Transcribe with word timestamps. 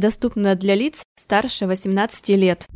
доступна 0.00 0.56
для 0.56 0.74
лиц 0.74 1.04
старше 1.16 1.66
18 1.66 2.28
лет. 2.30 2.66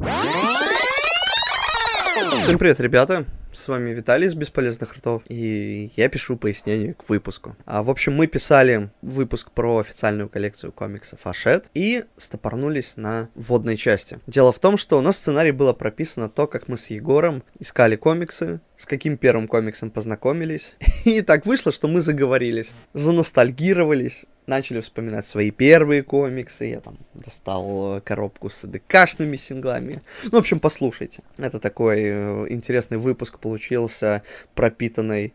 Всем 2.43 2.59
привет, 2.59 2.79
ребята! 2.79 3.25
С 3.55 3.69
вами 3.69 3.91
Виталий 3.91 4.27
из 4.27 4.35
Бесполезных 4.35 4.97
ртов, 4.97 5.23
и 5.29 5.93
я 5.97 6.09
пишу 6.09 6.37
пояснение 6.37 6.95
к 6.95 7.09
выпуску. 7.09 7.55
А, 7.67 7.85
в 7.85 7.91
общем, 7.91 8.13
мы 8.13 8.27
писали 8.27 8.91
выпуск 9.01 9.53
про 9.53 9.79
официальную 9.79 10.29
коллекцию 10.29 10.73
комиксов 10.73 11.21
Ашет 11.25 11.67
и 11.73 12.05
стопорнулись 12.17 12.95
на 12.97 13.29
вводной 13.37 13.77
части. 13.77 14.19
Дело 14.27 14.51
в 14.51 14.59
том, 14.59 14.77
что 14.77 14.99
у 14.99 15.03
нас 15.03 15.15
в 15.15 15.19
сценарии 15.21 15.53
было 15.53 15.73
прописано 15.73 16.29
то, 16.29 16.49
как 16.49 16.67
мы 16.67 16.77
с 16.77 16.91
Егором 16.91 17.45
искали 17.61 17.95
комиксы, 17.95 18.59
с 18.77 18.87
каким 18.87 19.17
первым 19.17 19.47
комиксом 19.47 19.91
познакомились. 19.91 20.75
И 21.05 21.23
так 21.23 21.47
вышло, 21.47 21.71
что 21.71 21.87
мы 21.87 22.01
заговорились, 22.01 22.73
заностальгировались, 22.93 24.27
начали 24.47 24.81
вспоминать 24.81 25.27
свои 25.27 25.51
первые 25.51 26.03
комиксы. 26.03 26.67
Я 26.67 26.81
там 26.81 26.99
достал 27.15 28.01
коробку 28.03 28.51
с 28.51 28.67
ДКшными 28.67 29.37
синглами. 29.37 30.03
Ну, 30.25 30.31
в 30.31 30.37
общем, 30.37 30.61
послушайте. 30.61 31.23
Это 31.39 31.61
такой 31.61 32.03
э, 32.03 32.47
интересный 32.51 32.99
выпуск 32.99 33.39
получился, 33.45 34.23
пропитанный 34.55 35.35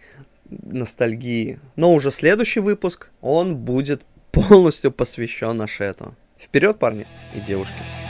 ностальгией. 0.50 1.60
Но 1.76 1.94
уже 1.94 2.10
следующий 2.10 2.60
выпуск, 2.60 3.10
он 3.22 3.56
будет 3.56 4.02
полностью 4.32 4.92
посвящен 4.92 5.62
Ашету. 5.62 6.16
Вперед, 6.40 6.80
парни 6.80 7.06
и 7.36 7.40
девушки! 7.40 8.09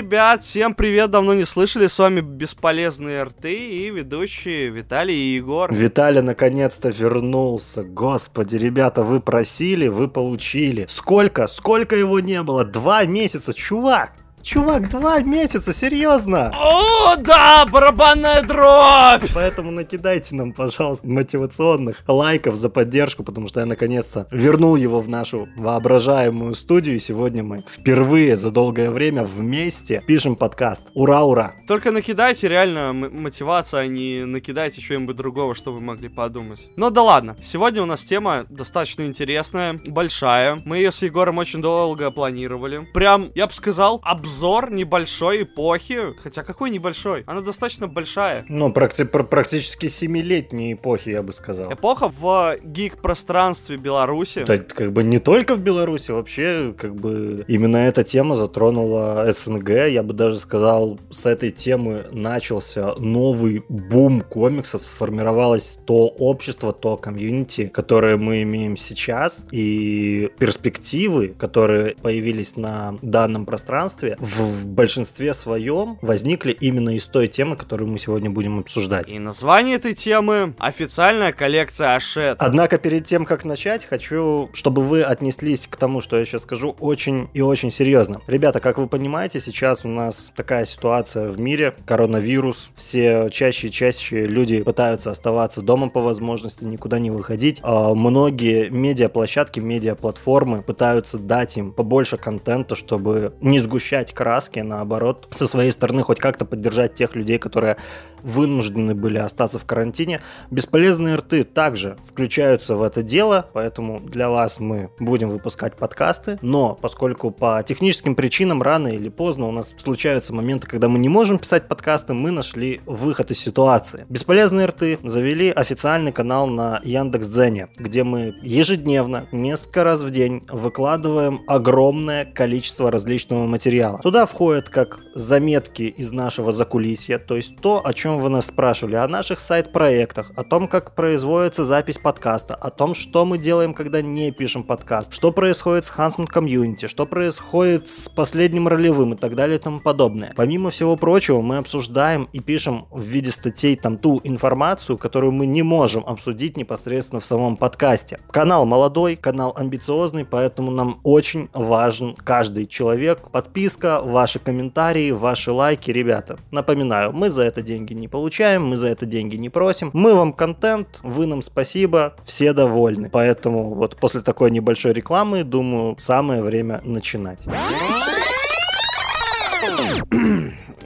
Ребят, 0.00 0.42
всем 0.42 0.74
привет, 0.74 1.10
давно 1.10 1.34
не 1.34 1.44
слышали, 1.44 1.86
с 1.86 1.98
вами 1.98 2.22
Бесполезные 2.22 3.22
рты 3.22 3.52
и 3.52 3.90
ведущие 3.90 4.70
Виталий 4.70 5.14
и 5.14 5.34
Егор. 5.34 5.70
Виталий 5.74 6.22
наконец-то 6.22 6.88
вернулся, 6.88 7.82
господи, 7.82 8.56
ребята, 8.56 9.02
вы 9.02 9.20
просили, 9.20 9.88
вы 9.88 10.08
получили. 10.08 10.86
Сколько, 10.88 11.46
сколько 11.48 11.96
его 11.96 12.18
не 12.18 12.42
было? 12.42 12.64
Два 12.64 13.04
месяца, 13.04 13.52
чувак! 13.52 14.14
Чувак, 14.42 14.88
два 14.88 15.20
месяца, 15.20 15.74
серьезно! 15.74 16.50
О, 16.56 17.16
да, 17.16 17.66
барабанная 17.66 18.42
дробь! 18.42 19.30
Поэтому 19.34 19.70
накидайте 19.70 20.34
нам, 20.34 20.52
пожалуйста, 20.52 21.06
мотивационных 21.06 22.02
лайков 22.08 22.54
за 22.54 22.70
поддержку, 22.70 23.22
потому 23.22 23.48
что 23.48 23.60
я 23.60 23.66
наконец-то 23.66 24.26
вернул 24.30 24.76
его 24.76 25.00
в 25.02 25.08
нашу 25.10 25.48
воображаемую 25.56 26.54
студию. 26.54 26.96
И 26.96 27.00
сегодня 27.00 27.42
мы 27.42 27.64
впервые 27.68 28.36
за 28.38 28.50
долгое 28.50 28.90
время 28.90 29.24
вместе 29.24 30.02
пишем 30.06 30.36
подкаст. 30.36 30.82
Ура, 30.94 31.22
ура! 31.22 31.52
Только 31.68 31.90
накидайте 31.90 32.48
реально 32.48 32.94
мотивация, 32.94 33.80
а 33.80 33.86
не 33.86 34.24
накидайте 34.24 34.80
что-нибудь 34.80 35.16
другого, 35.16 35.54
что 35.54 35.72
вы 35.72 35.80
могли 35.80 36.08
подумать. 36.08 36.66
Но 36.76 36.88
да 36.88 37.02
ладно, 37.02 37.36
сегодня 37.42 37.82
у 37.82 37.86
нас 37.86 38.04
тема 38.04 38.46
достаточно 38.48 39.02
интересная, 39.02 39.78
большая. 39.86 40.62
Мы 40.64 40.78
ее 40.78 40.92
с 40.92 41.02
Егором 41.02 41.36
очень 41.36 41.60
долго 41.60 42.10
планировали. 42.10 42.88
Прям, 42.94 43.30
я 43.34 43.46
бы 43.46 43.52
сказал, 43.52 44.00
обзор 44.02 44.29
обзор 44.30 44.70
небольшой 44.72 45.42
эпохи. 45.42 46.14
Хотя 46.22 46.42
какой 46.44 46.70
небольшой? 46.70 47.24
Она 47.26 47.40
достаточно 47.40 47.88
большая. 47.88 48.44
Ну, 48.48 48.70
практи- 48.70 49.04
пр- 49.04 49.24
практически 49.26 49.88
семилетней 49.88 50.74
эпохи, 50.74 51.10
я 51.10 51.22
бы 51.22 51.32
сказал. 51.32 51.72
Эпоха 51.72 52.08
в 52.08 52.56
гик-пространстве 52.62 53.76
Беларуси. 53.76 54.44
Да, 54.46 54.56
как 54.58 54.92
бы 54.92 55.02
не 55.02 55.18
только 55.18 55.56
в 55.56 55.60
Беларуси, 55.60 56.12
вообще, 56.12 56.72
как 56.78 56.94
бы 56.94 57.44
именно 57.48 57.78
эта 57.78 58.04
тема 58.04 58.36
затронула 58.36 59.26
СНГ. 59.32 59.70
Я 59.88 60.02
бы 60.02 60.14
даже 60.14 60.38
сказал, 60.38 60.98
с 61.10 61.26
этой 61.26 61.50
темы 61.50 62.04
начался 62.12 62.94
новый 62.98 63.64
бум 63.68 64.20
комиксов, 64.20 64.86
сформировалось 64.86 65.76
то 65.86 66.06
общество, 66.06 66.72
то 66.72 66.96
комьюнити, 66.96 67.66
которое 67.66 68.16
мы 68.16 68.42
имеем 68.42 68.76
сейчас, 68.76 69.44
и 69.50 70.30
перспективы, 70.38 71.28
которые 71.28 71.96
появились 71.96 72.56
на 72.56 72.96
данном 73.02 73.44
пространстве, 73.44 74.16
в 74.20 74.66
большинстве 74.66 75.34
своем 75.34 75.98
возникли 76.02 76.52
именно 76.52 76.94
из 76.94 77.06
той 77.06 77.26
темы, 77.26 77.56
которую 77.56 77.90
мы 77.90 77.98
сегодня 77.98 78.30
будем 78.30 78.58
обсуждать. 78.58 79.10
И 79.10 79.18
название 79.18 79.76
этой 79.76 79.94
темы— 79.94 80.54
официальная 80.58 81.32
коллекция 81.32 81.94
Ашет. 81.94 82.36
Однако 82.38 82.78
перед 82.78 83.04
тем, 83.04 83.24
как 83.24 83.44
начать, 83.44 83.84
хочу, 83.84 84.50
чтобы 84.52 84.82
вы 84.82 85.02
отнеслись 85.02 85.66
к 85.66 85.76
тому, 85.76 86.00
что 86.00 86.18
я 86.18 86.24
сейчас 86.24 86.42
скажу, 86.42 86.76
очень 86.78 87.28
и 87.32 87.40
очень 87.40 87.70
серьезно. 87.70 88.20
Ребята, 88.26 88.60
как 88.60 88.78
вы 88.78 88.86
понимаете, 88.86 89.40
сейчас 89.40 89.84
у 89.84 89.88
нас 89.88 90.32
такая 90.36 90.66
ситуация 90.66 91.28
в 91.28 91.40
мире, 91.40 91.74
коронавирус, 91.86 92.70
все 92.76 93.28
чаще 93.30 93.68
и 93.68 93.70
чаще 93.70 94.24
люди 94.26 94.62
пытаются 94.62 95.10
оставаться 95.10 95.62
дома 95.62 95.88
по 95.88 96.00
возможности, 96.00 96.64
никуда 96.64 96.98
не 96.98 97.10
выходить. 97.10 97.60
А 97.62 97.94
многие 97.94 98.68
медиаплощадки, 98.68 99.60
медиаплатформы 99.60 100.62
пытаются 100.62 101.18
дать 101.18 101.56
им 101.56 101.72
побольше 101.72 102.18
контента, 102.18 102.74
чтобы 102.74 103.32
не 103.40 103.60
сгущать 103.60 104.09
краски, 104.12 104.60
наоборот, 104.60 105.28
со 105.30 105.46
своей 105.46 105.70
стороны 105.72 106.02
хоть 106.02 106.18
как-то 106.18 106.44
поддержать 106.44 106.94
тех 106.94 107.14
людей, 107.14 107.38
которые 107.38 107.76
вынуждены 108.22 108.94
были 108.94 109.18
остаться 109.18 109.58
в 109.58 109.64
карантине. 109.64 110.20
Бесполезные 110.50 111.16
рты 111.16 111.44
также 111.44 111.96
включаются 112.08 112.76
в 112.76 112.82
это 112.82 113.02
дело, 113.02 113.46
поэтому 113.52 114.00
для 114.00 114.30
вас 114.30 114.60
мы 114.60 114.90
будем 114.98 115.30
выпускать 115.30 115.76
подкасты, 115.76 116.38
но 116.42 116.74
поскольку 116.74 117.30
по 117.30 117.62
техническим 117.66 118.14
причинам 118.14 118.62
рано 118.62 118.88
или 118.88 119.08
поздно 119.08 119.46
у 119.46 119.52
нас 119.52 119.74
случаются 119.82 120.34
моменты, 120.34 120.66
когда 120.66 120.88
мы 120.88 120.98
не 120.98 121.08
можем 121.08 121.38
писать 121.38 121.68
подкасты, 121.68 122.14
мы 122.14 122.30
нашли 122.30 122.80
выход 122.86 123.30
из 123.30 123.38
ситуации. 123.38 124.06
Бесполезные 124.08 124.66
рты 124.66 124.98
завели 125.02 125.50
официальный 125.50 126.12
канал 126.12 126.46
на 126.46 126.80
Яндекс.Дзене, 126.84 127.68
где 127.76 128.04
мы 128.04 128.34
ежедневно, 128.42 129.26
несколько 129.32 129.84
раз 129.84 130.02
в 130.02 130.10
день 130.10 130.44
выкладываем 130.48 131.42
огромное 131.46 132.24
количество 132.24 132.90
различного 132.90 133.46
материала. 133.46 133.98
Туда 133.98 134.26
входят 134.26 134.68
как 134.68 135.00
заметки 135.14 135.82
из 135.82 136.12
нашего 136.12 136.52
закулисья, 136.52 137.18
то 137.18 137.36
есть 137.36 137.56
то, 137.60 137.80
о 137.84 137.92
чем 137.94 138.09
вы 138.18 138.28
нас 138.30 138.46
спрашивали, 138.46 138.96
о 138.96 139.06
наших 139.06 139.40
сайт-проектах, 139.40 140.32
о 140.36 140.44
том, 140.44 140.68
как 140.68 140.94
производится 140.94 141.64
запись 141.64 141.98
подкаста, 141.98 142.54
о 142.54 142.70
том, 142.70 142.94
что 142.94 143.24
мы 143.24 143.38
делаем, 143.38 143.74
когда 143.74 144.02
не 144.02 144.30
пишем 144.32 144.64
подкаст, 144.64 145.12
что 145.12 145.32
происходит 145.32 145.84
с 145.84 145.92
Huntsman 145.92 146.26
Community, 146.26 146.88
что 146.88 147.06
происходит 147.06 147.88
с 147.88 148.08
последним 148.08 148.68
ролевым 148.68 149.14
и 149.14 149.16
так 149.16 149.36
далее 149.36 149.58
и 149.58 149.60
тому 149.60 149.80
подобное. 149.80 150.32
Помимо 150.36 150.70
всего 150.70 150.96
прочего, 150.96 151.40
мы 151.40 151.58
обсуждаем 151.58 152.28
и 152.32 152.40
пишем 152.40 152.86
в 152.90 153.02
виде 153.02 153.30
статей 153.30 153.76
там 153.76 153.98
ту 153.98 154.20
информацию, 154.24 154.98
которую 154.98 155.32
мы 155.32 155.46
не 155.46 155.62
можем 155.62 156.04
обсудить 156.06 156.56
непосредственно 156.56 157.20
в 157.20 157.24
самом 157.24 157.56
подкасте. 157.56 158.20
Канал 158.30 158.66
молодой, 158.66 159.16
канал 159.16 159.54
амбициозный, 159.56 160.24
поэтому 160.24 160.70
нам 160.70 161.00
очень 161.04 161.48
важен 161.52 162.14
каждый 162.14 162.66
человек. 162.66 163.30
Подписка, 163.30 164.00
ваши 164.02 164.38
комментарии, 164.38 165.10
ваши 165.10 165.52
лайки, 165.52 165.90
ребята. 165.90 166.38
Напоминаю, 166.50 167.12
мы 167.12 167.30
за 167.30 167.42
это 167.42 167.62
деньги 167.62 167.94
не 168.00 168.08
получаем, 168.08 168.66
мы 168.66 168.76
за 168.76 168.88
это 168.88 169.06
деньги 169.06 169.36
не 169.36 169.48
просим. 169.48 169.90
Мы 169.92 170.14
вам 170.14 170.32
контент, 170.32 171.00
вы 171.02 171.26
нам 171.26 171.42
спасибо, 171.42 172.14
все 172.24 172.52
довольны. 172.52 173.10
Поэтому 173.10 173.74
вот 173.74 173.96
после 173.96 174.20
такой 174.20 174.50
небольшой 174.50 174.92
рекламы, 174.92 175.44
думаю, 175.44 175.96
самое 175.98 176.42
время 176.42 176.80
начинать. 176.84 177.40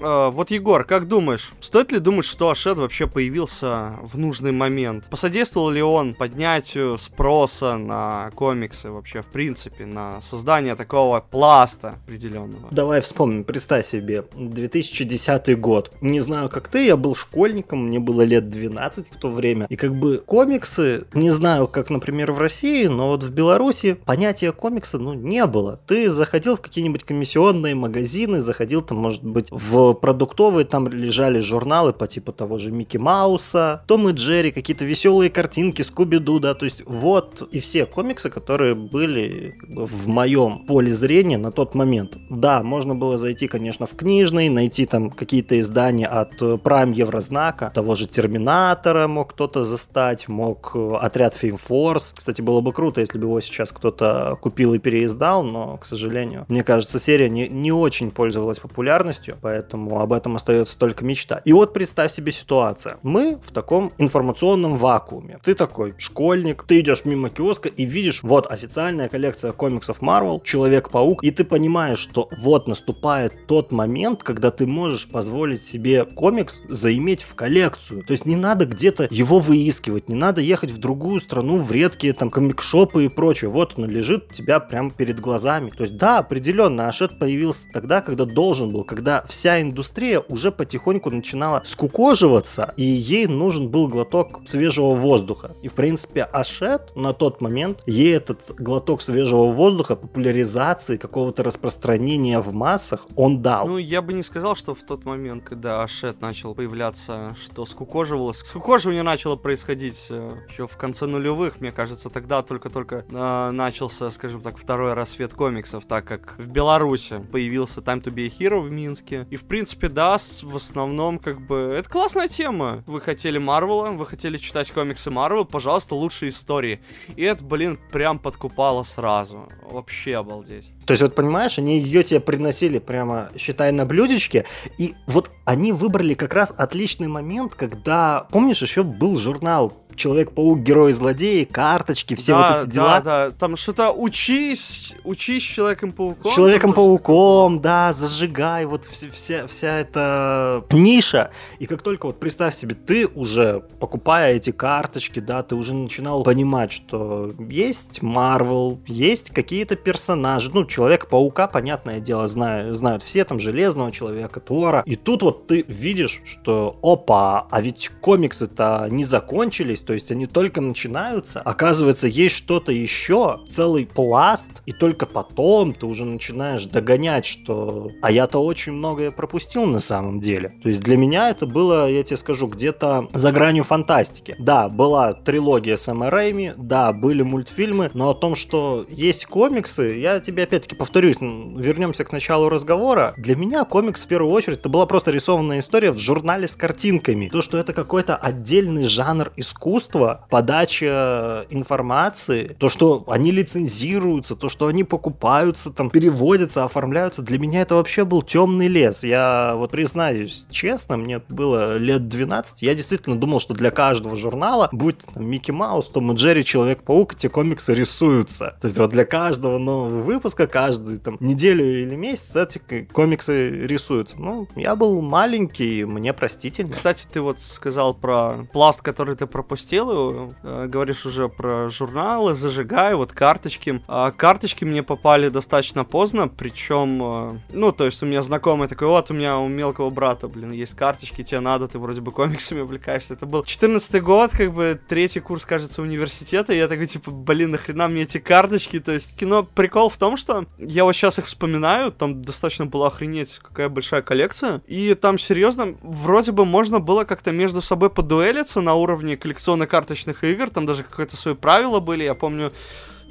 Э, 0.05 0.31
вот, 0.31 0.51
Егор, 0.51 0.85
как 0.85 1.09
думаешь, 1.09 1.53
стоит 1.61 1.93
ли 1.93 1.99
думать, 1.99 2.27
что 2.27 2.51
Ашет 2.51 2.79
вообще 2.79 3.07
появился 3.07 3.95
в 4.03 4.19
нужный 4.19 4.53
момент? 4.53 5.05
Посодействовал 5.11 5.71
ли 5.71 5.83
он 5.83 6.15
поднятию 6.15 6.99
спроса 6.99 7.79
на 7.79 8.31
комиксы 8.35 8.91
вообще, 8.91 9.23
в 9.23 9.27
принципе, 9.27 9.87
на 9.87 10.21
создание 10.21 10.75
такого 10.75 11.21
пласта 11.21 11.99
определенного? 12.05 12.69
Давай 12.71 13.01
вспомним, 13.01 13.45
представь 13.45 13.87
себе, 13.87 14.25
2010 14.35 15.59
год. 15.59 15.93
Не 16.01 16.21
знаю, 16.21 16.49
как 16.51 16.69
ты, 16.69 16.87
я 16.87 16.97
был 16.97 17.15
школьником, 17.15 17.87
мне 17.87 17.99
было 17.99 18.23
лет 18.23 18.51
12 18.51 19.09
в 19.11 19.17
то 19.17 19.31
время. 19.31 19.67
И 19.71 19.77
как 19.77 19.95
бы 19.95 20.19
комиксы, 20.19 21.05
не 21.15 21.31
знаю, 21.31 21.67
как, 21.67 21.91
например, 21.91 22.33
в 22.33 22.39
России, 22.39 22.87
но 22.87 23.09
вот 23.09 23.23
в 23.23 23.31
Беларуси 23.31 23.97
понятия 24.05 24.53
комикса, 24.53 24.99
ну, 24.99 25.15
не 25.15 25.47
было. 25.47 25.81
Ты 25.87 26.11
заходил 26.11 26.57
в 26.57 26.61
какие-нибудь 26.61 27.05
комиссионные 27.05 27.75
магазины, 27.75 28.41
заходил 28.41 28.64
сходил, 28.65 28.81
там, 28.81 28.99
может 28.99 29.23
быть, 29.23 29.49
в 29.51 29.93
продуктовые, 29.93 30.65
там 30.65 30.89
лежали 30.89 31.39
журналы 31.41 31.93
по 31.93 32.07
типу 32.07 32.33
того 32.33 32.57
же 32.57 32.73
Микки 32.73 32.97
Мауса, 32.97 33.83
Том 33.87 34.09
и 34.09 34.13
Джерри, 34.13 34.53
какие-то 34.53 34.87
веселые 34.87 35.29
картинки, 35.31 35.83
Скуби-Ду, 35.83 36.41
да, 36.41 36.55
то 36.55 36.65
есть 36.65 36.83
вот 36.87 37.47
и 37.53 37.61
все 37.61 37.85
комиксы, 37.85 38.31
которые 38.31 38.75
были 38.75 39.55
в 39.69 40.09
моем 40.09 40.65
поле 40.67 40.91
зрения 40.91 41.37
на 41.37 41.53
тот 41.53 41.75
момент. 41.75 42.17
Да, 42.31 42.63
можно 42.63 42.95
было 42.95 43.19
зайти, 43.19 43.49
конечно, 43.49 43.85
в 43.85 43.95
книжный, 43.95 44.49
найти 44.49 44.87
там 44.87 45.11
какие-то 45.11 45.61
издания 45.61 46.07
от 46.07 46.41
Prime 46.41 46.95
Еврознака, 46.95 47.71
того 47.75 47.95
же 47.95 48.07
Терминатора 48.07 49.09
мог 49.09 49.35
кто-то 49.35 49.65
застать, 49.65 50.29
мог 50.29 50.73
э, 50.75 50.95
отряд 51.03 51.35
Феймфорс. 51.35 52.15
Кстати, 52.17 52.41
было 52.41 52.63
бы 52.63 52.73
круто, 52.73 53.01
если 53.01 53.19
бы 53.19 53.27
его 53.27 53.41
сейчас 53.41 53.73
кто-то 53.73 54.39
купил 54.41 54.73
и 54.73 54.79
переиздал, 54.79 55.43
но, 55.43 55.77
к 55.77 55.85
сожалению, 55.85 56.47
мне 56.49 56.65
кажется, 56.65 56.99
серия 56.99 57.29
не, 57.29 57.49
не 57.49 57.73
очень 57.73 58.11
пользовалась 58.11 58.54
популярностью, 58.59 59.37
поэтому 59.41 60.01
об 60.01 60.13
этом 60.13 60.37
остается 60.37 60.79
только 60.79 61.05
мечта. 61.05 61.41
И 61.45 61.53
вот 61.53 61.73
представь 61.73 62.13
себе 62.13 62.33
ситуацию. 62.33 62.99
Мы 63.03 63.39
в 63.45 63.53
таком 63.53 63.93
информационном 63.99 64.77
вакууме. 64.77 65.39
Ты 65.43 65.55
такой 65.55 65.95
школьник, 65.99 66.65
ты 66.65 66.81
идешь 66.81 67.05
мимо 67.05 67.31
киоска 67.31 67.69
и 67.69 67.85
видишь, 67.85 68.23
вот 68.23 68.51
официальная 68.51 69.09
коллекция 69.09 69.53
комиксов 69.53 70.01
Marvel, 70.01 70.43
Человек-паук, 70.43 71.23
и 71.23 71.31
ты 71.31 71.45
понимаешь, 71.45 71.99
что 71.99 72.29
вот 72.39 72.69
наступает 72.69 73.47
тот 73.47 73.73
момент, 73.73 74.23
когда 74.23 74.51
ты 74.51 74.67
можешь 74.67 75.09
позволить 75.09 75.63
себе 75.63 76.05
комикс 76.05 76.61
заиметь 76.69 77.23
в 77.23 77.35
коллекцию. 77.35 78.05
То 78.05 78.13
есть 78.13 78.27
не 78.27 78.37
надо 78.37 78.67
где-то 78.67 79.09
его 79.11 79.39
выискивать, 79.39 80.09
не 80.09 80.15
надо 80.15 80.41
ехать 80.41 80.71
в 80.71 80.79
другую 80.79 81.21
страну, 81.21 81.59
в 81.59 81.71
редкие 81.73 82.13
там 82.13 82.31
комикшопы 82.31 83.05
и 83.05 83.09
прочее. 83.09 83.51
Вот 83.51 83.75
он 83.77 83.89
лежит 83.89 84.31
у 84.31 84.33
тебя 84.33 84.61
прямо 84.61 84.91
перед 84.91 85.21
глазами. 85.21 85.71
То 85.71 85.83
есть 85.83 85.97
да, 85.97 86.19
определенно, 86.19 86.89
Ашет 86.89 87.19
появился 87.19 87.67
тогда, 87.73 88.01
когда 88.01 88.25
должен 88.45 88.73
был, 88.73 88.85
когда 88.85 89.25
вся 89.27 89.63
индустрия 89.63 90.21
уже 90.29 90.53
потихоньку 90.53 91.09
начинала 91.11 91.63
скукоживаться, 91.65 92.75
и 92.77 92.83
ей 92.83 93.27
нужен 93.27 93.71
был 93.71 93.89
глоток 93.89 94.43
свежего 94.45 94.95
воздуха. 94.95 95.53
И 95.63 95.69
в 95.69 95.73
принципе 95.73 96.25
Ашет 96.25 96.95
на 96.95 97.15
тот 97.15 97.41
момент 97.41 97.83
ей 97.87 98.15
этот 98.15 98.55
глоток 98.59 99.01
свежего 99.01 99.47
воздуха, 99.51 99.97
популяризации, 99.97 100.99
какого-то 100.99 101.43
распространения 101.43 102.39
в 102.41 102.53
массах 102.53 103.07
он 103.17 103.41
дал. 103.41 103.67
Ну, 103.67 103.79
я 103.79 104.03
бы 104.03 104.13
не 104.13 104.23
сказал, 104.23 104.57
что 104.57 104.75
в 104.75 104.83
тот 104.83 105.07
момент, 105.07 105.43
когда 105.45 105.83
Ашет 105.83 106.21
начал 106.21 106.55
появляться, 106.55 107.35
что 107.43 107.65
скукоживалось. 107.65 108.41
Скукоживание 108.41 109.03
начало 109.03 109.37
происходить 109.37 110.09
э, 110.11 110.37
еще 110.51 110.67
в 110.67 110.77
конце 110.77 111.07
нулевых, 111.07 111.63
мне 111.63 111.73
кажется, 111.73 112.11
тогда 112.11 112.43
только-только 112.43 113.07
э, 113.09 113.51
начался, 113.53 114.11
скажем 114.11 114.43
так, 114.43 114.59
второй 114.59 114.93
рассвет 114.93 115.33
комиксов, 115.33 115.87
так 115.87 116.05
как 116.05 116.35
в 116.37 116.49
Беларуси 116.49 117.25
появился 117.33 117.81
Time 117.81 118.03
to 118.03 118.13
be 118.13 118.27
a 118.27 118.34
Hero 118.39 118.61
в 118.61 118.71
Минске. 118.71 119.27
И, 119.31 119.37
в 119.37 119.45
принципе, 119.45 119.89
да, 119.89 120.17
в 120.17 120.57
основном, 120.57 121.19
как 121.19 121.41
бы, 121.47 121.75
это 121.77 121.89
классная 121.89 122.29
тема. 122.29 122.83
Вы 122.87 123.01
хотели 123.01 123.39
Марвела, 123.39 123.91
вы 123.91 124.07
хотели 124.07 124.37
читать 124.37 124.71
комиксы 124.71 125.11
Марвел, 125.11 125.45
пожалуйста, 125.45 125.95
лучшие 125.95 126.31
истории. 126.31 126.81
И 127.17 127.23
это, 127.23 127.45
блин, 127.45 127.79
прям 127.93 128.19
подкупало 128.19 128.83
сразу. 128.83 129.49
Вообще 129.63 130.17
обалдеть. 130.17 130.71
То 130.87 130.93
есть, 130.93 131.03
вот 131.03 131.15
понимаешь, 131.15 131.59
они 131.59 131.81
ее 131.81 132.03
тебе 132.03 132.21
приносили 132.21 132.79
прямо, 132.79 133.31
считай, 133.37 133.73
на 133.73 133.87
блюдечке, 133.87 134.45
и 134.79 134.95
вот 135.07 135.31
они 135.45 135.73
выбрали 135.73 136.15
как 136.15 136.35
раз 136.35 136.53
отличный 136.57 137.09
момент, 137.09 137.55
когда, 137.55 138.27
помнишь, 138.31 138.63
еще 138.63 138.83
был 138.83 139.17
журнал 139.17 139.73
Человек-паук, 139.97 140.61
герой-злодей, 140.61 141.45
карточки, 141.45 142.15
все 142.15 142.33
да, 142.33 142.53
вот 142.53 142.63
эти 142.63 142.75
дела. 142.75 143.01
Да, 143.01 143.27
да, 143.27 143.31
там 143.31 143.57
что-то 143.57 143.93
учись, 143.93 144.95
учись 145.05 145.43
Человеком-пауком. 145.43 146.33
Человеком-пауком, 146.33 147.61
да, 147.61 147.93
зажигай, 147.93 148.65
вот 148.67 148.85
вся, 148.85 149.09
вся, 149.11 149.47
вся 149.47 149.79
эта 149.79 150.65
ниша. 150.73 151.31
И 151.59 151.67
как 151.67 151.83
только 151.83 152.07
вот 152.07 152.21
представь 152.21 152.55
себе, 152.55 152.75
ты 152.75 153.07
уже, 153.07 153.63
покупая 153.81 154.35
эти 154.35 154.51
карточки, 154.51 155.21
да, 155.21 155.43
ты 155.43 155.55
уже 155.55 155.75
начинал 155.75 156.23
понимать, 156.23 156.73
что 156.73 157.33
есть 157.39 158.03
Марвел, 158.03 158.81
есть 158.87 159.31
какие-то 159.31 159.77
персонажи, 159.77 160.51
ну, 160.53 160.65
Человека-паука, 160.65 161.47
понятное 161.47 162.01
дело, 162.01 162.27
знают, 162.27 162.77
знают 162.77 163.03
все, 163.03 163.25
там, 163.25 163.39
Железного 163.39 163.93
Человека, 163.93 164.41
Тора. 164.41 164.83
И 164.87 164.97
тут 164.97 165.23
вот 165.23 165.47
ты 165.47 165.65
видишь, 165.69 166.23
что, 166.25 166.79
опа, 166.83 167.47
а 167.51 167.61
ведь 167.61 167.91
комиксы-то 168.01 168.89
не 168.91 169.05
закончились, 169.05 169.81
то 169.85 169.93
есть 169.93 170.11
они 170.11 170.27
только 170.27 170.61
начинаются. 170.61 171.41
Оказывается, 171.41 172.09
есть 172.09 172.37
что-то 172.37 172.73
еще, 172.73 173.41
целый 173.49 173.87
пласт, 173.87 174.63
и 174.67 174.73
только 174.73 175.07
потом 175.07 175.73
ты 175.73 175.87
уже 175.87 176.05
начинаешь 176.05 176.67
догонять, 176.67 177.27
что... 177.27 177.91
А 178.03 178.11
я-то 178.11 178.39
очень 178.39 178.73
многое 178.73 179.11
пропустил 179.11 179.67
на 179.67 179.81
самом 179.81 180.21
деле. 180.21 180.53
То 180.63 180.69
есть 180.69 180.81
для 180.81 180.97
меня 180.97 181.31
это 181.31 181.47
было, 181.47 181.91
я 181.91 182.03
тебе 182.03 182.17
скажу, 182.17 182.47
где-то 182.47 183.09
за 183.13 183.33
гранью 183.33 183.65
фантастики. 183.65 184.37
Да, 184.39 184.69
была 184.69 185.15
трилогия 185.15 185.77
Сэма 185.77 186.11
Рэйми, 186.11 186.53
да, 186.57 186.93
были 186.93 187.23
мультфильмы, 187.23 187.91
но 187.95 188.11
о 188.11 188.15
том, 188.15 188.35
что 188.35 188.85
есть 188.89 189.27
комиксы, 189.27 189.99
я 189.99 190.21
тебе 190.21 190.45
опять-таки 190.45 190.75
повторюсь, 190.75 191.17
вернемся 191.21 192.05
к 192.05 192.13
началу 192.13 192.49
разговора. 192.49 193.15
Для 193.17 193.37
меня 193.37 193.65
комикс 193.65 194.03
в 194.03 194.07
первую 194.07 194.33
очередь 194.33 194.59
это 194.59 194.69
была 194.69 194.87
просто 194.87 195.11
рисованная 195.11 195.61
история 195.61 195.91
в 195.91 195.99
журнале 195.99 196.49
с 196.49 196.57
картинками. 196.57 197.29
То, 197.29 197.43
что 197.43 197.59
это 197.59 197.73
какой-то 197.73 198.17
отдельный 198.17 198.87
жанр 198.87 199.33
искусства, 199.37 199.74
искусство, 199.75 200.27
подача 200.31 201.47
информации, 201.51 202.57
то, 202.59 202.69
что 202.69 203.05
они 203.09 203.31
лицензируются, 203.31 204.37
то, 204.37 204.49
что 204.49 204.67
они 204.67 204.85
покупаются, 204.85 205.73
там, 205.73 205.91
переводятся, 205.91 206.65
оформляются, 206.65 207.23
для 207.23 207.39
меня 207.39 207.63
это 207.63 207.75
вообще 207.75 208.05
был 208.05 208.23
темный 208.23 208.69
лес. 208.69 209.05
Я 209.05 209.55
вот 209.57 209.73
признаюсь 209.73 210.47
честно, 210.51 210.97
мне 210.97 211.21
было 211.29 211.77
лет 211.77 212.09
12, 212.09 212.63
я 212.63 212.75
действительно 212.75 213.17
думал, 213.17 213.41
что 213.41 213.55
для 213.55 213.71
каждого 213.71 214.17
журнала, 214.17 214.69
будь 214.73 214.99
там 214.99 215.27
Микки 215.27 215.51
Маус, 215.51 215.89
Том 215.89 216.13
и 216.13 216.15
Джерри, 216.15 216.45
Человек-паук, 216.45 217.15
эти 217.15 217.27
комиксы 217.27 217.75
рисуются. 217.75 218.57
То 218.61 218.67
есть 218.67 218.79
вот 218.79 218.91
для 218.91 219.05
каждого 219.05 219.59
нового 219.59 220.03
выпуска, 220.03 220.47
каждую 220.47 221.01
там 221.01 221.17
неделю 221.21 221.65
или 221.65 221.97
месяц 221.97 222.37
эти 222.37 222.87
комиксы 222.93 223.51
рисуются. 223.67 224.21
Ну, 224.21 224.47
я 224.57 224.77
был 224.77 225.01
маленький, 225.01 225.85
мне 225.85 226.13
простительно. 226.13 226.73
Кстати, 226.73 227.07
ты 227.11 227.21
вот 227.21 227.41
сказал 227.41 227.95
про 227.95 228.47
пласт, 228.53 228.83
который 228.83 229.17
ты 229.17 229.27
пропустил 229.27 229.64
пропустил, 229.65 230.35
э, 230.43 230.67
говоришь 230.67 231.07
уже 231.07 231.29
про 231.29 231.71
журналы, 231.71 232.35
зажигаю, 232.35 232.99
вот 232.99 233.13
карточки. 233.13 233.83
А 233.89 234.11
карточки 234.11 234.65
мне 234.65 234.83
попали 234.83 235.29
достаточно 235.29 235.85
поздно, 235.85 236.29
причем, 236.29 237.03
э, 237.03 237.39
ну, 237.51 237.73
то 237.73 237.85
есть 237.87 238.03
у 238.03 238.07
меня 238.07 238.23
знакомый 238.23 238.69
такой, 238.69 238.89
вот 238.89 239.11
у 239.11 239.15
меня 239.15 239.39
у 239.39 239.49
мелкого 239.49 239.91
брата, 239.91 240.29
блин, 240.29 240.53
есть 240.53 240.75
карточки, 240.75 241.23
тебе 241.23 241.41
надо, 241.41 241.69
ты 241.69 241.79
вроде 241.79 242.01
бы 242.01 242.13
комиксами 242.13 242.61
увлекаешься. 242.61 243.15
Это 243.15 243.27
был 243.27 243.45
14 243.45 244.03
год, 244.03 244.33
как 244.33 244.53
бы 244.53 244.79
третий 244.89 245.21
курс, 245.21 245.47
кажется, 245.47 245.81
университета, 245.83 246.53
и 246.53 246.59
я 246.59 246.69
такой, 246.69 246.87
типа, 246.87 247.11
блин, 247.11 247.53
нахрена 247.53 247.89
мне 247.89 248.03
эти 248.03 248.19
карточки, 248.19 248.81
то 248.81 248.93
есть 248.93 249.17
кино, 249.17 249.45
прикол 249.45 249.89
в 249.89 249.97
том, 249.97 250.17
что 250.17 250.45
я 250.59 250.85
вот 250.85 250.93
сейчас 250.93 251.19
их 251.19 251.27
вспоминаю, 251.27 251.91
там 251.91 252.23
достаточно 252.23 252.67
было 252.67 252.89
охренеть, 252.89 253.41
какая 253.43 253.69
большая 253.69 254.03
коллекция, 254.03 254.61
и 254.67 254.95
там, 254.95 255.19
серьезно, 255.19 255.75
вроде 255.83 256.33
бы 256.33 256.45
можно 256.45 256.81
было 256.81 257.05
как-то 257.05 257.33
между 257.33 257.63
собой 257.63 257.89
подуэлиться 257.89 258.61
на 258.61 258.75
уровне 258.75 259.17
коллекционных 259.17 259.54
карточных 259.67 260.25
игр, 260.25 260.51
там 260.51 260.67
даже 260.67 260.83
какое-то 260.83 261.17
свое 261.17 261.37
правило 261.37 261.81
были, 261.81 262.05
я 262.05 262.15
помню, 262.15 262.53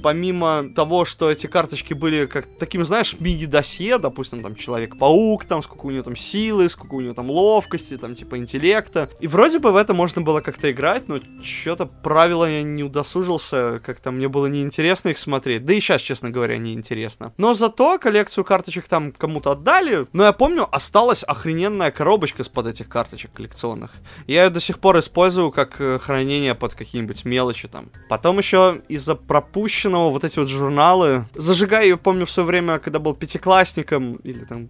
помимо 0.04 0.70
того, 0.76 1.06
что 1.06 1.32
эти 1.32 1.48
карточки 1.48 1.94
были 1.94 2.26
как 2.26 2.46
таким, 2.60 2.84
знаешь, 2.84 3.16
мини-досье, 3.20 3.98
допустим, 3.98 4.44
там 4.44 4.56
Человек-паук, 4.56 5.46
там 5.46 5.64
сколько 5.64 5.86
у 5.86 5.92
него 5.92 6.04
там 6.04 6.16
силы, 6.16 6.70
сколько 6.70 6.96
у 6.96 7.02
него 7.02 7.14
там 7.14 7.32
ловкости, 7.32 7.98
там 7.98 8.14
типа 8.14 8.38
интеллекта. 8.38 9.10
И 9.22 9.28
вроде 9.28 9.60
бы 9.60 9.72
в 9.72 9.78
это 9.78 9.94
можно 9.94 10.22
было 10.22 10.42
как-то 10.42 10.70
играть, 10.70 11.08
но 11.08 11.20
что-то 11.42 11.86
правила 11.86 12.50
я 12.50 12.62
не 12.64 12.84
удосужился, 12.84 13.82
как-то 13.84 14.12
мне 14.12 14.28
было 14.28 14.48
неинтересно 14.48 15.10
их 15.10 15.18
смотреть. 15.18 15.66
Да 15.66 15.74
и 15.74 15.80
сейчас, 15.80 16.02
честно 16.02 16.30
говоря, 16.30 16.58
неинтересно. 16.58 17.34
Но 17.38 17.54
зато 17.54 17.98
коллекцию 17.98 18.44
карточек 18.44 18.88
там 18.88 19.14
кому-то 19.14 19.52
отдали. 19.52 20.06
Но 20.12 20.26
я 20.26 20.34
помню, 20.34 20.68
осталась 20.70 21.24
охрененная 21.24 21.92
коробочка 21.92 22.44
с-под 22.44 22.68
этих 22.68 22.90
карточек 22.90 23.32
коллекционных. 23.32 23.92
Я 24.28 24.44
ее 24.44 24.50
до 24.50 24.60
сих 24.60 24.80
пор 24.80 25.00
использую 25.00 25.52
как 25.52 25.80
э, 25.80 25.98
хранение 25.98 26.56
под 26.56 26.74
какие-нибудь 26.74 27.24
мелочи 27.24 27.70
там. 27.70 27.90
Потом 28.10 28.38
еще 28.38 28.82
из-за 28.90 29.16
пропущенных 29.16 29.93
Пущиного, 29.94 30.12
вот 30.12 30.24
эти 30.24 30.40
вот 30.40 30.50
журналы. 30.50 31.26
Зажигай, 31.36 31.88
я 31.88 31.98
помню 31.98 32.26
в 32.26 32.32
свое 32.32 32.48
время, 32.48 32.80
когда 32.80 33.00
был 33.00 33.14
пятиклассником, 33.14 34.16
или 34.24 34.44
там, 34.46 34.70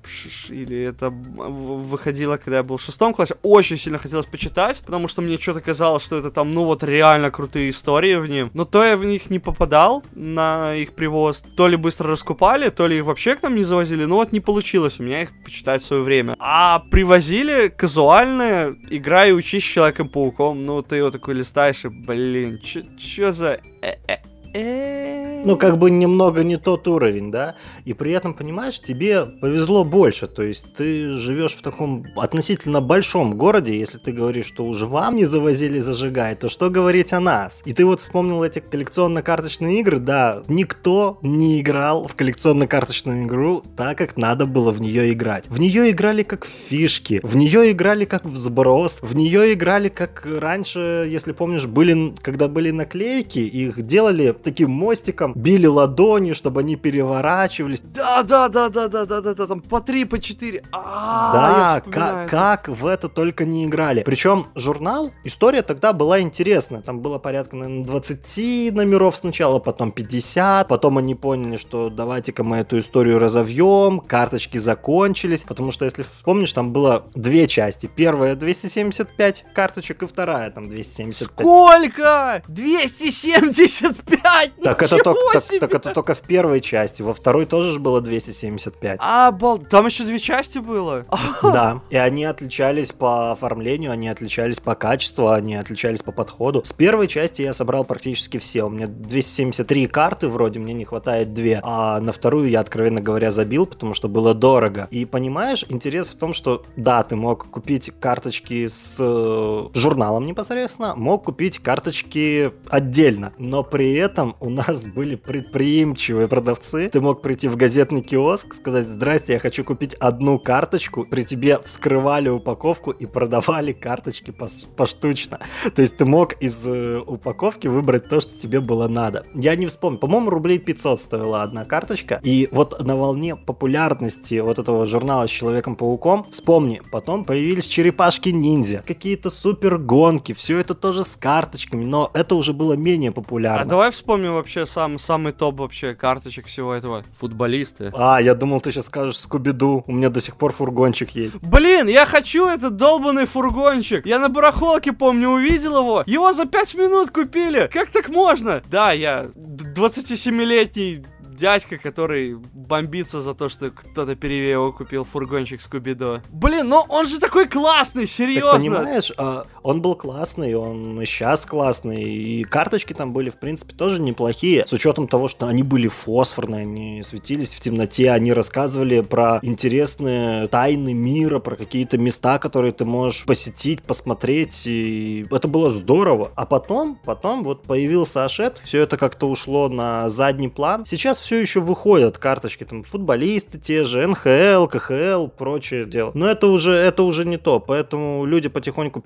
или 0.49 0.83
это 0.83 1.09
выходило, 1.09 2.37
когда 2.37 2.57
я 2.57 2.63
был 2.63 2.77
в 2.77 2.81
шестом 2.81 3.13
классе, 3.13 3.35
очень 3.41 3.77
сильно 3.77 3.99
хотелось 3.99 4.25
почитать, 4.25 4.81
потому 4.85 5.07
что 5.07 5.21
мне 5.21 5.37
что-то 5.37 5.61
казалось, 5.61 6.03
что 6.03 6.17
это 6.17 6.29
там, 6.29 6.53
ну 6.53 6.65
вот 6.65 6.83
реально 6.83 7.31
крутые 7.31 7.69
истории 7.69 8.15
в 8.15 8.27
них. 8.27 8.49
Но 8.53 8.65
то 8.65 8.83
я 8.83 8.97
в 8.97 9.05
них 9.05 9.29
не 9.29 9.39
попадал 9.39 10.03
на 10.13 10.75
их 10.75 10.93
привоз, 10.93 11.43
то 11.55 11.67
ли 11.69 11.77
быстро 11.77 12.09
раскупали, 12.09 12.69
то 12.69 12.87
ли 12.87 12.97
их 12.97 13.05
вообще 13.05 13.35
к 13.35 13.43
нам 13.43 13.55
не 13.55 13.63
завозили, 13.63 14.05
ну 14.05 14.15
вот 14.15 14.33
не 14.33 14.41
получилось 14.41 14.99
у 14.99 15.03
меня 15.03 15.21
их 15.21 15.29
почитать 15.43 15.81
в 15.81 15.85
свое 15.85 16.03
время. 16.03 16.35
А 16.39 16.79
привозили 16.91 17.69
казуальные, 17.69 18.75
играй 18.89 19.29
и 19.29 19.33
учись 19.33 19.63
Человеком-пауком, 19.63 20.65
ну 20.65 20.81
ты 20.81 20.97
его 20.97 21.11
такой 21.11 21.35
листаешь 21.35 21.85
и, 21.85 21.87
блин, 21.87 22.59
что 22.63 23.31
за... 23.31 23.59
Э 23.81 23.95
-э 24.07 24.32
-э 24.53 25.22
ну, 25.43 25.57
как 25.57 25.77
бы 25.77 25.91
немного 25.91 26.43
не 26.43 26.57
тот 26.57 26.87
уровень, 26.87 27.31
да, 27.31 27.55
и 27.85 27.93
при 27.93 28.11
этом, 28.11 28.33
понимаешь, 28.33 28.79
тебе 28.79 29.25
повезло 29.25 29.83
больше, 29.83 30.27
то 30.27 30.43
есть 30.43 30.73
ты 30.73 31.13
живешь 31.13 31.53
в 31.53 31.61
таком 31.61 32.05
относительно 32.15 32.81
большом 32.81 33.35
городе, 33.37 33.77
если 33.77 33.97
ты 33.97 34.11
говоришь, 34.11 34.45
что 34.45 34.65
уже 34.65 34.85
вам 34.85 35.15
не 35.15 35.25
завозили 35.25 35.79
зажигать, 35.79 36.39
то 36.39 36.49
что 36.49 36.69
говорить 36.69 37.13
о 37.13 37.19
нас? 37.19 37.61
И 37.65 37.73
ты 37.73 37.85
вот 37.85 37.99
вспомнил 37.99 38.43
эти 38.43 38.59
коллекционно-карточные 38.59 39.79
игры, 39.79 39.99
да, 39.99 40.43
никто 40.47 41.19
не 41.21 41.59
играл 41.61 42.07
в 42.07 42.15
коллекционно-карточную 42.15 43.25
игру 43.25 43.63
так, 43.75 43.97
как 43.97 44.17
надо 44.17 44.45
было 44.45 44.71
в 44.71 44.81
нее 44.81 45.11
играть. 45.11 45.45
В 45.49 45.59
нее 45.59 45.91
играли 45.91 46.23
как 46.23 46.45
в 46.45 46.49
фишки, 46.49 47.19
в 47.23 47.35
нее 47.35 47.71
играли 47.71 48.05
как 48.05 48.25
в 48.25 48.35
сброс, 48.37 48.99
в 49.01 49.15
нее 49.15 49.53
играли 49.53 49.89
как 49.89 50.25
раньше, 50.25 51.07
если 51.09 51.33
помнишь, 51.33 51.65
были, 51.65 52.13
когда 52.21 52.47
были 52.47 52.71
наклейки, 52.71 53.39
их 53.39 53.81
делали 53.85 54.33
таким 54.43 54.71
мостиком, 54.71 55.32
били 55.35 55.67
ладони, 55.67 56.33
чтобы 56.33 56.61
они 56.61 56.75
переворачивались. 56.75 57.81
Да, 57.81 58.23
да, 58.23 58.49
да, 58.49 58.69
да, 58.69 58.87
да, 58.87 59.05
да, 59.05 59.21
да, 59.21 59.33
да, 59.33 59.47
там 59.47 59.61
по 59.61 59.79
три, 59.79 60.05
по 60.05 60.19
четыре. 60.19 60.63
Да, 60.71 61.81
как, 61.89 62.29
как 62.29 62.67
в 62.67 62.85
это 62.85 63.09
только 63.09 63.45
не 63.45 63.65
играли. 63.65 64.03
Причем 64.03 64.47
журнал, 64.55 65.11
история 65.23 65.61
тогда 65.61 65.93
была 65.93 66.19
интересная. 66.19 66.81
Там 66.81 66.99
было 66.99 67.19
порядка, 67.19 67.55
наверное, 67.55 67.85
20 67.85 68.73
номеров 68.73 69.17
сначала, 69.17 69.59
потом 69.59 69.91
50. 69.91 70.67
Потом 70.67 70.97
они 70.97 71.15
поняли, 71.15 71.57
что 71.57 71.89
давайте-ка 71.89 72.43
мы 72.43 72.57
эту 72.57 72.79
историю 72.79 73.19
разовьем, 73.19 73.99
карточки 73.99 74.57
закончились. 74.57 75.43
Потому 75.43 75.71
что, 75.71 75.85
если 75.85 76.05
помнишь, 76.23 76.53
там 76.53 76.71
было 76.71 77.05
две 77.15 77.47
части. 77.47 77.89
Первая 77.93 78.35
275 78.35 79.45
карточек 79.53 80.03
и 80.03 80.07
вторая 80.07 80.51
там 80.51 80.69
275. 80.69 81.27
Сколько? 81.27 82.43
275? 82.47 84.51
Так 84.63 84.83
это, 84.83 84.97
только, 84.97 85.19
так, 85.31 85.43
так 85.59 85.75
это 85.75 85.93
только 85.93 86.13
в 86.13 86.21
первой 86.21 86.61
части. 86.61 87.01
Во 87.01 87.13
второй 87.13 87.45
тоже 87.45 87.71
же 87.73 87.79
было 87.79 88.01
275. 88.01 88.99
Обал... 89.01 89.59
Там 89.59 89.85
еще 89.85 90.03
две 90.03 90.19
части 90.19 90.59
было? 90.59 91.05
Да, 91.43 91.81
и 91.89 91.97
они 91.97 92.25
отличались 92.25 92.91
по 92.91 93.31
оформлению, 93.31 93.91
они 93.91 94.09
отличались 94.09 94.59
по 94.59 94.75
качеству, 94.75 95.29
они 95.29 95.55
отличались 95.55 96.01
по 96.01 96.11
подходу. 96.11 96.63
С 96.63 96.73
первой 96.73 97.07
части 97.07 97.41
я 97.41 97.53
собрал 97.53 97.83
практически 97.83 98.37
все. 98.37 98.63
У 98.63 98.69
меня 98.69 98.87
273 98.87 99.87
карты 99.87 100.29
вроде, 100.29 100.59
мне 100.59 100.73
не 100.73 100.85
хватает 100.85 101.33
2. 101.33 101.59
А 101.61 101.99
на 101.99 102.11
вторую 102.11 102.49
я, 102.49 102.61
откровенно 102.61 103.01
говоря, 103.01 103.29
забил, 103.29 103.67
потому 103.67 103.93
что 103.93 104.07
было 104.07 104.33
дорого. 104.33 104.87
И 104.89 105.05
понимаешь, 105.05 105.65
интерес 105.69 106.07
в 106.07 106.17
том, 106.17 106.33
что 106.33 106.63
да, 106.75 107.03
ты 107.03 107.15
мог 107.15 107.49
купить 107.49 107.91
карточки 107.99 108.67
с 108.67 108.97
э, 108.99 109.69
журналом 109.73 110.25
непосредственно, 110.25 110.95
мог 110.95 111.25
купить 111.25 111.59
карточки 111.59 112.51
отдельно, 112.69 113.33
но 113.37 113.63
при 113.63 113.93
этом 113.93 114.35
у 114.39 114.49
нас 114.49 114.83
были 114.95 115.12
предприимчивые 115.15 116.27
продавцы. 116.27 116.89
Ты 116.89 117.01
мог 117.01 117.21
прийти 117.21 117.47
в 117.47 117.55
газетный 117.55 118.01
киоск, 118.01 118.53
сказать, 118.53 118.87
здрасте, 118.87 119.33
я 119.33 119.39
хочу 119.39 119.63
купить 119.63 119.93
одну 119.95 120.39
карточку, 120.39 121.05
при 121.05 121.23
тебе 121.23 121.59
вскрывали 121.59 122.29
упаковку 122.29 122.91
и 122.91 123.05
продавали 123.05 123.71
карточки 123.73 124.33
поштучно. 124.75 125.39
То 125.75 125.81
есть 125.81 125.97
ты 125.97 126.05
мог 126.05 126.33
из 126.41 126.67
э, 126.67 126.99
упаковки 126.99 127.67
выбрать 127.67 128.09
то, 128.09 128.19
что 128.19 128.37
тебе 128.37 128.59
было 128.59 128.87
надо. 128.87 129.25
Я 129.33 129.55
не 129.55 129.67
вспомню, 129.67 129.99
по-моему, 129.99 130.29
рублей 130.29 130.59
500 130.59 130.99
стоила 130.99 131.43
одна 131.43 131.65
карточка. 131.65 132.19
И 132.23 132.49
вот 132.51 132.81
на 132.81 132.95
волне 132.95 133.35
популярности 133.35 134.39
вот 134.39 134.59
этого 134.59 134.85
журнала 134.85 135.27
с 135.27 135.31
Человеком-пауком, 135.31 136.27
вспомни, 136.31 136.81
потом 136.91 137.25
появились 137.25 137.65
черепашки-ниндзя, 137.65 138.83
какие-то 138.85 139.29
супер 139.29 139.77
гонки, 139.77 140.33
все 140.33 140.57
это 140.57 140.73
тоже 140.75 141.03
с 141.03 141.15
карточками, 141.15 141.83
но 141.83 142.11
это 142.13 142.35
уже 142.35 142.53
было 142.53 142.73
менее 142.73 143.11
популярно. 143.11 143.61
А 143.61 143.65
давай 143.65 143.91
вспомним 143.91 144.33
вообще 144.33 144.65
сам, 144.65 144.99
самый 145.03 145.33
топ 145.33 145.59
вообще 145.59 145.93
карточек 145.93 146.47
всего 146.47 146.73
этого. 146.73 147.03
Футболисты. 147.19 147.91
А, 147.95 148.21
я 148.21 148.35
думал, 148.35 148.61
ты 148.61 148.71
сейчас 148.71 148.85
скажешь 148.85 149.17
Скуби-Ду. 149.17 149.83
У 149.87 149.91
меня 149.91 150.09
до 150.09 150.21
сих 150.21 150.37
пор 150.37 150.53
фургончик 150.53 151.11
есть. 151.11 151.35
Блин, 151.41 151.87
я 151.87 152.05
хочу 152.05 152.47
этот 152.47 152.77
долбанный 152.77 153.25
фургончик. 153.25 154.05
Я 154.05 154.19
на 154.19 154.29
барахолке, 154.29 154.93
помню, 154.93 155.29
увидел 155.29 155.77
его. 155.77 156.03
Его 156.05 156.33
за 156.33 156.45
5 156.45 156.75
минут 156.75 157.09
купили. 157.11 157.69
Как 157.71 157.89
так 157.89 158.09
можно? 158.09 158.61
Да, 158.69 158.91
я 158.91 159.29
27-летний 159.35 161.05
дядька, 161.33 161.77
который 161.77 162.35
бомбится 162.35 163.21
за 163.21 163.33
то, 163.33 163.49
что 163.49 163.71
кто-то 163.71 164.15
первее 164.15 164.51
его 164.51 164.71
купил 164.71 165.03
фургончик 165.03 165.61
Скуби-До. 165.61 166.21
Блин, 166.29 166.69
ну 166.69 166.85
он 166.87 167.05
же 167.05 167.19
такой 167.19 167.47
классный, 167.47 168.07
серьезно. 168.07 168.51
Так, 168.51 168.61
понимаешь, 168.61 169.11
а, 169.17 169.45
он 169.63 169.81
был 169.81 169.95
классный, 169.95 170.55
он 170.55 171.01
сейчас 171.05 171.45
классный, 171.45 172.03
и 172.03 172.43
карточки 172.43 172.93
там 172.93 173.13
были, 173.13 173.29
в 173.29 173.37
принципе, 173.37 173.73
тоже 173.73 174.01
неплохие, 174.01 174.65
с 174.67 174.73
учетом 174.73 175.07
того, 175.07 175.27
что 175.27 175.47
они 175.47 175.63
были 175.63 175.87
фосфорные, 175.87 176.61
они 176.61 177.03
светились 177.03 177.53
в 177.53 177.59
темноте, 177.59 178.11
они 178.11 178.33
рассказывали 178.33 179.01
про 179.01 179.39
интересные 179.41 180.47
тайны 180.47 180.93
мира, 180.93 181.39
про 181.39 181.55
какие-то 181.55 181.97
места, 181.97 182.39
которые 182.39 182.73
ты 182.73 182.85
можешь 182.85 183.25
посетить, 183.25 183.81
посмотреть, 183.81 184.63
и 184.65 185.25
это 185.31 185.47
было 185.47 185.71
здорово. 185.71 186.31
А 186.35 186.45
потом, 186.45 186.99
потом 187.03 187.43
вот 187.43 187.63
появился 187.63 188.25
Ашет, 188.25 188.57
все 188.57 188.81
это 188.81 188.97
как-то 188.97 189.29
ушло 189.29 189.69
на 189.69 190.09
задний 190.09 190.49
план. 190.49 190.85
Сейчас 190.85 191.19
все 191.19 191.39
еще 191.39 191.59
выходят 191.59 192.17
карточки, 192.17 192.63
там, 192.63 192.83
футболисты 192.83 193.57
те 193.57 193.83
же, 193.83 194.05
НХЛ, 194.07 194.67
КХЛ, 194.67 195.27
прочее 195.27 195.85
дело. 195.85 196.11
Но 196.13 196.27
это 196.27 196.47
уже, 196.47 196.73
это 196.73 197.03
уже 197.03 197.25
не 197.25 197.37
то, 197.37 197.59
поэтому 197.59 198.25
люди 198.25 198.49
потихоньку 198.49 199.01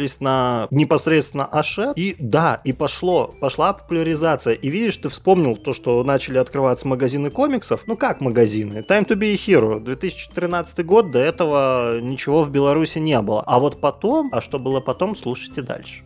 переключились 0.00 0.20
на 0.20 0.68
непосредственно 0.70 1.44
Ашет. 1.44 1.96
И 1.96 2.16
да, 2.18 2.60
и 2.64 2.72
пошло, 2.72 3.34
пошла 3.40 3.72
популяризация. 3.72 4.54
И 4.54 4.68
видишь, 4.68 4.96
ты 4.96 5.08
вспомнил 5.08 5.56
то, 5.56 5.72
что 5.72 6.02
начали 6.04 6.38
открываться 6.38 6.88
магазины 6.88 7.30
комиксов. 7.30 7.82
Ну 7.86 7.96
как 7.96 8.20
магазины? 8.20 8.84
Time 8.88 9.06
to 9.06 9.16
be 9.16 9.32
a 9.32 9.36
Hero. 9.36 9.80
2013 9.80 10.84
год, 10.84 11.10
до 11.10 11.18
этого 11.18 12.00
ничего 12.00 12.42
в 12.42 12.50
Беларуси 12.50 12.98
не 12.98 13.20
было. 13.20 13.42
А 13.46 13.58
вот 13.58 13.80
потом, 13.80 14.30
а 14.32 14.40
что 14.40 14.58
было 14.58 14.80
потом, 14.80 15.16
слушайте 15.16 15.62
дальше. 15.62 16.04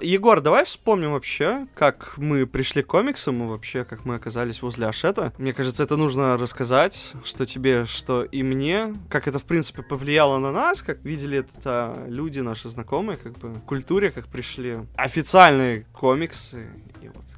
Егор, 0.00 0.40
давай 0.40 0.64
вспомним 0.64 1.12
вообще, 1.12 1.66
как 1.74 2.14
мы 2.16 2.46
пришли 2.46 2.82
к 2.82 2.86
комиксам 2.86 3.42
и 3.42 3.46
вообще, 3.46 3.84
как 3.84 4.04
мы 4.04 4.14
оказались 4.14 4.62
возле 4.62 4.86
Ашета. 4.86 5.32
Мне 5.38 5.52
кажется, 5.52 5.82
это 5.82 5.96
нужно 5.96 6.36
рассказать, 6.36 7.12
что 7.24 7.46
тебе, 7.46 7.84
что 7.84 8.24
и 8.24 8.42
мне, 8.42 8.94
как 9.08 9.28
это, 9.28 9.38
в 9.38 9.44
принципе, 9.44 9.82
повлияло 9.82 10.38
на 10.38 10.52
нас, 10.52 10.82
как 10.82 11.04
видели 11.04 11.38
это 11.38 11.98
люди, 12.08 12.40
наши 12.40 12.68
знакомые, 12.68 13.16
как 13.16 13.38
бы, 13.38 13.48
в 13.48 13.60
культуре, 13.60 14.10
как 14.10 14.26
пришли 14.28 14.78
официальные 14.96 15.86
комиксы 15.92 16.66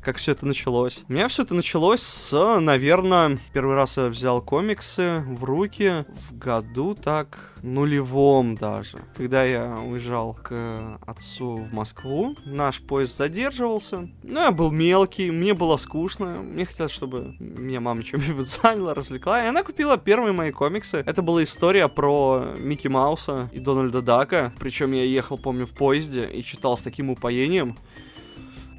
как 0.02 0.16
все 0.16 0.33
это 0.33 0.47
началось. 0.47 1.02
У 1.09 1.12
меня 1.12 1.28
все 1.28 1.42
это 1.42 1.54
началось 1.54 2.00
с, 2.00 2.59
наверное, 2.61 3.38
первый 3.52 3.76
раз 3.76 3.97
я 3.97 4.07
взял 4.07 4.40
комиксы 4.40 5.23
в 5.26 5.45
руки 5.45 6.04
в 6.09 6.38
году 6.38 6.95
так 6.95 7.54
нулевом 7.62 8.57
даже. 8.57 8.99
Когда 9.16 9.45
я 9.45 9.78
уезжал 9.78 10.35
к 10.35 10.99
отцу 11.07 11.57
в 11.71 11.73
Москву, 11.73 12.37
наш 12.45 12.80
поезд 12.80 13.16
задерживался. 13.16 14.09
Ну, 14.23 14.40
я 14.40 14.50
был 14.50 14.71
мелкий, 14.71 15.30
мне 15.30 15.54
было 15.54 15.76
скучно. 15.76 16.42
Мне 16.42 16.64
хотелось, 16.64 16.92
чтобы 16.92 17.37
меня 17.38 17.80
мама 17.80 18.02
чем-нибудь 18.02 18.47
заняла, 18.62 18.95
развлекла. 18.95 19.45
И 19.45 19.49
она 19.49 19.62
купила 19.62 19.99
первые 19.99 20.33
мои 20.33 20.50
комиксы. 20.50 21.02
Это 21.07 21.23
была 21.23 21.45
история 21.45 21.88
про 21.88 22.54
Микки 22.59 22.88
Мауса 22.88 23.50
и 23.52 23.59
Дональда 23.59 24.00
Дака. 24.00 24.52
Причем 24.59 24.92
я 24.92 25.04
ехал, 25.04 25.37
помню, 25.37 25.66
в 25.66 25.73
поезде 25.73 26.25
и 26.26 26.42
читал 26.42 26.76
с 26.76 26.83
таким 26.83 27.11
упоением 27.11 27.76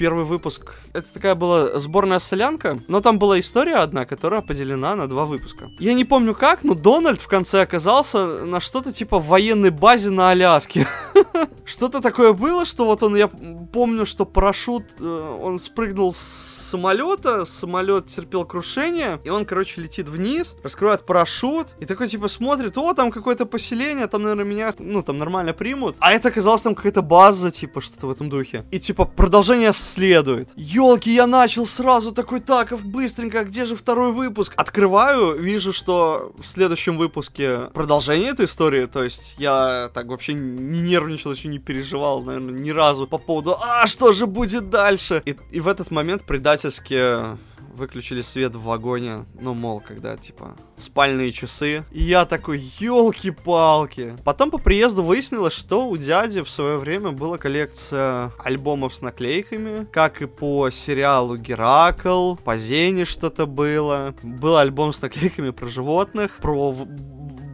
первый 0.01 0.25
выпуск. 0.25 0.73
Это 0.93 1.07
такая 1.13 1.35
была 1.35 1.79
сборная 1.79 2.17
солянка, 2.17 2.79
но 2.87 3.01
там 3.01 3.19
была 3.19 3.39
история 3.39 3.75
одна, 3.75 4.05
которая 4.05 4.41
поделена 4.41 4.95
на 4.95 5.07
два 5.07 5.25
выпуска. 5.25 5.69
Я 5.77 5.93
не 5.93 6.05
помню 6.05 6.33
как, 6.33 6.63
но 6.63 6.73
Дональд 6.73 7.21
в 7.21 7.27
конце 7.27 7.61
оказался 7.61 8.43
на 8.45 8.59
что-то 8.59 8.91
типа 8.91 9.19
военной 9.19 9.69
базе 9.69 10.09
на 10.09 10.31
Аляске. 10.31 10.87
Что-то 11.65 12.01
такое 12.01 12.33
было, 12.33 12.65
что 12.65 12.85
вот 12.85 13.03
он, 13.03 13.15
я 13.15 13.27
помню, 13.27 14.05
что 14.05 14.25
парашют, 14.25 14.83
э, 14.99 15.37
он 15.41 15.59
спрыгнул 15.59 16.11
с 16.13 16.17
самолета, 16.17 17.45
самолет 17.45 18.07
терпел 18.07 18.43
крушение, 18.43 19.21
и 19.23 19.29
он, 19.29 19.45
короче, 19.45 19.81
летит 19.81 20.09
вниз, 20.09 20.55
раскрывает 20.63 21.05
парашют, 21.05 21.75
и 21.79 21.85
такой, 21.85 22.07
типа, 22.07 22.27
смотрит, 22.27 22.77
о, 22.77 22.93
там 22.93 23.11
какое-то 23.11 23.45
поселение, 23.45 24.07
там, 24.07 24.23
наверное, 24.23 24.45
меня, 24.45 24.73
ну, 24.79 25.01
там 25.01 25.17
нормально 25.17 25.53
примут. 25.53 25.95
А 25.99 26.11
это 26.11 26.29
оказалось 26.29 26.61
там 26.61 26.75
какая-то 26.75 27.01
база, 27.01 27.51
типа, 27.51 27.79
что-то 27.79 28.07
в 28.07 28.11
этом 28.11 28.29
духе. 28.29 28.65
И, 28.71 28.79
типа, 28.79 29.05
продолжение 29.05 29.71
следует. 29.91 30.49
Елки, 30.55 31.13
я 31.13 31.27
начал 31.27 31.65
сразу 31.65 32.11
такой, 32.11 32.39
так, 32.39 32.71
быстренько, 32.83 33.41
а 33.41 33.43
где 33.43 33.65
же 33.65 33.75
второй 33.75 34.11
выпуск? 34.11 34.53
Открываю, 34.55 35.37
вижу, 35.37 35.73
что 35.73 36.33
в 36.39 36.47
следующем 36.47 36.97
выпуске 36.97 37.69
продолжение 37.73 38.29
этой 38.29 38.45
истории, 38.45 38.85
то 38.85 39.03
есть 39.03 39.35
я 39.37 39.91
так 39.93 40.07
вообще 40.07 40.33
не 40.33 40.81
нервничал, 40.81 41.31
еще 41.31 41.47
не 41.47 41.59
переживал, 41.59 42.23
наверное, 42.23 42.53
ни 42.53 42.69
разу 42.69 43.07
по 43.07 43.17
поводу, 43.17 43.55
а 43.59 43.85
что 43.87 44.11
же 44.13 44.25
будет 44.25 44.69
дальше? 44.69 45.21
И, 45.25 45.35
и 45.51 45.59
в 45.59 45.67
этот 45.67 45.91
момент 45.91 46.23
предательски 46.23 47.37
выключили 47.75 48.21
свет 48.21 48.55
в 48.55 48.63
вагоне, 48.63 49.25
ну, 49.39 49.53
мол, 49.53 49.79
когда, 49.79 50.17
типа, 50.17 50.55
спальные 50.77 51.31
часы. 51.31 51.83
И 51.91 52.03
я 52.03 52.25
такой, 52.25 52.59
елки-палки. 52.79 54.15
Потом 54.23 54.51
по 54.51 54.57
приезду 54.57 55.03
выяснилось, 55.03 55.53
что 55.53 55.87
у 55.87 55.97
дяди 55.97 56.41
в 56.41 56.49
свое 56.49 56.77
время 56.77 57.11
была 57.11 57.37
коллекция 57.37 58.31
альбомов 58.37 58.93
с 58.93 59.01
наклейками, 59.01 59.85
как 59.91 60.21
и 60.21 60.25
по 60.25 60.69
сериалу 60.69 61.37
Геракл, 61.37 62.35
по 62.35 62.57
Зене 62.57 63.05
что-то 63.05 63.45
было. 63.45 64.13
Был 64.23 64.57
альбом 64.57 64.93
с 64.93 65.01
наклейками 65.01 65.51
про 65.51 65.67
животных, 65.67 66.37
про 66.37 66.75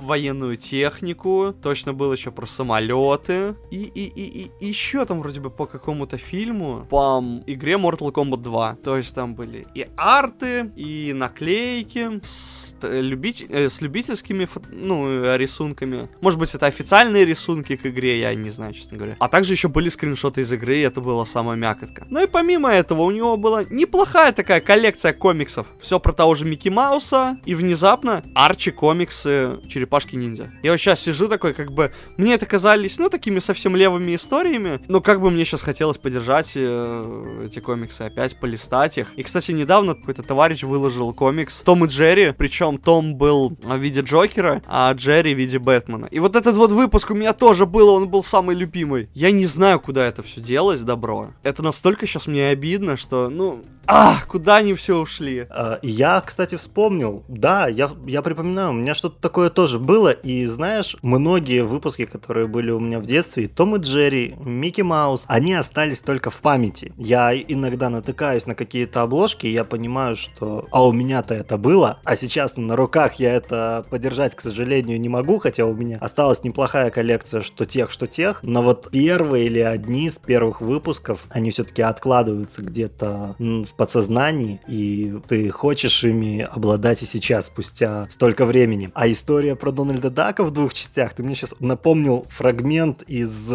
военную 0.08 0.58
технику, 0.58 1.54
точно 1.62 1.94
был 1.94 2.12
еще 2.12 2.32
про 2.32 2.48
самолеты, 2.48 3.56
и, 3.70 3.84
и, 3.84 4.06
и, 4.06 4.52
и 4.60 4.66
еще 4.66 5.06
там 5.06 5.20
вроде 5.20 5.40
бы 5.40 5.52
по 5.52 5.68
какому-то 5.68 6.18
фильму, 6.18 6.88
по 6.90 7.24
игре 7.46 7.74
Mortal 7.74 8.12
Kombat 8.12 8.38
2. 8.38 8.78
То 8.84 8.98
есть 8.98 9.14
там 9.14 9.36
были 9.36 9.68
и 9.76 9.88
арты, 9.96 10.72
и 10.76 11.12
наклейки 11.14 12.20
с, 12.24 12.76
любить, 12.82 13.46
э, 13.50 13.70
с 13.70 13.82
любительскими 13.82 14.48
ну, 14.72 15.36
рисунками. 15.36 16.10
Может 16.22 16.40
быть, 16.40 16.56
это 16.56 16.66
официальные 16.66 17.26
рисунки 17.26 17.76
к 17.76 17.86
игре, 17.86 18.20
я 18.20 18.34
не 18.34 18.50
знаю, 18.50 18.74
честно 18.74 18.98
говоря. 18.98 19.18
А 19.20 19.28
также 19.28 19.54
еще 19.54 19.68
были 19.68 19.90
скриншоты 19.90 20.42
из 20.42 20.52
игры, 20.52 20.78
и 20.78 20.82
это 20.82 21.02
была 21.02 21.26
самая 21.26 21.58
мякотка. 21.58 22.08
Ну 22.10 22.24
и 22.24 22.28
помимо 22.28 22.70
этого, 22.70 23.02
у 23.02 23.12
него 23.12 23.38
была 23.38 23.64
неплохая 23.70 24.32
такая 24.32 24.62
коллекция 24.62 25.14
комиксов. 25.14 25.68
Все 25.80 26.00
про 26.00 26.14
того 26.14 26.36
же 26.36 26.46
Микки 26.46 26.70
Мауса, 26.70 27.38
и 27.46 27.56
внезапно 27.56 28.24
Арчи 28.34 28.72
комиксы 28.72 29.60
Черепашки 29.68 29.97
черепашки-ниндзя. 29.98 30.52
Я 30.64 30.72
вот 30.72 30.78
сейчас 30.78 31.02
сижу 31.02 31.28
такой, 31.28 31.54
как 31.54 31.72
бы, 31.72 31.92
мне 32.18 32.34
это 32.34 32.46
казались, 32.46 33.00
ну, 33.00 33.10
такими 33.10 33.40
совсем 33.40 33.76
левыми 33.76 34.16
историями, 34.16 34.80
но 34.88 35.02
как 35.02 35.22
бы 35.22 35.32
мне 35.32 35.46
сейчас 35.46 35.62
хотелось 35.62 35.98
поддержать 35.98 36.54
э, 36.56 37.44
эти 37.46 37.60
комиксы, 37.60 38.02
опять 38.02 38.40
полистать 38.40 38.98
их. 38.98 39.14
И, 39.16 39.24
кстати, 39.24 39.52
недавно 39.52 39.96
какой-то 39.96 40.24
товарищ 40.24 40.64
выложил 40.64 41.14
комикс 41.14 41.62
Том 41.62 41.86
и 41.86 41.88
Джерри, 41.88 42.34
причем 42.38 42.78
Том 42.78 43.16
был 43.16 43.58
в 43.62 43.78
виде 43.78 44.02
Джокера, 44.02 44.62
а 44.68 44.92
Джерри 44.94 45.34
в 45.34 45.38
виде 45.38 45.60
Бэтмена. 45.60 46.08
И 46.12 46.20
вот 46.20 46.36
этот 46.36 46.56
вот 46.56 46.72
выпуск 46.72 47.12
у 47.12 47.16
меня 47.16 47.34
тоже 47.34 47.66
был, 47.66 47.90
он 47.90 48.10
был 48.10 48.24
самый 48.24 48.56
любимый. 48.56 49.10
Я 49.14 49.32
не 49.32 49.46
знаю, 49.46 49.80
куда 49.80 50.06
это 50.06 50.24
все 50.24 50.42
делось, 50.42 50.82
добро. 50.82 51.32
Это 51.44 51.64
настолько 51.64 52.06
сейчас 52.06 52.28
мне 52.28 52.50
обидно, 52.50 52.98
что, 52.98 53.30
ну, 53.30 53.64
а, 53.88 54.18
куда 54.28 54.58
они 54.58 54.74
все 54.74 54.98
ушли? 54.98 55.48
А, 55.50 55.80
я, 55.82 56.22
кстати, 56.22 56.56
вспомнил. 56.56 57.24
Да, 57.28 57.68
я, 57.68 57.90
я 58.06 58.22
припоминаю, 58.22 58.72
у 58.72 58.74
меня 58.74 58.94
что-то 58.94 59.20
такое 59.22 59.50
тоже 59.50 59.80
было. 59.80 60.12
И 60.12 60.46
знаешь, 60.46 60.96
многие 61.02 61.64
выпуски, 61.64 62.06
которые 62.06 62.48
были 62.48 62.72
у 62.72 62.80
меня 62.80 63.00
в 63.00 63.06
детстве, 63.06 63.46
и 63.46 63.48
Том 63.48 63.76
и 63.76 63.80
Джерри, 63.80 64.36
Микки 64.40 64.82
Маус, 64.82 65.26
они 65.28 65.54
остались 65.54 66.02
только 66.02 66.30
в 66.30 66.42
памяти. 66.42 66.94
Я 66.98 67.36
иногда 67.36 67.90
натыкаюсь 67.90 68.46
на 68.46 68.56
какие-то 68.56 69.02
обложки, 69.04 69.46
и 69.46 69.52
я 69.52 69.64
понимаю, 69.64 70.16
что 70.16 70.68
а 70.72 70.86
у 70.86 70.92
меня-то 70.92 71.34
это 71.34 71.58
было, 71.58 72.00
а 72.04 72.16
сейчас 72.16 72.58
на 72.58 72.76
руках 72.76 73.16
я 73.16 73.34
это 73.34 73.86
подержать, 73.90 74.36
к 74.36 74.42
сожалению, 74.42 75.00
не 75.00 75.10
могу, 75.10 75.40
хотя 75.40 75.66
у 75.66 75.74
меня 75.74 75.98
осталась 76.00 76.44
неплохая 76.44 76.90
коллекция 76.90 77.42
что 77.42 77.66
тех, 77.66 77.92
что 77.92 78.08
тех. 78.08 78.40
Но 78.44 78.62
вот 78.62 78.90
первые 78.92 79.46
или 79.46 79.60
одни 79.60 80.08
из 80.08 80.18
первых 80.18 80.62
выпусков, 80.62 81.26
они 81.30 81.52
все-таки 81.52 81.82
откладываются 81.82 82.62
где-то 82.62 83.36
в 83.40 83.77
подсознании, 83.78 84.60
и 84.68 85.20
ты 85.28 85.50
хочешь 85.50 86.04
ими 86.04 86.48
обладать 86.50 87.04
и 87.04 87.06
сейчас, 87.06 87.46
спустя 87.48 88.08
столько 88.10 88.46
времени. 88.46 88.92
А 88.94 89.10
история 89.10 89.56
про 89.56 89.72
Дональда 89.72 90.10
Дака 90.10 90.44
в 90.44 90.52
двух 90.52 90.74
частях, 90.74 91.14
ты 91.14 91.24
мне 91.24 91.36
сейчас 91.36 91.56
напомнил 91.60 92.26
фрагмент 92.30 93.04
из 93.04 93.50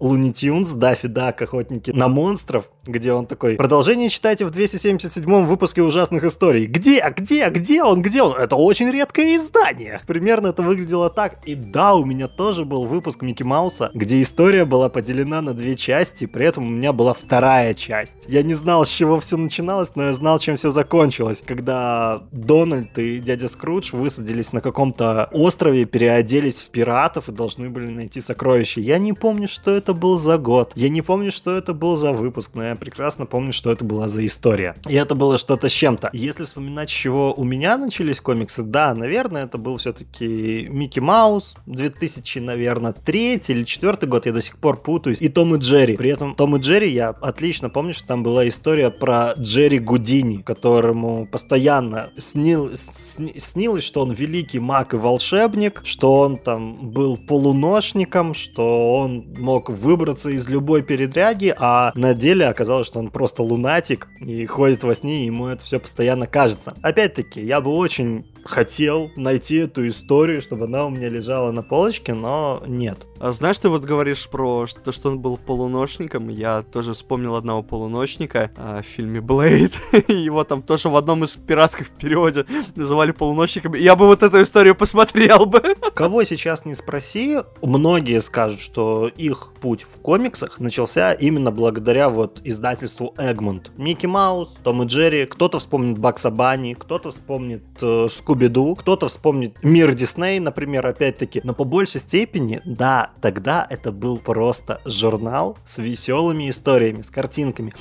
Луни 0.00 0.32
Тюнс, 0.32 0.72
Даффи 0.72 1.08
Дак, 1.08 1.42
Охотники 1.42 1.90
на 1.90 2.08
монстров, 2.08 2.70
где 2.86 3.12
он 3.12 3.26
такой, 3.26 3.56
продолжение 3.56 4.08
читайте 4.08 4.46
в 4.46 4.50
277 4.50 5.44
выпуске 5.44 5.82
ужасных 5.82 6.24
историй. 6.24 6.66
Где? 6.66 7.04
Где? 7.16 7.48
Где 7.50 7.82
он? 7.82 8.02
Где 8.02 8.22
он? 8.22 8.36
Это 8.36 8.56
очень 8.56 8.90
редкое 8.90 9.36
издание. 9.36 10.00
Примерно 10.06 10.48
это 10.48 10.62
выглядело 10.62 11.10
так. 11.10 11.38
И 11.44 11.54
да, 11.54 11.94
у 11.94 12.04
меня 12.04 12.28
тоже 12.28 12.64
был 12.64 12.86
выпуск 12.86 13.22
Микки 13.22 13.42
Мауса, 13.42 13.90
где 13.94 14.22
история 14.22 14.64
была 14.64 14.88
поделена 14.88 15.42
на 15.42 15.54
две 15.54 15.76
части, 15.76 16.26
при 16.26 16.46
этом 16.46 16.64
у 16.66 16.70
меня 16.70 16.92
была 16.92 17.12
вторая 17.14 17.74
часть. 17.74 18.26
Я 18.28 18.42
не 18.42 18.54
знал, 18.54 18.84
с 18.84 18.88
чего 18.88 19.20
все 19.20 19.36
начиналось, 19.36 19.65
начиналось, 19.66 19.96
но 19.96 20.04
я 20.04 20.12
знал, 20.12 20.38
чем 20.38 20.54
все 20.54 20.70
закончилось. 20.70 21.42
Когда 21.44 22.22
Дональд 22.30 22.96
и 22.98 23.18
дядя 23.18 23.48
Скрудж 23.48 23.90
высадились 23.92 24.52
на 24.52 24.60
каком-то 24.60 25.28
острове, 25.32 25.84
переоделись 25.86 26.58
в 26.58 26.70
пиратов 26.70 27.28
и 27.28 27.32
должны 27.32 27.68
были 27.68 27.88
найти 27.88 28.20
сокровища. 28.20 28.80
Я 28.80 28.98
не 28.98 29.12
помню, 29.12 29.48
что 29.48 29.72
это 29.72 29.92
был 29.92 30.16
за 30.18 30.38
год. 30.38 30.72
Я 30.76 30.88
не 30.88 31.02
помню, 31.02 31.32
что 31.32 31.56
это 31.56 31.74
был 31.74 31.96
за 31.96 32.12
выпуск, 32.12 32.52
но 32.54 32.62
я 32.62 32.76
прекрасно 32.76 33.26
помню, 33.26 33.52
что 33.52 33.72
это 33.72 33.84
была 33.84 34.06
за 34.06 34.24
история. 34.24 34.76
И 34.88 34.94
это 34.94 35.16
было 35.16 35.36
что-то 35.36 35.68
с 35.68 35.72
чем-то. 35.72 36.10
Если 36.12 36.44
вспоминать, 36.44 36.88
с 36.88 36.92
чего 36.92 37.34
у 37.34 37.42
меня 37.42 37.76
начались 37.76 38.20
комиксы, 38.20 38.62
да, 38.62 38.94
наверное, 38.94 39.46
это 39.46 39.58
был 39.58 39.78
все-таки 39.78 40.68
Микки 40.70 41.00
Маус, 41.00 41.56
2000, 41.66 42.38
наверное, 42.38 42.92
третий 42.92 43.52
или 43.52 43.64
четвертый 43.64 44.08
год, 44.08 44.26
я 44.26 44.32
до 44.32 44.40
сих 44.40 44.58
пор 44.58 44.76
путаюсь, 44.76 45.20
и 45.20 45.28
Том 45.28 45.56
и 45.56 45.58
Джерри. 45.58 45.96
При 45.96 46.10
этом 46.10 46.36
Том 46.36 46.56
и 46.56 46.60
Джерри 46.60 46.90
я 46.90 47.08
отлично 47.08 47.68
помню, 47.68 47.94
что 47.94 48.06
там 48.06 48.22
была 48.22 48.46
история 48.46 48.90
про 48.90 49.34
Джерри 49.46 49.78
Гудини, 49.78 50.42
которому 50.42 51.24
постоянно 51.26 52.10
снил, 52.18 52.68
сни, 52.74 53.32
снилось, 53.38 53.84
что 53.84 54.02
он 54.02 54.10
великий 54.10 54.58
маг 54.58 54.92
и 54.92 54.96
волшебник, 54.96 55.82
что 55.84 56.18
он 56.18 56.36
там 56.36 56.90
был 56.90 57.16
полуношником, 57.16 58.34
что 58.34 58.96
он 58.96 59.24
мог 59.38 59.70
выбраться 59.70 60.30
из 60.30 60.48
любой 60.48 60.82
передряги, 60.82 61.54
а 61.56 61.92
на 61.94 62.12
деле 62.12 62.48
оказалось, 62.48 62.88
что 62.88 62.98
он 62.98 63.08
просто 63.08 63.44
лунатик 63.44 64.08
и 64.20 64.44
ходит 64.46 64.82
во 64.82 64.96
сне, 64.96 65.22
и 65.22 65.26
ему 65.26 65.46
это 65.46 65.64
все 65.64 65.78
постоянно 65.78 66.26
кажется. 66.26 66.74
Опять-таки, 66.82 67.40
я 67.40 67.60
бы 67.60 67.70
очень 67.70 68.26
хотел 68.46 69.10
найти 69.16 69.56
эту 69.56 69.86
историю, 69.88 70.40
чтобы 70.40 70.64
она 70.64 70.86
у 70.86 70.90
меня 70.90 71.08
лежала 71.08 71.50
на 71.52 71.62
полочке, 71.62 72.14
но 72.14 72.62
нет. 72.66 73.06
А 73.18 73.32
знаешь, 73.32 73.58
ты 73.58 73.68
вот 73.68 73.84
говоришь 73.84 74.28
про 74.28 74.66
то, 74.84 74.92
что 74.92 75.08
он 75.08 75.20
был 75.20 75.38
полуночником. 75.38 76.28
Я 76.28 76.62
тоже 76.62 76.92
вспомнил 76.92 77.34
одного 77.34 77.62
полуночника 77.62 78.50
а, 78.56 78.82
в 78.82 78.86
фильме 78.86 79.20
Блейд. 79.20 79.72
Его 80.08 80.44
там 80.44 80.62
тоже 80.62 80.88
в 80.88 80.96
одном 80.96 81.24
из 81.24 81.36
пиратских 81.36 81.90
переводе 81.90 82.44
называли 82.74 83.12
полуночником. 83.12 83.74
Я 83.74 83.96
бы 83.96 84.06
вот 84.06 84.22
эту 84.22 84.42
историю 84.42 84.74
посмотрел 84.74 85.46
бы. 85.46 85.62
Кого 85.94 86.24
сейчас 86.24 86.64
не 86.64 86.74
спроси, 86.74 87.38
многие 87.62 88.20
скажут, 88.20 88.60
что 88.60 89.08
их 89.08 89.52
путь 89.60 89.82
в 89.82 89.98
комиксах 90.00 90.60
начался 90.60 91.12
именно 91.12 91.50
благодаря 91.50 92.10
вот 92.10 92.40
издательству 92.44 93.14
Эгмонт. 93.18 93.72
Микки 93.78 94.06
Маус, 94.06 94.58
Том 94.62 94.82
и 94.82 94.86
Джерри, 94.86 95.26
кто-то 95.26 95.58
вспомнит 95.58 95.98
Бакса 95.98 96.30
Банни, 96.30 96.74
кто-то 96.74 97.10
вспомнит 97.10 97.64
э, 97.80 98.08
Скуби-Ду, 98.36 98.74
кто-то 98.74 99.08
вспомнит 99.08 99.64
Мир 99.64 99.94
Дисней, 99.94 100.38
например, 100.40 100.86
опять-таки. 100.86 101.40
Но 101.42 101.54
по 101.54 101.64
большей 101.64 102.00
степени, 102.00 102.60
да, 102.66 103.10
тогда 103.22 103.66
это 103.68 103.92
был 103.92 104.18
просто 104.18 104.82
журнал 104.84 105.56
с 105.64 105.78
веселыми 105.78 106.50
историями, 106.50 107.00
с 107.00 107.08
картинками. 107.08 107.72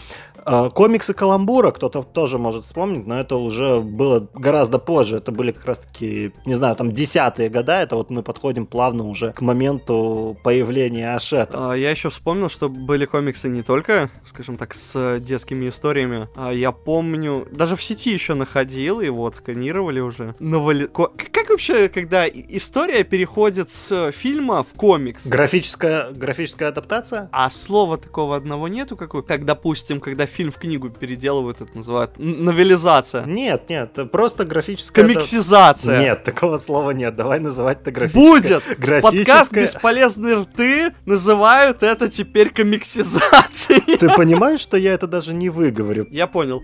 А, 0.46 0.70
комиксы 0.70 1.14
Каламбура 1.14 1.72
кто-то 1.72 2.04
тоже 2.04 2.38
может 2.38 2.66
вспомнить, 2.66 3.08
но 3.08 3.20
это 3.20 3.36
уже 3.36 3.82
было 3.82 4.28
гораздо 4.34 4.78
позже. 4.78 5.18
Это 5.18 5.32
были 5.32 5.52
как 5.52 5.66
раз-таки, 5.66 6.32
не 6.46 6.54
знаю, 6.54 6.76
там 6.76 6.92
десятые 6.92 7.50
года. 7.50 7.82
Это 7.82 7.96
вот 7.96 8.12
мы 8.12 8.22
подходим 8.22 8.68
плавно 8.68 9.06
уже 9.06 9.34
к 9.34 9.42
моменту 9.42 10.38
появления 10.44 11.16
Ашета. 11.16 11.72
А, 11.72 11.74
я 11.74 11.90
еще 11.90 12.10
вспомнил, 12.10 12.50
что 12.50 12.70
были 12.70 13.06
комиксы 13.06 13.50
не 13.50 13.64
только, 13.64 14.10
скажем 14.24 14.58
так, 14.58 14.76
с 14.76 15.20
детскими 15.20 15.70
историями. 15.70 16.28
А, 16.36 16.52
я 16.52 16.72
помню, 16.72 17.48
даже 17.52 17.76
в 17.76 17.82
сети 17.82 18.12
еще 18.12 18.36
находил, 18.36 19.02
и 19.02 19.10
вот 19.10 19.36
сканировали 19.36 20.00
уже. 20.00 20.36
Новоли... 20.40 20.86
Как 20.86 21.50
вообще, 21.50 21.90
когда 21.90 22.28
история 22.28 23.04
переходит 23.04 23.70
с 23.70 24.12
фильма 24.12 24.62
в 24.62 24.74
комикс? 24.74 25.26
Графическая, 25.26 26.12
графическая 26.12 26.70
адаптация? 26.70 27.30
А 27.32 27.50
слова 27.50 27.98
такого 27.98 28.36
одного 28.36 28.68
нету, 28.68 28.96
как, 28.96 29.26
как 29.26 29.46
допустим, 29.46 30.00
когда 30.00 30.28
фильм 30.36 30.52
в 30.52 30.58
книгу 30.58 30.90
переделывают, 30.90 31.62
это 31.62 31.76
называют 31.76 32.12
новелизация. 32.18 33.26
Нет, 33.26 33.70
нет, 33.70 33.98
просто 34.12 34.46
графическая... 34.46 35.04
Комиксизация. 35.04 36.00
Нет, 36.00 36.24
такого 36.24 36.60
слова 36.60 36.92
нет, 36.92 37.16
давай 37.16 37.40
называть 37.40 37.82
это 37.82 37.92
графическая. 37.92 38.60
Будет! 38.60 38.80
Графическая... 38.80 39.26
Подкаст 39.26 39.52
«Бесполезные 39.54 40.36
рты» 40.36 40.94
называют 41.06 41.84
это 41.84 42.10
теперь 42.10 42.50
комиксизацией. 42.50 43.98
Ты 43.98 44.10
понимаешь, 44.10 44.60
что 44.60 44.78
я 44.78 44.94
это 44.94 45.08
даже 45.08 45.34
не 45.34 45.50
выговорю? 45.50 46.08
Я 46.12 46.28
понял. 46.28 46.64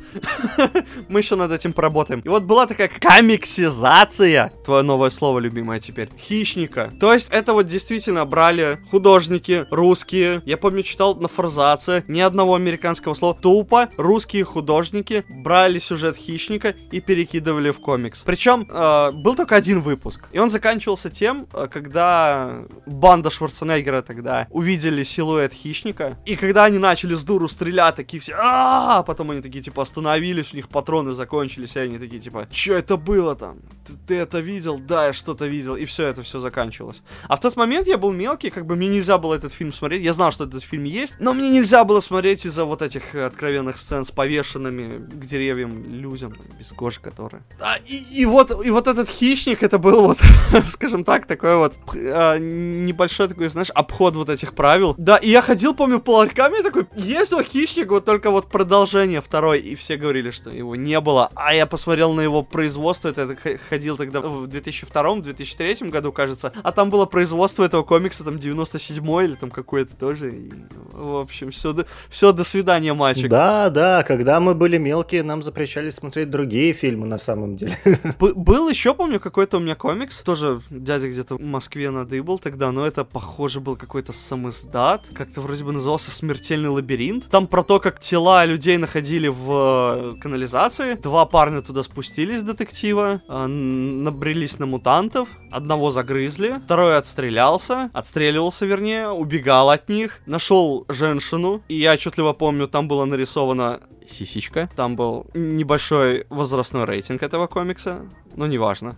Мы 1.07 1.19
еще 1.19 1.35
над 1.35 1.51
этим 1.51 1.73
поработаем. 1.73 2.19
И 2.21 2.29
вот 2.29 2.43
была 2.43 2.67
такая 2.67 2.89
комиксизация 2.89 4.51
твое 4.65 4.83
новое 4.83 5.09
слово 5.09 5.39
любимое 5.39 5.79
теперь, 5.79 6.09
хищника. 6.17 6.91
То 6.99 7.13
есть 7.13 7.29
это 7.31 7.53
вот 7.53 7.67
действительно 7.67 8.25
брали 8.25 8.79
художники 8.89 9.65
русские. 9.71 10.41
Я 10.45 10.57
помню, 10.57 10.83
читал 10.83 11.15
на 11.15 11.27
форзаце 11.27 12.03
ни 12.07 12.19
одного 12.19 12.55
американского 12.55 13.13
слова. 13.13 13.37
Тупо 13.61 13.89
русские 13.95 14.43
художники 14.43 15.23
брали 15.29 15.77
сюжет 15.77 16.17
хищника 16.17 16.73
и 16.91 16.99
перекидывали 16.99 17.69
в 17.69 17.79
комикс. 17.79 18.23
Причем 18.25 18.67
э, 18.67 19.11
был 19.11 19.35
только 19.35 19.55
один 19.55 19.81
выпуск. 19.81 20.29
И 20.31 20.39
он 20.39 20.49
заканчивался 20.49 21.11
тем, 21.11 21.45
э, 21.53 21.67
когда 21.71 22.63
банда 22.87 23.29
Шварценеггера 23.29 24.01
тогда 24.01 24.47
увидели 24.49 25.03
силуэт 25.03 25.53
хищника. 25.53 26.17
И 26.25 26.35
когда 26.35 26.63
они 26.63 26.79
начали 26.79 27.13
с 27.13 27.23
дуру 27.23 27.47
стрелять, 27.47 27.97
такие 27.97 28.19
все, 28.19 28.33
а 28.35 29.03
потом 29.03 29.29
они 29.29 29.41
такие 29.41 29.61
типа 29.61 29.83
остановились, 29.83 30.53
у 30.53 30.55
них 30.55 30.67
патроны 30.67 31.13
закончились, 31.13 31.75
и 31.75 31.79
они 31.81 31.99
такие 31.99 32.19
типа, 32.19 32.47
что 32.49 32.73
это 32.73 32.97
было 32.97 33.35
там? 33.35 33.59
Ты, 34.07 34.15
это 34.15 34.39
видел? 34.39 34.79
Да, 34.79 35.07
я 35.07 35.13
что-то 35.13 35.47
видел. 35.47 35.75
И 35.75 35.85
все 35.85 36.05
это 36.05 36.23
все 36.23 36.39
заканчивалось. 36.39 37.01
А 37.27 37.35
в 37.35 37.39
тот 37.39 37.55
момент 37.55 37.87
я 37.87 37.97
был 37.97 38.11
мелкий, 38.11 38.49
как 38.49 38.65
бы 38.65 38.75
мне 38.75 38.87
нельзя 38.87 39.17
было 39.17 39.35
этот 39.35 39.53
фильм 39.53 39.73
смотреть. 39.73 40.03
Я 40.03 40.13
знал, 40.13 40.31
что 40.31 40.45
этот 40.45 40.63
фильм 40.63 40.83
есть, 40.83 41.15
но 41.19 41.33
мне 41.33 41.49
нельзя 41.49 41.83
было 41.83 41.99
смотреть 41.99 42.45
из-за 42.45 42.65
вот 42.65 42.81
этих 42.81 43.15
откровенных 43.15 43.77
сцен 43.77 44.05
с 44.05 44.11
повешенными 44.11 44.97
к 44.97 45.25
деревьям 45.25 45.83
людям, 45.83 46.35
без 46.59 46.71
кожи 46.71 46.99
которые. 46.99 47.43
Да, 47.59 47.77
и, 47.77 47.97
и 48.21 48.25
вот 48.25 48.65
и 48.65 48.69
вот 48.69 48.87
этот 48.87 49.09
хищник, 49.09 49.63
это 49.63 49.77
был 49.77 50.01
вот, 50.01 50.19
скажем 50.65 51.03
так, 51.03 51.25
такой 51.25 51.57
вот 51.57 51.73
э, 51.95 52.37
небольшой 52.39 53.27
такой, 53.27 53.49
знаешь, 53.49 53.69
обход 53.73 54.15
вот 54.15 54.29
этих 54.29 54.53
правил. 54.53 54.95
Да, 54.97 55.17
и 55.17 55.29
я 55.29 55.41
ходил, 55.41 55.73
помню, 55.73 55.99
по 55.99 56.17
ларькам, 56.17 56.53
и 56.55 56.63
такой, 56.63 56.85
есть 56.95 57.31
вот 57.31 57.45
хищник, 57.45 57.89
вот 57.89 58.05
только 58.05 58.31
вот 58.31 58.47
продолжение 58.47 59.21
второй, 59.21 59.59
и 59.59 59.75
все 59.75 59.97
говорили, 59.97 60.31
что 60.31 60.49
его 60.49 60.75
не 60.75 60.99
было. 60.99 61.31
А 61.35 61.53
я 61.53 61.65
посмотрел 61.65 62.13
на 62.13 62.21
его 62.21 62.43
производство, 62.43 63.09
это, 63.09 63.21
это 63.21 63.57
ходил 63.71 63.95
тогда 63.95 64.19
в 64.19 64.47
2002-2003 64.47 65.89
году, 65.89 66.11
кажется, 66.11 66.51
а 66.61 66.73
там 66.73 66.89
было 66.89 67.05
производство 67.05 67.63
этого 67.63 67.83
комикса, 67.83 68.25
там 68.25 68.37
97 68.37 69.05
или 69.23 69.35
там 69.35 69.49
какое-то 69.49 69.95
тоже. 69.95 70.35
И, 70.35 70.51
в 70.91 71.21
общем, 71.21 71.51
все, 71.51 71.71
до, 71.71 71.85
все, 72.09 72.33
до 72.33 72.43
свидания, 72.43 72.93
мальчик. 72.93 73.29
Да, 73.29 73.69
да, 73.69 74.03
когда 74.03 74.41
мы 74.41 74.55
были 74.55 74.77
мелкие, 74.77 75.23
нам 75.23 75.41
запрещали 75.41 75.89
смотреть 75.89 76.29
другие 76.29 76.73
фильмы 76.73 77.07
на 77.07 77.17
самом 77.17 77.55
деле. 77.55 77.77
Б- 78.19 78.33
был 78.33 78.67
еще, 78.67 78.93
помню, 78.93 79.21
какой-то 79.21 79.55
у 79.55 79.61
меня 79.61 79.75
комикс, 79.75 80.21
тоже 80.21 80.61
дядя 80.69 81.07
где-то 81.07 81.35
в 81.35 81.41
Москве 81.41 81.91
надыбал 81.91 82.39
тогда, 82.39 82.71
но 82.73 82.85
это, 82.85 83.05
похоже, 83.05 83.61
был 83.61 83.77
какой-то 83.77 84.11
самоздат, 84.11 85.07
как-то 85.13 85.39
вроде 85.39 85.63
бы 85.63 85.71
назывался 85.71 86.11
«Смертельный 86.11 86.69
лабиринт». 86.69 87.29
Там 87.29 87.47
про 87.47 87.63
то, 87.63 87.79
как 87.79 88.01
тела 88.01 88.43
людей 88.43 88.75
находили 88.77 89.29
в 89.29 90.15
э, 90.17 90.21
канализации. 90.21 90.95
Два 90.95 91.25
парня 91.25 91.61
туда 91.61 91.83
спустились, 91.83 92.41
детектива, 92.41 93.21
э, 93.29 93.47
набрелись 93.61 94.59
на 94.59 94.65
мутантов, 94.65 95.29
одного 95.51 95.91
загрызли, 95.91 96.59
второй 96.65 96.97
отстрелялся, 96.97 97.89
отстреливался, 97.93 98.65
вернее, 98.65 99.09
убегал 99.09 99.69
от 99.69 99.89
них, 99.89 100.19
нашел 100.25 100.85
женщину, 100.89 101.61
и 101.67 101.75
я 101.75 101.93
отчетливо 101.93 102.33
помню, 102.33 102.67
там 102.67 102.87
было 102.87 103.05
нарисовано 103.05 103.79
сисичка. 104.07 104.69
Там 104.75 104.95
был 104.95 105.27
небольшой 105.33 106.25
возрастной 106.29 106.85
рейтинг 106.85 107.23
этого 107.23 107.47
комикса, 107.47 108.01
но 108.35 108.47
неважно. 108.47 108.97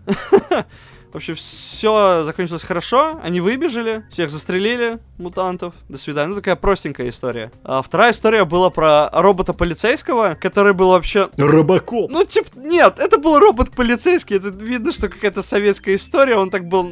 В 1.13 1.17
общем, 1.17 1.35
все 1.35 2.23
закончилось 2.23 2.63
хорошо, 2.63 3.19
они 3.21 3.39
выбежали, 3.39 4.03
всех 4.09 4.31
застрелили, 4.31 4.97
мутантов, 5.19 5.75
до 5.87 5.99
свидания. 5.99 6.29
Ну, 6.29 6.35
такая 6.35 6.55
простенькая 6.55 7.09
история. 7.09 7.51
А 7.63 7.83
вторая 7.83 8.11
история 8.11 8.45
была 8.45 8.71
про 8.71 9.11
робота 9.13 9.53
полицейского, 9.53 10.35
который 10.41 10.73
был 10.73 10.89
вообще... 10.89 11.29
Робокоп! 11.37 12.09
Ну, 12.09 12.25
типа, 12.25 12.49
нет, 12.55 12.97
это 12.97 13.19
был 13.19 13.37
робот 13.37 13.69
полицейский, 13.75 14.37
это 14.37 14.49
видно, 14.49 14.91
что 14.91 15.07
какая-то 15.07 15.43
советская 15.43 15.95
история, 15.95 16.35
он 16.35 16.49
так 16.49 16.67
был 16.67 16.83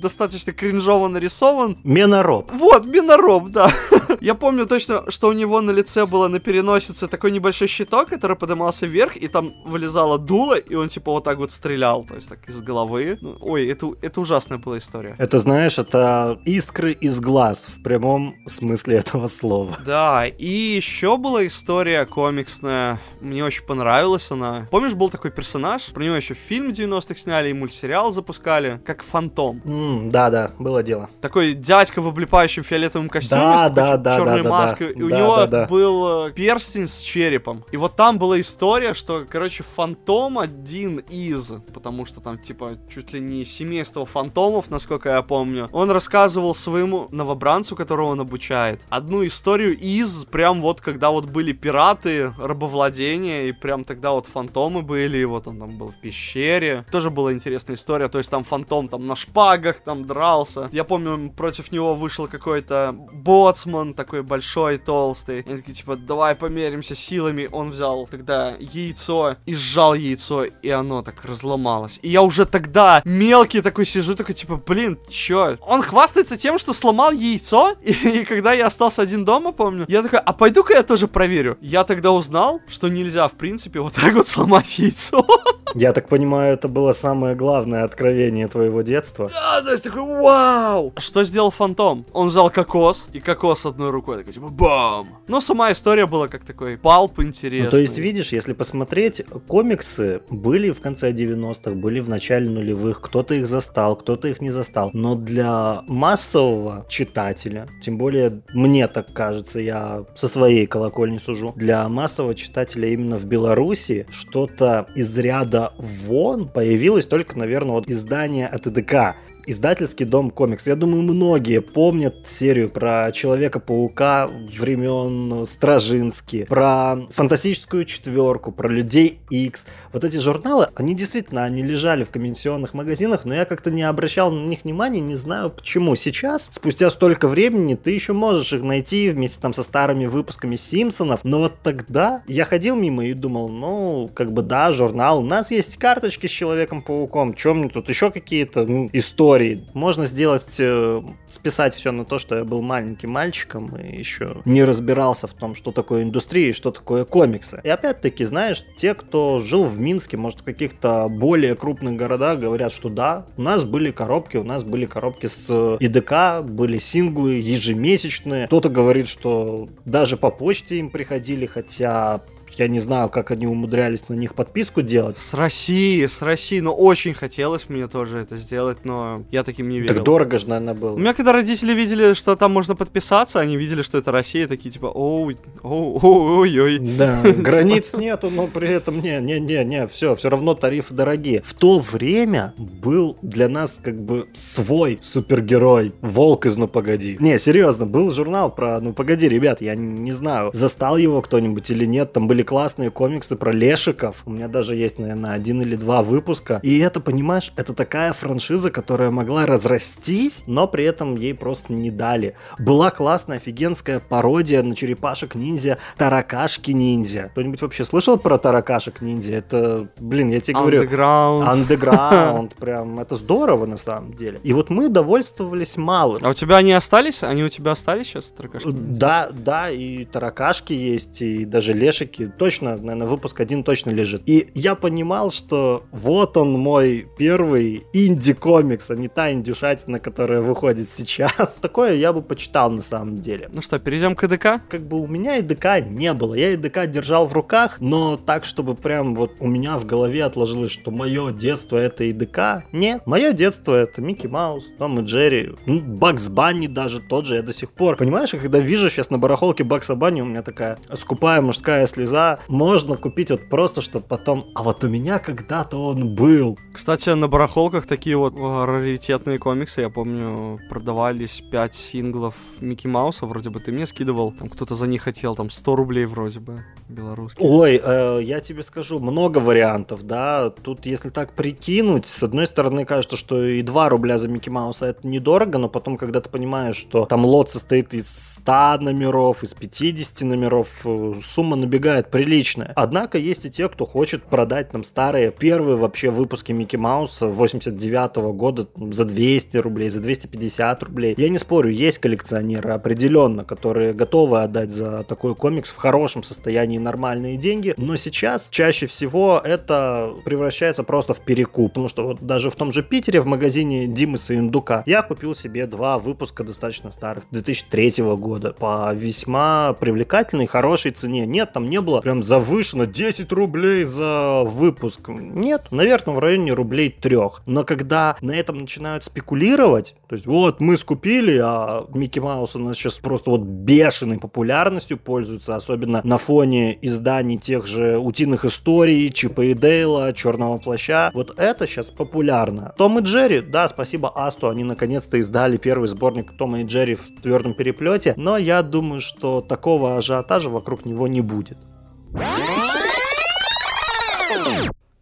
достаточно 0.00 0.52
кринжово 0.52 1.08
нарисован. 1.08 1.78
Минороб. 1.84 2.50
Вот, 2.52 2.86
Минороб, 2.86 3.50
да. 3.50 3.70
Я 4.20 4.34
помню 4.34 4.66
точно, 4.66 5.10
что 5.10 5.28
у 5.28 5.32
него 5.32 5.60
на 5.60 5.72
лице 5.72 6.06
было 6.06 6.28
на 6.28 6.40
переносице 6.40 7.08
такой 7.08 7.30
небольшой 7.32 7.68
щиток, 7.68 8.08
который 8.08 8.36
поднимался 8.36 8.86
вверх, 8.86 9.16
и 9.16 9.28
там 9.28 9.52
вылезало 9.64 10.18
дуло, 10.18 10.54
и 10.54 10.74
он 10.74 10.88
типа 10.88 11.12
вот 11.12 11.24
так 11.24 11.38
вот 11.38 11.52
стрелял, 11.52 12.04
то 12.04 12.14
есть 12.14 12.28
так 12.28 12.48
из 12.48 12.60
головы. 12.60 13.18
Ну, 13.20 13.36
ой, 13.40 13.57
это, 13.66 13.92
это 14.02 14.20
ужасная 14.20 14.58
была 14.58 14.78
история. 14.78 15.14
Это, 15.18 15.38
знаешь, 15.38 15.78
это 15.78 16.38
искры 16.44 16.92
из 16.92 17.20
глаз 17.20 17.66
в 17.66 17.82
прямом 17.82 18.36
смысле 18.46 18.96
этого 18.98 19.28
слова. 19.28 19.78
Да, 19.84 20.26
и 20.26 20.46
еще 20.46 21.16
была 21.16 21.46
история 21.46 22.04
комиксная, 22.06 22.98
мне 23.20 23.44
очень 23.44 23.64
понравилась 23.64 24.30
она. 24.30 24.66
Помнишь, 24.70 24.94
был 24.94 25.10
такой 25.10 25.30
персонаж, 25.30 25.86
про 25.86 26.04
него 26.04 26.16
еще 26.16 26.34
фильм 26.34 26.70
90-х 26.70 27.16
сняли 27.16 27.50
и 27.50 27.52
мультсериал 27.52 28.12
запускали, 28.12 28.80
как 28.84 29.02
Фантом. 29.02 29.62
Mm, 29.64 30.10
да, 30.10 30.30
да, 30.30 30.52
было 30.58 30.82
дело. 30.82 31.08
Такой 31.20 31.54
дядька 31.54 32.00
в 32.00 32.08
облепающем 32.08 32.62
фиолетовом 32.64 33.08
костюме 33.08 33.40
да, 33.42 33.68
с 33.68 33.72
да, 33.72 33.96
да, 33.96 34.16
черной 34.16 34.42
да, 34.42 34.50
маской, 34.50 34.94
да, 34.94 35.00
и 35.00 35.02
у 35.02 35.08
него 35.08 35.36
да, 35.36 35.46
да. 35.46 35.66
был 35.66 36.26
э, 36.26 36.32
перстень 36.32 36.88
с 36.88 37.00
черепом. 37.00 37.64
И 37.72 37.76
вот 37.76 37.96
там 37.96 38.18
была 38.18 38.40
история, 38.40 38.94
что, 38.94 39.26
короче, 39.28 39.62
Фантом 39.62 40.38
один 40.38 40.98
из, 41.10 41.52
потому 41.72 42.04
что 42.04 42.20
там, 42.20 42.38
типа, 42.38 42.78
чуть 42.88 43.12
ли 43.12 43.20
не 43.20 43.44
семейство 43.48 44.06
фантомов, 44.06 44.70
насколько 44.70 45.08
я 45.10 45.22
помню, 45.22 45.68
он 45.72 45.90
рассказывал 45.90 46.54
своему 46.54 47.08
новобранцу, 47.10 47.76
которого 47.76 48.08
он 48.08 48.20
обучает, 48.20 48.82
одну 48.88 49.26
историю 49.26 49.76
из, 49.76 50.24
прям 50.24 50.62
вот, 50.62 50.80
когда 50.80 51.10
вот 51.10 51.26
были 51.26 51.52
пираты, 51.52 52.32
рабовладение, 52.38 53.48
и 53.48 53.52
прям 53.52 53.84
тогда 53.84 54.12
вот 54.12 54.26
фантомы 54.26 54.82
были, 54.82 55.18
и 55.18 55.24
вот 55.24 55.48
он 55.48 55.58
там 55.58 55.78
был 55.78 55.88
в 55.88 56.00
пещере. 56.00 56.84
Тоже 56.90 57.10
была 57.10 57.32
интересная 57.32 57.76
история, 57.76 58.08
то 58.08 58.18
есть 58.18 58.30
там 58.30 58.44
фантом 58.44 58.88
там 58.88 59.06
на 59.06 59.16
шпагах 59.16 59.80
там 59.80 60.06
дрался. 60.06 60.68
Я 60.72 60.84
помню, 60.84 61.30
против 61.30 61.72
него 61.72 61.94
вышел 61.94 62.28
какой-то 62.28 62.94
боцман, 63.12 63.94
такой 63.94 64.22
большой, 64.22 64.78
толстый. 64.78 65.40
И 65.40 65.56
такие, 65.56 65.74
типа, 65.74 65.96
давай 65.96 66.34
померимся 66.34 66.94
силами. 66.94 67.48
Он 67.50 67.70
взял 67.70 68.06
тогда 68.06 68.56
яйцо 68.58 69.36
и 69.46 69.54
сжал 69.54 69.94
яйцо, 69.94 70.44
и 70.44 70.70
оно 70.70 71.02
так 71.02 71.24
разломалось. 71.24 71.98
И 72.02 72.08
я 72.08 72.22
уже 72.22 72.44
тогда 72.44 73.02
мелкий 73.04 73.37
мелкий 73.38 73.60
такой 73.60 73.84
сижу, 73.84 74.14
такой, 74.14 74.34
типа, 74.34 74.56
блин, 74.56 74.98
чё? 75.08 75.56
Он 75.60 75.80
хвастается 75.80 76.36
тем, 76.36 76.58
что 76.58 76.72
сломал 76.72 77.12
яйцо, 77.12 77.76
и, 77.82 77.92
и 77.92 78.24
когда 78.24 78.52
я 78.52 78.66
остался 78.66 79.02
один 79.02 79.24
дома, 79.24 79.52
помню, 79.52 79.84
я 79.88 80.02
такой, 80.02 80.18
а 80.18 80.32
пойду-ка 80.32 80.74
я 80.74 80.82
тоже 80.82 81.06
проверю. 81.06 81.56
Я 81.60 81.84
тогда 81.84 82.10
узнал, 82.10 82.60
что 82.68 82.88
нельзя, 82.88 83.28
в 83.28 83.32
принципе, 83.32 83.80
вот 83.80 83.94
так 83.94 84.14
вот 84.14 84.26
сломать 84.26 84.78
яйцо. 84.78 85.24
Я 85.74 85.92
так 85.92 86.08
понимаю, 86.08 86.54
это 86.54 86.66
было 86.66 86.92
самое 86.92 87.34
главное 87.34 87.84
откровение 87.84 88.48
твоего 88.48 88.80
детства. 88.80 89.28
Да, 89.30 89.60
то 89.60 89.70
есть 89.70 89.84
такой, 89.84 90.02
вау! 90.02 90.94
Что 90.96 91.24
сделал 91.24 91.50
Фантом? 91.50 92.06
Он 92.14 92.28
взял 92.28 92.48
кокос, 92.48 93.06
и 93.12 93.20
кокос 93.20 93.66
одной 93.66 93.90
рукой, 93.90 94.18
такой, 94.18 94.32
типа, 94.32 94.48
бам! 94.48 95.08
Но 95.28 95.40
сама 95.40 95.70
история 95.70 96.06
была 96.06 96.28
как 96.28 96.44
такой 96.44 96.78
палп 96.78 97.20
интересный. 97.20 97.66
Ну, 97.66 97.70
то 97.70 97.76
есть, 97.76 97.98
видишь, 97.98 98.32
если 98.32 98.54
посмотреть, 98.54 99.22
комиксы 99.46 100.22
были 100.30 100.70
в 100.70 100.80
конце 100.80 101.12
90-х, 101.12 101.72
были 101.72 102.00
в 102.00 102.08
начале 102.08 102.48
нулевых, 102.48 103.02
кто-то 103.02 103.27
их 103.34 103.46
застал, 103.46 103.96
кто-то 103.96 104.28
их 104.28 104.40
не 104.40 104.50
застал. 104.50 104.90
Но 104.92 105.14
для 105.14 105.82
массового 105.86 106.86
читателя, 106.88 107.66
тем 107.82 107.98
более 107.98 108.42
мне 108.54 108.88
так 108.88 109.12
кажется, 109.12 109.60
я 109.60 110.04
со 110.14 110.28
своей 110.28 110.66
колокольни 110.66 111.18
сужу, 111.18 111.52
для 111.56 111.88
массового 111.88 112.34
читателя 112.34 112.88
именно 112.88 113.16
в 113.16 113.26
Беларуси 113.26 114.06
что-то 114.10 114.88
из 114.94 115.16
ряда 115.18 115.72
вон 115.78 116.48
появилось 116.48 117.06
только, 117.06 117.38
наверное, 117.38 117.72
вот 117.72 117.88
издание 117.88 118.46
от 118.46 118.66
ИДК 118.66 119.16
издательский 119.50 120.04
дом 120.04 120.30
комикс. 120.30 120.66
Я 120.66 120.76
думаю, 120.76 121.02
многие 121.02 121.62
помнят 121.62 122.26
серию 122.26 122.68
про 122.68 123.10
Человека-паука 123.12 124.28
времен 124.28 125.46
Стражински, 125.46 126.44
про 126.44 126.98
Фантастическую 127.10 127.86
четверку, 127.86 128.52
про 128.52 128.68
Людей 128.68 129.18
X. 129.30 129.66
Вот 129.92 130.04
эти 130.04 130.18
журналы, 130.18 130.68
они 130.74 130.94
действительно, 130.94 131.44
они 131.44 131.62
лежали 131.62 132.04
в 132.04 132.10
комиссионных 132.10 132.74
магазинах, 132.74 133.24
но 133.24 133.34
я 133.34 133.46
как-то 133.46 133.70
не 133.70 133.82
обращал 133.82 134.30
на 134.30 134.46
них 134.46 134.64
внимания, 134.64 135.00
не 135.00 135.16
знаю 135.16 135.50
почему. 135.50 135.96
Сейчас, 135.96 136.50
спустя 136.52 136.90
столько 136.90 137.26
времени, 137.26 137.74
ты 137.74 137.92
еще 137.92 138.12
можешь 138.12 138.52
их 138.52 138.62
найти 138.62 139.10
вместе 139.10 139.40
там 139.40 139.54
со 139.54 139.62
старыми 139.62 140.06
выпусками 140.06 140.56
Симпсонов, 140.56 141.20
но 141.24 141.38
вот 141.38 141.54
тогда 141.62 142.22
я 142.26 142.44
ходил 142.44 142.76
мимо 142.76 143.06
и 143.06 143.14
думал, 143.14 143.48
ну, 143.48 144.10
как 144.14 144.32
бы 144.32 144.42
да, 144.42 144.72
журнал, 144.72 145.20
у 145.20 145.24
нас 145.24 145.50
есть 145.50 145.78
карточки 145.78 146.26
с 146.26 146.30
Человеком-пауком, 146.30 147.32
чем 147.34 147.60
мне 147.60 147.70
тут 147.70 147.88
еще 147.88 148.10
какие-то 148.10 148.64
ну, 148.66 148.90
истории 148.92 149.37
истории. 149.38 149.64
Можно 149.74 150.06
сделать, 150.06 150.56
э, 150.58 151.02
списать 151.26 151.74
все 151.74 151.92
на 151.92 152.04
то, 152.04 152.18
что 152.18 152.36
я 152.36 152.44
был 152.44 152.62
маленьким 152.62 153.10
мальчиком 153.10 153.76
и 153.76 153.96
еще 153.96 154.42
не 154.44 154.64
разбирался 154.64 155.26
в 155.26 155.34
том, 155.34 155.54
что 155.54 155.72
такое 155.72 156.02
индустрия 156.02 156.50
и 156.50 156.52
что 156.52 156.70
такое 156.70 157.04
комиксы. 157.04 157.60
И 157.64 157.68
опять-таки, 157.68 158.24
знаешь, 158.24 158.64
те, 158.76 158.94
кто 158.94 159.38
жил 159.38 159.64
в 159.64 159.80
Минске, 159.80 160.16
может, 160.16 160.40
в 160.40 160.44
каких-то 160.44 161.08
более 161.08 161.54
крупных 161.54 161.96
городах, 161.96 162.38
говорят, 162.38 162.72
что 162.72 162.88
да, 162.88 163.26
у 163.36 163.42
нас 163.42 163.64
были 163.64 163.90
коробки, 163.90 164.36
у 164.36 164.44
нас 164.44 164.64
были 164.64 164.86
коробки 164.86 165.26
с 165.26 165.76
ИДК, 165.80 166.44
были 166.44 166.78
синглы 166.78 167.34
ежемесячные. 167.34 168.46
Кто-то 168.46 168.68
говорит, 168.68 169.08
что 169.08 169.68
даже 169.84 170.16
по 170.16 170.30
почте 170.30 170.78
им 170.78 170.90
приходили, 170.90 171.46
хотя 171.46 172.20
Я 172.58 172.66
не 172.66 172.80
знаю, 172.80 173.08
как 173.08 173.30
они 173.30 173.46
умудрялись 173.46 174.08
на 174.08 174.14
них 174.14 174.34
подписку 174.34 174.82
делать. 174.82 175.16
С 175.16 175.32
России, 175.32 176.04
с 176.04 176.22
России. 176.22 176.58
Ну, 176.58 176.72
очень 176.72 177.14
хотелось 177.14 177.68
мне 177.68 177.86
тоже 177.86 178.18
это 178.18 178.36
сделать, 178.36 178.78
но 178.84 179.22
я 179.30 179.44
таким 179.44 179.68
не 179.68 179.78
верил. 179.78 179.94
Так 179.94 180.04
дорого 180.04 180.38
же, 180.38 180.48
наверное, 180.48 180.74
было. 180.74 180.94
У 180.94 180.98
меня 180.98 181.14
когда 181.14 181.32
родители 181.32 181.72
видели, 181.72 182.14
что 182.14 182.34
там 182.34 182.52
можно 182.52 182.74
подписаться, 182.74 183.38
они 183.38 183.56
видели, 183.56 183.82
что 183.82 183.98
это 183.98 184.10
Россия, 184.10 184.48
такие 184.48 184.72
типа, 184.72 184.86
оу, 184.86 185.30
оу, 185.62 185.98
оу, 186.02 186.38
ой, 186.40 186.60
ой. 186.60 186.78
Да, 186.78 187.22
границ 187.36 187.94
нету, 187.94 188.28
но 188.28 188.48
при 188.48 188.68
этом 188.70 189.00
не, 189.00 189.20
не, 189.20 189.38
не, 189.38 189.64
не, 189.64 189.86
все, 189.86 190.16
все 190.16 190.28
равно 190.28 190.54
тарифы 190.54 190.94
дорогие. 190.94 191.42
В 191.44 191.54
то 191.54 191.78
время 191.78 192.54
был 192.56 193.16
для 193.22 193.48
нас 193.48 193.78
как 193.80 194.00
бы 194.02 194.26
свой 194.32 194.98
супергерой, 195.00 195.92
Волк 196.00 196.46
из 196.46 196.56
«Ну 196.56 196.66
погоди». 196.66 197.16
Не, 197.20 197.38
серьезно, 197.38 197.86
был 197.86 198.10
журнал 198.10 198.52
про 198.52 198.80
«Ну 198.80 198.92
погоди», 198.92 199.28
ребят, 199.28 199.60
я 199.60 199.76
не 199.76 200.10
знаю, 200.10 200.50
застал 200.52 200.96
его 200.96 201.22
кто-нибудь 201.22 201.70
или 201.70 201.84
нет, 201.84 202.12
там 202.12 202.26
были 202.26 202.47
классные 202.48 202.88
комиксы 202.88 203.36
про 203.36 203.52
лешиков, 203.52 204.22
у 204.24 204.30
меня 204.30 204.48
даже 204.48 204.74
есть, 204.74 204.98
наверное, 204.98 205.34
один 205.34 205.60
или 205.60 205.76
два 205.76 206.00
выпуска, 206.00 206.60
и 206.62 206.78
это, 206.78 206.98
понимаешь, 206.98 207.52
это 207.56 207.74
такая 207.74 208.14
франшиза, 208.14 208.70
которая 208.70 209.10
могла 209.10 209.44
разрастись, 209.44 210.44
но 210.46 210.66
при 210.66 210.84
этом 210.84 211.14
ей 211.14 211.34
просто 211.34 211.74
не 211.74 211.90
дали. 211.90 212.36
Была 212.58 212.90
классная, 212.90 213.36
офигенская 213.36 214.00
пародия 214.00 214.62
на 214.62 214.74
черепашек-ниндзя 214.74 215.76
Таракашки-ниндзя. 215.98 217.28
Кто-нибудь 217.32 217.60
вообще 217.60 217.84
слышал 217.84 218.16
про 218.16 218.38
Таракашек-ниндзя? 218.38 219.34
Это, 219.34 219.88
блин, 219.98 220.30
я 220.30 220.40
тебе 220.40 220.54
говорю... 220.54 220.84
Underground. 220.84 221.42
Андеграунд, 221.42 222.54
прям, 222.58 222.98
это 222.98 223.16
здорово 223.16 223.66
на 223.66 223.76
самом 223.76 224.14
деле. 224.14 224.40
И 224.42 224.54
вот 224.54 224.70
мы 224.70 224.88
довольствовались 224.88 225.76
малым. 225.76 226.22
А 226.24 226.30
у 226.30 226.32
тебя 226.32 226.56
они 226.56 226.72
остались? 226.72 227.22
Они 227.22 227.44
у 227.44 227.50
тебя 227.50 227.72
остались 227.72 228.06
сейчас, 228.06 228.32
таракашки? 228.34 228.70
Да, 228.70 229.28
да, 229.30 229.68
и 229.68 230.06
таракашки 230.06 230.72
есть, 230.72 231.20
и 231.20 231.44
даже 231.44 231.74
лешики. 231.74 232.32
Точно, 232.38 232.76
наверное, 232.76 233.06
выпуск 233.06 233.40
один 233.40 233.64
точно 233.64 233.90
лежит. 233.90 234.22
И 234.26 234.48
я 234.54 234.74
понимал, 234.74 235.30
что 235.30 235.84
вот 235.92 236.36
он 236.36 236.52
мой 236.52 237.06
первый 237.18 237.84
инди-комикс, 237.92 238.90
а 238.90 238.96
не 238.96 239.08
та 239.08 239.32
индюшатина, 239.32 239.98
которая 239.98 240.40
выходит 240.40 240.88
сейчас. 240.90 241.56
Такое 241.62 241.94
я 241.94 242.12
бы 242.12 242.22
почитал 242.22 242.70
на 242.70 242.80
самом 242.80 243.20
деле. 243.20 243.50
Ну 243.54 243.62
что, 243.62 243.78
перейдем 243.78 244.14
к 244.14 244.24
ЭДК? 244.24 244.62
Как 244.68 244.86
бы 244.86 245.00
у 245.00 245.06
меня 245.06 245.38
ИДК 245.38 245.84
не 245.84 246.12
было. 246.12 246.34
Я 246.34 246.54
ИДК 246.54 246.86
держал 246.86 247.26
в 247.26 247.32
руках, 247.32 247.78
но 247.80 248.16
так, 248.16 248.44
чтобы 248.44 248.74
прям 248.74 249.14
вот 249.14 249.32
у 249.40 249.46
меня 249.48 249.78
в 249.78 249.86
голове 249.86 250.24
отложилось, 250.24 250.70
что 250.70 250.90
мое 250.90 251.32
детство 251.32 251.76
это 251.76 252.08
ИДК. 252.10 252.64
Нет, 252.72 253.02
мое 253.06 253.32
детство 253.32 253.74
это 253.74 254.00
Микки 254.00 254.26
Маус, 254.26 254.66
Том 254.78 255.00
и 255.00 255.02
Джерри, 255.04 255.54
ну, 255.66 255.80
Бакс 255.80 256.28
Банни 256.28 256.66
даже 256.66 257.00
тот 257.00 257.26
же, 257.26 257.36
я 257.36 257.42
до 257.42 257.52
сих 257.52 257.72
пор. 257.72 257.96
Понимаешь, 257.96 258.30
когда 258.30 258.58
вижу 258.58 258.90
сейчас 258.90 259.10
на 259.10 259.18
барахолке 259.18 259.64
Бакса 259.64 259.94
Банни, 259.94 260.20
у 260.20 260.24
меня 260.24 260.42
такая 260.42 260.78
скупая 260.94 261.40
мужская 261.40 261.86
слеза. 261.86 262.17
Можно 262.48 262.96
купить 262.96 263.30
вот 263.30 263.48
просто, 263.48 263.80
чтобы 263.80 264.06
потом, 264.06 264.46
а 264.54 264.62
вот 264.62 264.84
у 264.84 264.88
меня 264.88 265.18
когда-то 265.18 265.76
он 265.76 266.14
был. 266.14 266.58
Кстати, 266.72 267.10
на 267.10 267.28
барахолках 267.28 267.86
такие 267.86 268.16
вот 268.16 268.34
э, 268.36 268.64
раритетные 268.64 269.38
комиксы, 269.38 269.80
я 269.80 269.90
помню, 269.90 270.60
продавались 270.68 271.42
5 271.50 271.74
синглов 271.74 272.34
Микки 272.60 272.86
Мауса, 272.86 273.26
вроде 273.26 273.50
бы 273.50 273.60
ты 273.60 273.72
мне 273.72 273.86
скидывал, 273.86 274.32
там 274.32 274.48
кто-то 274.48 274.74
за 274.74 274.86
них 274.86 275.02
хотел, 275.02 275.34
там 275.34 275.50
100 275.50 275.76
рублей 275.76 276.06
вроде 276.06 276.40
бы, 276.40 276.64
белорусских. 276.88 277.42
Ой, 277.44 277.80
э, 277.82 278.20
я 278.22 278.40
тебе 278.40 278.62
скажу, 278.62 279.00
много 279.00 279.38
вариантов, 279.38 280.02
да, 280.02 280.50
тут 280.50 280.86
если 280.86 281.10
так 281.10 281.32
прикинуть, 281.32 282.06
с 282.06 282.22
одной 282.22 282.46
стороны 282.46 282.84
кажется, 282.84 283.16
что 283.16 283.44
и 283.44 283.62
2 283.62 283.88
рубля 283.88 284.18
за 284.18 284.28
Микки 284.28 284.50
Мауса 284.50 284.86
это 284.86 285.06
недорого, 285.06 285.58
но 285.58 285.68
потом, 285.68 285.96
когда 285.96 286.20
ты 286.20 286.30
понимаешь, 286.30 286.76
что 286.76 287.06
там 287.06 287.24
лот 287.24 287.50
состоит 287.50 287.94
из 287.94 288.08
100 288.34 288.78
номеров, 288.80 289.42
из 289.42 289.54
50 289.54 290.22
номеров, 290.22 290.68
э, 290.84 291.14
сумма 291.24 291.56
набегает 291.56 292.07
приличная. 292.10 292.72
Однако 292.76 293.18
есть 293.18 293.44
и 293.44 293.50
те, 293.50 293.68
кто 293.68 293.86
хочет 293.86 294.22
продать 294.24 294.72
нам 294.72 294.84
старые, 294.84 295.30
первые 295.30 295.76
вообще 295.76 296.10
выпуски 296.10 296.52
Микки 296.52 296.76
Мауса 296.76 297.26
89 297.26 298.16
-го 298.16 298.32
года 298.32 298.66
за 298.76 299.04
200 299.04 299.56
рублей, 299.58 299.88
за 299.88 300.00
250 300.00 300.82
рублей. 300.82 301.14
Я 301.16 301.28
не 301.28 301.38
спорю, 301.38 301.70
есть 301.70 301.98
коллекционеры 301.98 302.72
определенно, 302.72 303.44
которые 303.44 303.92
готовы 303.92 304.42
отдать 304.42 304.70
за 304.70 305.04
такой 305.04 305.34
комикс 305.34 305.70
в 305.70 305.76
хорошем 305.76 306.22
состоянии 306.22 306.78
нормальные 306.78 307.36
деньги, 307.36 307.74
но 307.76 307.96
сейчас 307.96 308.48
чаще 308.50 308.86
всего 308.86 309.40
это 309.44 310.12
превращается 310.24 310.82
просто 310.82 311.14
в 311.14 311.20
перекуп, 311.20 311.72
потому 311.72 311.88
что 311.88 312.04
вот 312.04 312.22
даже 312.22 312.50
в 312.50 312.56
том 312.56 312.72
же 312.72 312.82
Питере 312.82 313.20
в 313.20 313.26
магазине 313.26 313.86
Димаса 313.86 314.36
Индука 314.36 314.82
я 314.86 315.02
купил 315.02 315.34
себе 315.34 315.66
два 315.66 315.98
выпуска 315.98 316.44
достаточно 316.44 316.90
старых 316.90 317.24
2003 317.30 318.02
года 318.16 318.52
по 318.52 318.92
весьма 318.94 319.74
привлекательной, 319.74 320.46
хорошей 320.46 320.92
цене. 320.92 321.26
Нет, 321.26 321.52
там 321.52 321.68
не 321.68 321.80
было 321.80 321.97
прям 322.02 322.22
завышено 322.22 322.86
10 322.86 323.32
рублей 323.32 323.84
за 323.84 324.42
выпуск. 324.44 325.08
Нет, 325.08 325.66
наверное, 325.70 326.14
в 326.14 326.18
районе 326.18 326.52
рублей 326.52 326.90
трех. 326.90 327.42
Но 327.46 327.64
когда 327.64 328.16
на 328.20 328.32
этом 328.32 328.58
начинают 328.58 329.04
спекулировать, 329.04 329.94
то 330.08 330.14
есть 330.14 330.26
вот 330.26 330.60
мы 330.60 330.76
скупили, 330.76 331.38
а 331.42 331.86
Микки 331.94 332.18
Маус 332.18 332.56
у 332.56 332.58
нас 332.58 332.76
сейчас 332.76 332.94
просто 332.94 333.30
вот 333.30 333.42
бешеной 333.42 334.18
популярностью 334.18 334.96
пользуется, 334.98 335.56
особенно 335.56 336.00
на 336.04 336.18
фоне 336.18 336.78
изданий 336.82 337.36
тех 337.36 337.66
же 337.66 337.98
утиных 337.98 338.44
историй, 338.44 339.10
Чипа 339.10 339.42
и 339.42 339.54
Дейла, 339.54 340.12
Черного 340.12 340.58
плаща. 340.58 341.10
Вот 341.14 341.38
это 341.38 341.66
сейчас 341.66 341.90
популярно. 341.90 342.74
Том 342.76 342.98
и 342.98 343.02
Джерри, 343.02 343.40
да, 343.40 343.68
спасибо 343.68 344.12
Асту, 344.14 344.48
они 344.48 344.64
наконец-то 344.64 345.18
издали 345.18 345.56
первый 345.56 345.88
сборник 345.88 346.32
Тома 346.36 346.60
и 346.60 346.64
Джерри 346.64 346.94
в 346.94 347.20
твердом 347.20 347.54
переплете, 347.54 348.14
но 348.16 348.36
я 348.36 348.62
думаю, 348.62 349.00
что 349.00 349.40
такого 349.40 349.96
ажиотажа 349.96 350.48
вокруг 350.50 350.84
него 350.84 351.08
не 351.08 351.20
будет. 351.20 351.58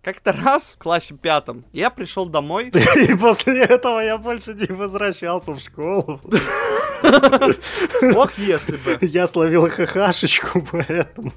Как-то 0.06 0.32
раз 0.32 0.74
в 0.74 0.78
классе 0.78 1.14
пятом 1.14 1.64
я 1.72 1.90
пришел 1.90 2.26
домой. 2.26 2.70
И 3.08 3.14
после 3.16 3.64
этого 3.64 3.98
я 3.98 4.18
больше 4.18 4.54
не 4.54 4.72
возвращался 4.72 5.52
в 5.52 5.58
школу. 5.58 6.20
Ох, 8.14 8.38
если 8.38 8.76
бы. 8.76 8.98
Я 9.00 9.26
словил 9.26 9.68
хахашечку, 9.68 10.64
поэтому... 10.70 11.32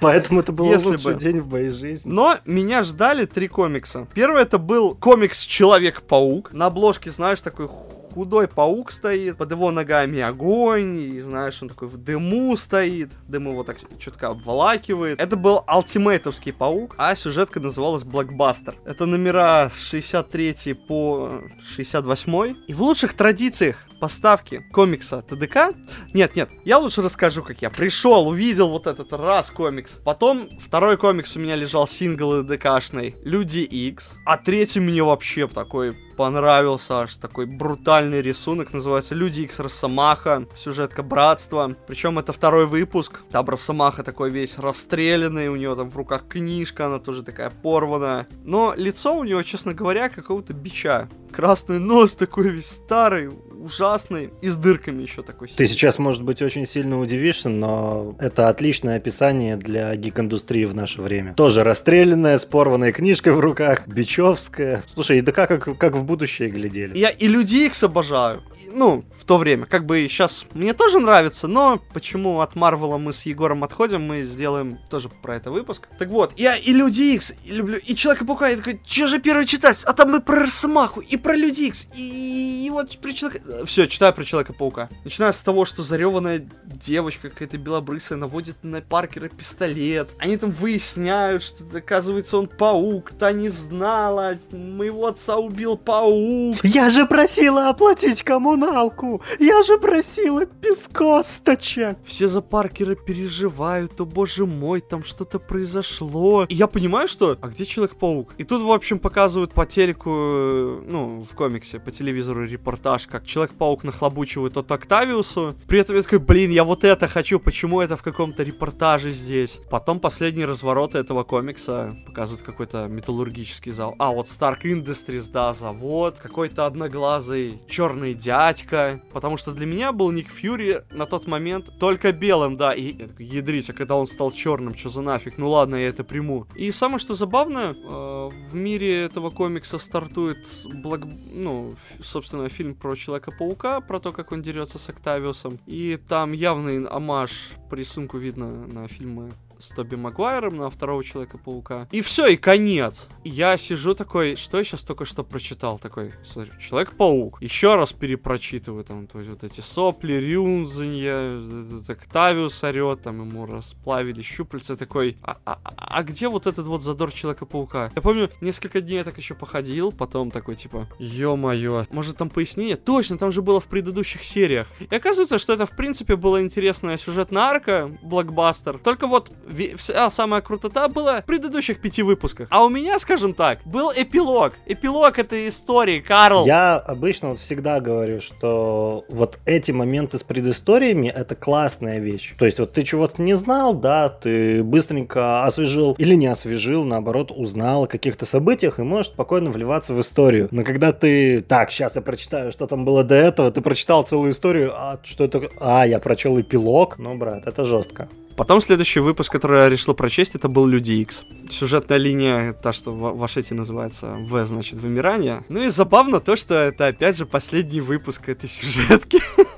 Поэтому 0.00 0.40
это 0.40 0.50
был 0.50 0.66
Если 0.66 0.88
лучший 0.88 1.12
бы. 1.12 1.18
день 1.20 1.40
в 1.40 1.48
моей 1.48 1.70
жизни. 1.70 2.10
Но 2.10 2.38
меня 2.44 2.82
ждали 2.82 3.24
три 3.26 3.46
комикса. 3.46 4.08
Первый 4.12 4.42
это 4.42 4.58
был 4.58 4.96
комикс 4.96 5.42
Человек-паук. 5.42 6.52
На 6.52 6.66
обложке, 6.66 7.10
знаешь, 7.10 7.40
такой 7.40 7.68
худой 8.14 8.46
паук 8.46 8.92
стоит, 8.92 9.36
под 9.36 9.50
его 9.50 9.72
ногами 9.72 10.20
огонь, 10.20 10.96
и 10.98 11.20
знаешь, 11.20 11.60
он 11.62 11.68
такой 11.68 11.88
в 11.88 11.96
дыму 11.96 12.54
стоит, 12.56 13.10
дым 13.26 13.48
его 13.48 13.64
так 13.64 13.78
чутка 13.98 14.28
обволакивает. 14.28 15.20
Это 15.20 15.36
был 15.36 15.64
ультимейтовский 15.66 16.52
паук, 16.52 16.94
а 16.96 17.16
сюжетка 17.16 17.58
называлась 17.58 18.04
Блокбастер. 18.04 18.76
Это 18.84 19.06
номера 19.06 19.68
с 19.68 19.80
63 19.80 20.74
по 20.74 21.42
68. 21.74 22.56
И 22.68 22.74
в 22.74 22.82
лучших 22.82 23.14
традициях 23.14 23.76
поставки 23.98 24.64
комикса 24.70 25.22
ТДК... 25.22 25.74
Нет, 26.12 26.36
нет, 26.36 26.50
я 26.64 26.78
лучше 26.78 27.02
расскажу, 27.02 27.42
как 27.42 27.62
я 27.62 27.70
пришел, 27.70 28.28
увидел 28.28 28.68
вот 28.68 28.86
этот 28.86 29.12
раз 29.12 29.50
комикс. 29.50 29.98
Потом 30.04 30.48
второй 30.60 30.96
комикс 30.98 31.34
у 31.34 31.40
меня 31.40 31.56
лежал 31.56 31.88
сингл 31.88 32.44
ДКшный 32.44 33.16
Люди 33.24 33.60
X. 33.60 34.12
А 34.24 34.36
третий 34.36 34.78
мне 34.78 35.02
вообще 35.02 35.48
такой 35.48 35.96
понравился, 36.14 37.00
аж 37.00 37.16
такой 37.16 37.46
брутальный 37.46 38.22
рисунок, 38.22 38.72
называется 38.72 39.14
Люди 39.14 39.42
X 39.42 39.58
Росомаха, 39.58 40.46
сюжетка 40.56 41.02
Братства. 41.02 41.76
Причем 41.86 42.18
это 42.18 42.32
второй 42.32 42.66
выпуск. 42.66 43.22
Там 43.30 43.46
Росомаха 43.46 44.02
такой 44.02 44.30
весь 44.30 44.58
расстрелянный, 44.58 45.48
у 45.48 45.56
него 45.56 45.74
там 45.74 45.90
в 45.90 45.96
руках 45.96 46.26
книжка, 46.28 46.86
она 46.86 46.98
тоже 46.98 47.22
такая 47.22 47.50
порванная. 47.50 48.26
Но 48.44 48.74
лицо 48.76 49.16
у 49.16 49.24
него, 49.24 49.42
честно 49.42 49.74
говоря, 49.74 50.08
какого-то 50.08 50.52
бича. 50.54 51.08
Красный 51.32 51.78
нос 51.80 52.14
такой 52.14 52.50
весь 52.50 52.70
старый, 52.70 53.30
ужасный, 53.64 54.30
и 54.42 54.48
с 54.48 54.56
дырками 54.56 55.02
еще 55.02 55.22
такой. 55.22 55.48
Ты 55.48 55.66
сейчас, 55.66 55.98
может 55.98 56.22
быть, 56.22 56.42
очень 56.42 56.66
сильно 56.66 57.00
удивишься, 57.00 57.48
но 57.48 58.16
это 58.20 58.48
отличное 58.48 58.96
описание 58.96 59.56
для 59.56 59.94
гик-индустрии 59.96 60.64
в 60.64 60.74
наше 60.74 61.00
время. 61.02 61.34
Тоже 61.34 61.64
расстрелянная, 61.64 62.38
с 62.38 62.44
порванной 62.44 62.92
книжкой 62.92 63.32
в 63.32 63.40
руках, 63.40 63.86
бичевская. 63.88 64.84
Слушай, 64.92 65.20
да 65.22 65.32
как, 65.32 65.78
как 65.78 65.96
в 65.96 66.04
будущее 66.04 66.50
глядели. 66.50 66.96
Я 66.96 67.10
и 67.10 67.26
Люди 67.26 67.56
Икс 67.66 67.82
обожаю. 67.82 68.42
И, 68.62 68.70
ну, 68.70 69.04
в 69.16 69.24
то 69.24 69.38
время. 69.38 69.66
Как 69.66 69.86
бы 69.86 70.06
сейчас 70.08 70.46
мне 70.52 70.74
тоже 70.74 70.98
нравится, 71.00 71.48
но 71.48 71.80
почему 71.92 72.40
от 72.40 72.54
Марвела 72.54 72.98
мы 72.98 73.12
с 73.12 73.22
Егором 73.22 73.64
отходим, 73.64 74.02
мы 74.02 74.22
сделаем 74.22 74.78
тоже 74.90 75.08
про 75.08 75.36
это 75.36 75.50
выпуск. 75.50 75.88
Так 75.98 76.08
вот, 76.08 76.34
я 76.36 76.56
и 76.56 76.72
Люди 76.72 77.14
Икс 77.14 77.32
и 77.44 77.52
люблю, 77.52 77.78
и 77.78 77.94
Человека-паука, 77.94 78.48
я 78.48 78.56
такой, 78.56 78.80
что 78.86 79.06
же 79.06 79.20
первый 79.20 79.46
читать? 79.46 79.82
А 79.84 79.92
там 79.92 80.14
и 80.16 80.20
про 80.20 80.40
Росомаху, 80.40 81.00
и 81.00 81.16
про 81.16 81.34
Люди 81.34 81.62
Икс, 81.62 81.86
и, 81.96 82.66
и 82.66 82.70
вот 82.70 82.98
при 82.98 83.12
человеке... 83.12 83.42
Все, 83.64 83.86
читаю 83.86 84.12
про 84.12 84.24
Человека-паука. 84.24 84.88
Начиная 85.04 85.32
с 85.32 85.40
того, 85.40 85.64
что 85.64 85.82
зареванная 85.82 86.46
девочка 86.64 87.30
какая-то 87.30 87.58
белобрысая 87.58 88.18
наводит 88.18 88.56
на 88.62 88.80
Паркера 88.80 89.28
пистолет. 89.28 90.10
Они 90.18 90.36
там 90.36 90.50
выясняют, 90.50 91.42
что, 91.42 91.64
оказывается, 91.76 92.38
он 92.38 92.48
паук. 92.48 93.12
Та 93.18 93.32
не 93.32 93.48
знала. 93.48 94.38
Моего 94.50 95.06
отца 95.06 95.36
убил 95.36 95.76
паук. 95.76 96.58
Я 96.64 96.88
же 96.88 97.06
просила 97.06 97.68
оплатить 97.68 98.22
коммуналку. 98.22 99.22
Я 99.38 99.62
же 99.62 99.78
просила 99.78 100.44
без 100.46 100.88
косточек. 100.88 101.96
Все 102.04 102.28
за 102.28 102.40
Паркера 102.40 102.94
переживают. 102.94 104.00
О, 104.00 104.04
боже 104.04 104.46
мой, 104.46 104.80
там 104.80 105.04
что-то 105.04 105.38
произошло. 105.38 106.44
И 106.48 106.54
я 106.54 106.66
понимаю, 106.66 107.08
что... 107.08 107.38
А 107.40 107.48
где 107.48 107.64
Человек-паук? 107.64 108.34
И 108.38 108.44
тут, 108.44 108.62
в 108.62 108.70
общем, 108.70 108.98
показывают 108.98 109.52
по 109.52 109.66
телеку, 109.66 110.10
э, 110.10 110.82
ну, 110.86 111.24
в 111.28 111.34
комиксе, 111.34 111.78
по 111.78 111.90
телевизору 111.90 112.44
репортаж, 112.44 113.06
как 113.06 113.24
Человек-паук 113.44 113.84
нахлобучивает 113.84 114.56
от 114.56 114.72
Октавиусу. 114.72 115.54
При 115.68 115.78
этом 115.78 115.96
я 115.96 116.02
такой, 116.02 116.18
блин, 116.18 116.50
я 116.50 116.64
вот 116.64 116.82
это 116.82 117.08
хочу, 117.08 117.38
почему 117.38 117.82
это 117.82 117.96
в 117.98 118.02
каком-то 118.02 118.42
репортаже 118.42 119.10
здесь? 119.10 119.60
Потом 119.70 120.00
последние 120.00 120.46
развороты 120.46 120.96
этого 120.96 121.24
комикса 121.24 121.94
показывают 122.06 122.42
какой-то 122.42 122.86
металлургический 122.88 123.70
зал. 123.70 123.94
А, 123.98 124.12
вот 124.12 124.28
Stark 124.28 124.62
Industries, 124.62 125.30
да, 125.30 125.52
завод, 125.52 126.18
какой-то 126.22 126.64
одноглазый 126.64 127.60
черный 127.68 128.14
дядька. 128.14 129.02
Потому 129.12 129.36
что 129.36 129.52
для 129.52 129.66
меня 129.66 129.92
был 129.92 130.10
Ник 130.10 130.30
Фьюри 130.30 130.82
на 130.90 131.04
тот 131.04 131.26
момент 131.26 131.78
только 131.78 132.12
белым, 132.12 132.56
да, 132.56 132.72
и 132.72 132.96
я 133.18 133.34
ядрить, 133.44 133.68
а 133.68 133.74
когда 133.74 133.96
он 133.96 134.06
стал 134.06 134.32
черным, 134.32 134.74
что 134.74 134.88
за 134.88 135.02
нафиг? 135.02 135.36
Ну 135.36 135.50
ладно, 135.50 135.76
я 135.76 135.88
это 135.88 136.02
приму. 136.02 136.46
И 136.54 136.70
самое 136.70 136.98
что 136.98 137.14
забавно, 137.14 137.76
э, 137.76 138.30
в 138.50 138.54
мире 138.54 139.02
этого 139.02 139.28
комикса 139.28 139.78
стартует, 139.78 140.38
блок... 140.64 141.02
ну, 141.32 141.74
собственно, 142.00 142.48
фильм 142.48 142.74
про 142.74 142.94
Человека-паука, 143.34 143.80
про 143.80 144.00
то, 144.00 144.12
как 144.12 144.32
он 144.32 144.42
дерется 144.42 144.78
с 144.78 144.88
Октавиусом. 144.88 145.58
И 145.66 145.98
там 146.08 146.32
явный 146.32 146.86
амаш 146.86 147.52
по 147.70 147.74
рисунку 147.74 148.18
видно 148.18 148.66
на 148.66 148.88
фильмы 148.88 149.32
с 149.58 149.68
Тоби 149.70 149.96
Магуайром 149.96 150.56
на 150.56 150.70
второго 150.70 151.02
Человека-паука. 151.04 151.88
И 151.90 152.00
все, 152.00 152.28
и 152.28 152.36
конец. 152.36 153.08
Я 153.24 153.56
сижу 153.56 153.94
такой, 153.94 154.36
что 154.36 154.58
я 154.58 154.64
сейчас 154.64 154.82
только 154.82 155.04
что 155.04 155.24
прочитал? 155.24 155.78
Такой, 155.78 156.12
смотри, 156.24 156.52
Человек-паук. 156.60 157.42
Еще 157.42 157.74
раз 157.76 157.92
перепрочитываю 157.92 158.84
там, 158.84 159.06
то 159.06 159.18
есть 159.18 159.30
вот 159.30 159.44
эти 159.44 159.60
сопли, 159.60 160.14
рюнзанья, 160.14 161.40
Октавиус 161.88 162.62
орет, 162.64 163.02
там 163.02 163.20
ему 163.20 163.46
расплавили 163.46 164.22
щупальца. 164.22 164.76
Такой, 164.76 165.16
а, 165.22 165.38
а, 165.44 165.58
а 165.76 166.02
где 166.02 166.28
вот 166.28 166.46
этот 166.46 166.66
вот 166.66 166.82
задор 166.82 167.12
Человека-паука? 167.12 167.92
Я 167.94 168.02
помню, 168.02 168.30
несколько 168.40 168.80
дней 168.80 168.96
я 168.96 169.04
так 169.04 169.16
еще 169.18 169.34
походил, 169.34 169.92
потом 169.92 170.30
такой, 170.30 170.56
типа, 170.56 170.88
ё-моё, 170.98 171.86
может 171.90 172.16
там 172.16 172.30
пояснение? 172.30 172.76
Точно, 172.76 173.18
там 173.18 173.30
же 173.32 173.42
было 173.42 173.60
в 173.60 173.66
предыдущих 173.66 174.24
сериях. 174.24 174.68
И 174.90 174.94
оказывается, 174.94 175.38
что 175.38 175.52
это, 175.52 175.66
в 175.66 175.76
принципе, 175.76 176.16
была 176.16 176.42
интересная 176.42 176.96
сюжетная 176.96 177.42
арка, 177.42 177.90
блокбастер. 178.02 178.78
Только 178.78 179.06
вот 179.06 179.30
вся 179.76 180.10
самая 180.10 180.40
крутота 180.40 180.88
была 180.88 181.20
в 181.20 181.24
предыдущих 181.24 181.80
пяти 181.80 182.02
выпусках. 182.02 182.48
А 182.50 182.64
у 182.64 182.68
меня, 182.68 182.98
скажем 182.98 183.34
так, 183.34 183.60
был 183.64 183.92
эпилог. 183.94 184.54
Эпилог 184.66 185.18
этой 185.18 185.48
истории, 185.48 186.00
Карл. 186.00 186.46
Я 186.46 186.76
обычно 186.76 187.30
вот 187.30 187.38
всегда 187.38 187.80
говорю, 187.80 188.20
что 188.20 189.04
вот 189.08 189.38
эти 189.46 189.70
моменты 189.70 190.18
с 190.18 190.22
предысториями 190.22 191.08
это 191.08 191.34
классная 191.34 191.98
вещь. 191.98 192.34
То 192.38 192.44
есть 192.44 192.58
вот 192.58 192.72
ты 192.72 192.82
чего-то 192.82 193.22
не 193.22 193.34
знал, 193.34 193.74
да, 193.74 194.08
ты 194.08 194.62
быстренько 194.62 195.44
освежил 195.44 195.94
или 195.98 196.14
не 196.14 196.26
освежил, 196.26 196.84
наоборот, 196.84 197.30
узнал 197.30 197.84
о 197.84 197.86
каких-то 197.86 198.24
событиях 198.24 198.78
и 198.78 198.82
можешь 198.82 199.12
спокойно 199.12 199.50
вливаться 199.50 199.94
в 199.94 200.00
историю. 200.00 200.48
Но 200.50 200.62
когда 200.62 200.92
ты, 200.92 201.40
так, 201.40 201.70
сейчас 201.70 201.96
я 201.96 202.02
прочитаю, 202.02 202.52
что 202.52 202.66
там 202.66 202.84
было 202.84 203.04
до 203.04 203.14
этого, 203.14 203.50
ты 203.50 203.60
прочитал 203.60 204.04
целую 204.04 204.32
историю, 204.32 204.72
а 204.74 204.98
что 205.02 205.24
это? 205.24 205.48
А, 205.60 205.86
я 205.86 205.98
прочел 205.98 206.40
эпилог. 206.40 206.98
Ну, 206.98 207.16
брат, 207.16 207.46
это 207.46 207.64
жестко. 207.64 208.08
Потом 208.36 208.60
следующий 208.60 209.00
выпуск, 209.00 209.30
который 209.30 209.60
я 209.60 209.68
решил 209.68 209.94
прочесть, 209.94 210.34
это 210.34 210.48
был 210.48 210.66
Люди 210.66 210.92
Икс. 210.92 211.22
Сюжетная 211.48 211.98
линия, 211.98 212.52
та, 212.52 212.72
что 212.72 212.92
в 212.92 213.18
Вашете 213.18 213.54
называется 213.54 214.16
В, 214.18 214.44
значит, 214.46 214.80
вымирание. 214.80 215.44
Ну 215.48 215.62
и 215.62 215.68
забавно 215.68 216.20
то, 216.20 216.34
что 216.34 216.54
это 216.54 216.88
опять 216.88 217.16
же 217.16 217.26
последний 217.26 217.80
выпуск 217.80 218.28
этой 218.28 218.48
сюжетки. 218.48 219.20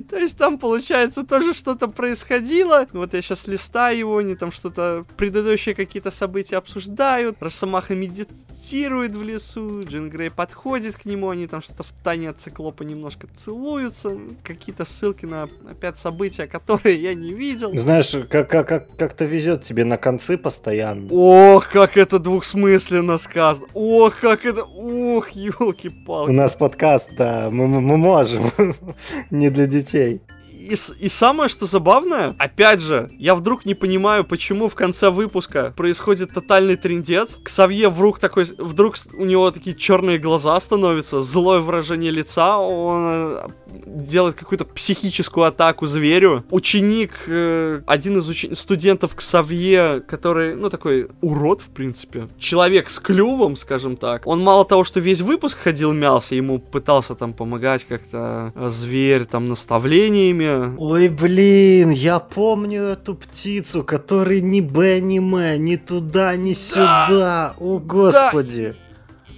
То 0.10 0.18
есть 0.18 0.36
там, 0.36 0.58
получается, 0.58 1.24
тоже 1.24 1.54
что-то 1.54 1.88
происходило. 1.88 2.86
Вот 2.92 3.14
я 3.14 3.22
сейчас 3.22 3.46
листаю 3.46 3.98
его, 3.98 4.18
они 4.18 4.34
там 4.34 4.52
что-то, 4.52 5.04
предыдущие 5.16 5.74
какие-то 5.74 6.10
события 6.10 6.56
обсуждают. 6.56 7.36
Росомаха 7.40 7.94
медитирует 7.94 9.14
в 9.14 9.22
лесу, 9.22 9.84
Джин 9.84 10.10
Грей 10.10 10.30
подходит 10.30 10.96
к 10.96 11.04
нему, 11.04 11.30
они 11.30 11.46
там 11.46 11.62
что-то 11.62 11.82
в 11.82 11.92
тайне 12.02 12.30
от 12.30 12.40
циклопа 12.40 12.82
немножко 12.82 13.26
целуются. 13.36 14.16
Какие-то 14.42 14.84
ссылки 14.84 15.26
на, 15.26 15.48
опять, 15.70 15.98
события, 15.98 16.46
которые 16.46 16.96
я 16.96 17.14
не 17.14 17.32
видел. 17.32 17.76
Знаешь, 17.76 18.16
как, 18.28 18.50
как, 18.50 18.68
как, 18.68 18.96
как-то 18.96 19.24
везет 19.24 19.64
тебе 19.64 19.84
на 19.84 19.96
концы 19.96 20.36
постоянно. 20.36 21.08
Ох, 21.10 21.68
как 21.68 21.96
это 21.96 22.18
двухсмысленно 22.18 23.18
сказано. 23.18 23.68
Ох, 23.74 24.18
как 24.20 24.44
это... 24.44 24.62
Ох, 24.62 25.30
елки-палки. 25.30 26.30
У 26.30 26.34
нас 26.34 26.54
подкаст, 26.54 27.10
да, 27.16 27.50
мы, 27.50 27.66
мы 27.68 27.96
можем. 27.96 28.52
не 29.30 29.50
для 29.50 29.66
детей. 29.66 29.83
GTA. 29.84 30.33
И, 30.64 30.76
и 31.00 31.08
самое, 31.08 31.48
что 31.48 31.66
забавное, 31.66 32.34
опять 32.38 32.80
же, 32.80 33.10
я 33.18 33.34
вдруг 33.34 33.66
не 33.66 33.74
понимаю, 33.74 34.24
почему 34.24 34.68
в 34.68 34.74
конце 34.74 35.10
выпуска 35.10 35.74
происходит 35.76 36.32
тотальный 36.32 36.76
трендец. 36.76 37.38
Ксавье 37.44 37.90
вдруг 37.90 38.18
такой, 38.18 38.44
вдруг 38.58 38.94
у 39.12 39.24
него 39.24 39.50
такие 39.50 39.76
черные 39.76 40.18
глаза 40.18 40.58
становятся, 40.60 41.22
злое 41.22 41.60
выражение 41.60 42.10
лица, 42.10 42.58
он 42.58 43.06
э, 43.06 43.48
делает 43.84 44.36
какую-то 44.36 44.64
психическую 44.64 45.44
атаку 45.44 45.86
зверю. 45.86 46.44
Ученик, 46.50 47.12
э, 47.26 47.82
один 47.86 48.18
из 48.18 48.28
уч... 48.28 48.46
студентов 48.52 49.14
Ксавье, 49.14 50.02
который, 50.06 50.54
ну, 50.54 50.70
такой 50.70 51.08
урод, 51.20 51.60
в 51.60 51.70
принципе, 51.70 52.28
человек 52.38 52.88
с 52.88 52.98
клювом, 52.98 53.56
скажем 53.56 53.96
так, 53.96 54.26
он 54.26 54.40
мало 54.40 54.64
того, 54.64 54.84
что 54.84 55.00
весь 55.00 55.20
выпуск 55.20 55.58
ходил 55.58 55.92
мялся, 55.92 56.34
ему 56.34 56.58
пытался 56.58 57.14
там 57.14 57.32
помогать 57.32 57.84
как-то 57.84 58.52
э, 58.54 58.70
зверь 58.70 59.24
там 59.24 59.44
наставлениями. 59.46 60.53
Ой, 60.78 61.08
блин, 61.08 61.90
я 61.90 62.18
помню 62.18 62.82
эту 62.82 63.14
птицу, 63.14 63.84
который 63.84 64.40
ни 64.40 64.60
Б, 64.60 65.00
ни 65.00 65.18
М, 65.18 65.64
ни 65.64 65.76
туда, 65.76 66.36
ни 66.36 66.52
да! 66.52 66.58
сюда. 66.58 67.54
О, 67.58 67.78
господи. 67.78 68.74
Да 68.76 68.84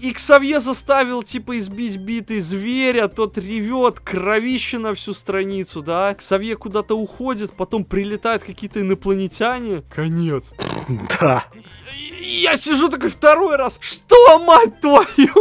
и 0.00 0.12
Ксавье 0.12 0.60
заставил, 0.60 1.22
типа, 1.22 1.58
избить 1.58 1.96
битый 1.96 2.40
зверя, 2.40 3.08
тот 3.08 3.38
ревет, 3.38 4.00
кровище 4.00 4.78
на 4.78 4.94
всю 4.94 5.14
страницу, 5.14 5.82
да? 5.82 6.14
Ксавье 6.14 6.56
куда-то 6.56 6.96
уходит, 6.96 7.52
потом 7.52 7.84
прилетают 7.84 8.42
какие-то 8.42 8.80
инопланетяне. 8.82 9.82
Конец. 9.94 10.52
Да. 11.20 11.44
Я 12.36 12.56
сижу 12.56 12.88
такой 12.88 13.08
второй 13.08 13.56
раз. 13.56 13.78
Что, 13.80 14.38
мать 14.40 14.80
твою? 14.80 15.34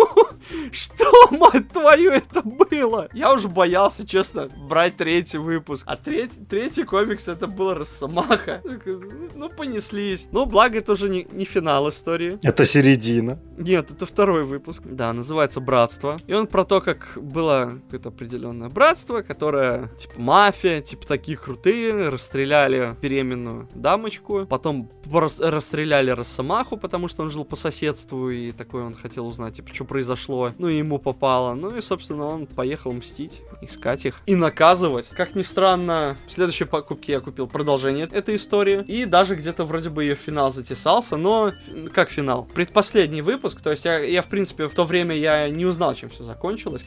Что, 0.71 1.11
мать 1.31 1.69
твою, 1.69 2.11
это 2.11 2.41
было? 2.41 3.09
Я 3.13 3.33
уже 3.33 3.49
боялся, 3.49 4.07
честно, 4.07 4.49
брать 4.69 4.95
третий 4.95 5.37
выпуск. 5.37 5.83
А 5.87 5.97
третий, 5.97 6.39
третий 6.49 6.83
комикс 6.83 7.27
это 7.27 7.47
был 7.47 7.73
Росомаха. 7.73 8.61
Ну, 9.35 9.49
понеслись. 9.49 10.27
Ну, 10.31 10.45
благо, 10.45 10.77
это 10.77 10.93
уже 10.93 11.09
не, 11.09 11.27
не 11.31 11.45
финал 11.45 11.89
истории. 11.89 12.39
Это 12.41 12.63
середина. 12.63 13.39
Нет, 13.57 13.91
это 13.91 14.05
второй 14.05 14.45
выпуск. 14.45 14.81
Да, 14.85 15.11
называется 15.13 15.59
«Братство». 15.59 16.17
И 16.27 16.33
он 16.33 16.47
про 16.47 16.63
то, 16.63 16.81
как 16.81 17.17
было 17.17 17.79
какое-то 17.85 18.09
определенное 18.09 18.69
братство, 18.69 19.21
которое, 19.21 19.89
типа, 19.97 20.13
мафия, 20.17 20.81
типа, 20.81 21.05
такие 21.05 21.37
крутые, 21.37 22.09
расстреляли 22.09 22.95
беременную 23.01 23.69
дамочку, 23.73 24.45
потом 24.45 24.89
расстреляли 25.39 26.11
Росомаху, 26.11 26.77
потому 26.85 27.07
что 27.07 27.23
он 27.23 27.31
жил 27.31 27.45
по 27.45 27.55
соседству, 27.55 28.29
и 28.29 28.51
такой 28.51 28.83
он 28.83 28.93
хотел 28.93 29.25
узнать, 29.25 29.55
типа, 29.55 29.73
что 29.73 29.85
произошло. 29.85 30.51
Ну, 30.59 30.67
и 30.67 30.77
ему 30.77 30.99
попало. 30.99 31.55
Ну, 31.55 31.75
и, 31.75 31.81
собственно, 31.81 32.27
он 32.27 32.45
поехал 32.45 32.93
мстить, 32.93 33.41
искать 33.59 34.05
их 34.05 34.21
и 34.27 34.35
наказывать. 34.35 35.07
Как 35.07 35.33
ни 35.33 35.41
странно, 35.41 36.15
в 36.27 36.31
следующей 36.31 36.65
покупке 36.65 37.13
я 37.13 37.21
купил 37.21 37.47
продолжение 37.47 38.07
этой 38.11 38.35
истории, 38.35 38.83
и 38.83 39.05
даже 39.05 39.33
где-то 39.33 39.65
вроде 39.65 39.89
бы 39.89 40.03
ее 40.03 40.13
финал 40.13 40.51
затесался, 40.51 41.17
но 41.17 41.53
как 41.91 42.11
финал? 42.11 42.47
Предпоследний 42.53 43.21
выпуск. 43.21 43.61
То 43.61 43.71
есть 43.71 43.83
я, 43.85 43.97
я, 43.97 44.21
в 44.21 44.27
принципе, 44.27 44.67
в 44.67 44.73
то 44.75 44.85
время 44.85 45.17
я 45.17 45.49
не 45.49 45.65
узнал, 45.65 45.95
чем 45.95 46.09
все 46.09 46.23
закончилось. 46.23 46.85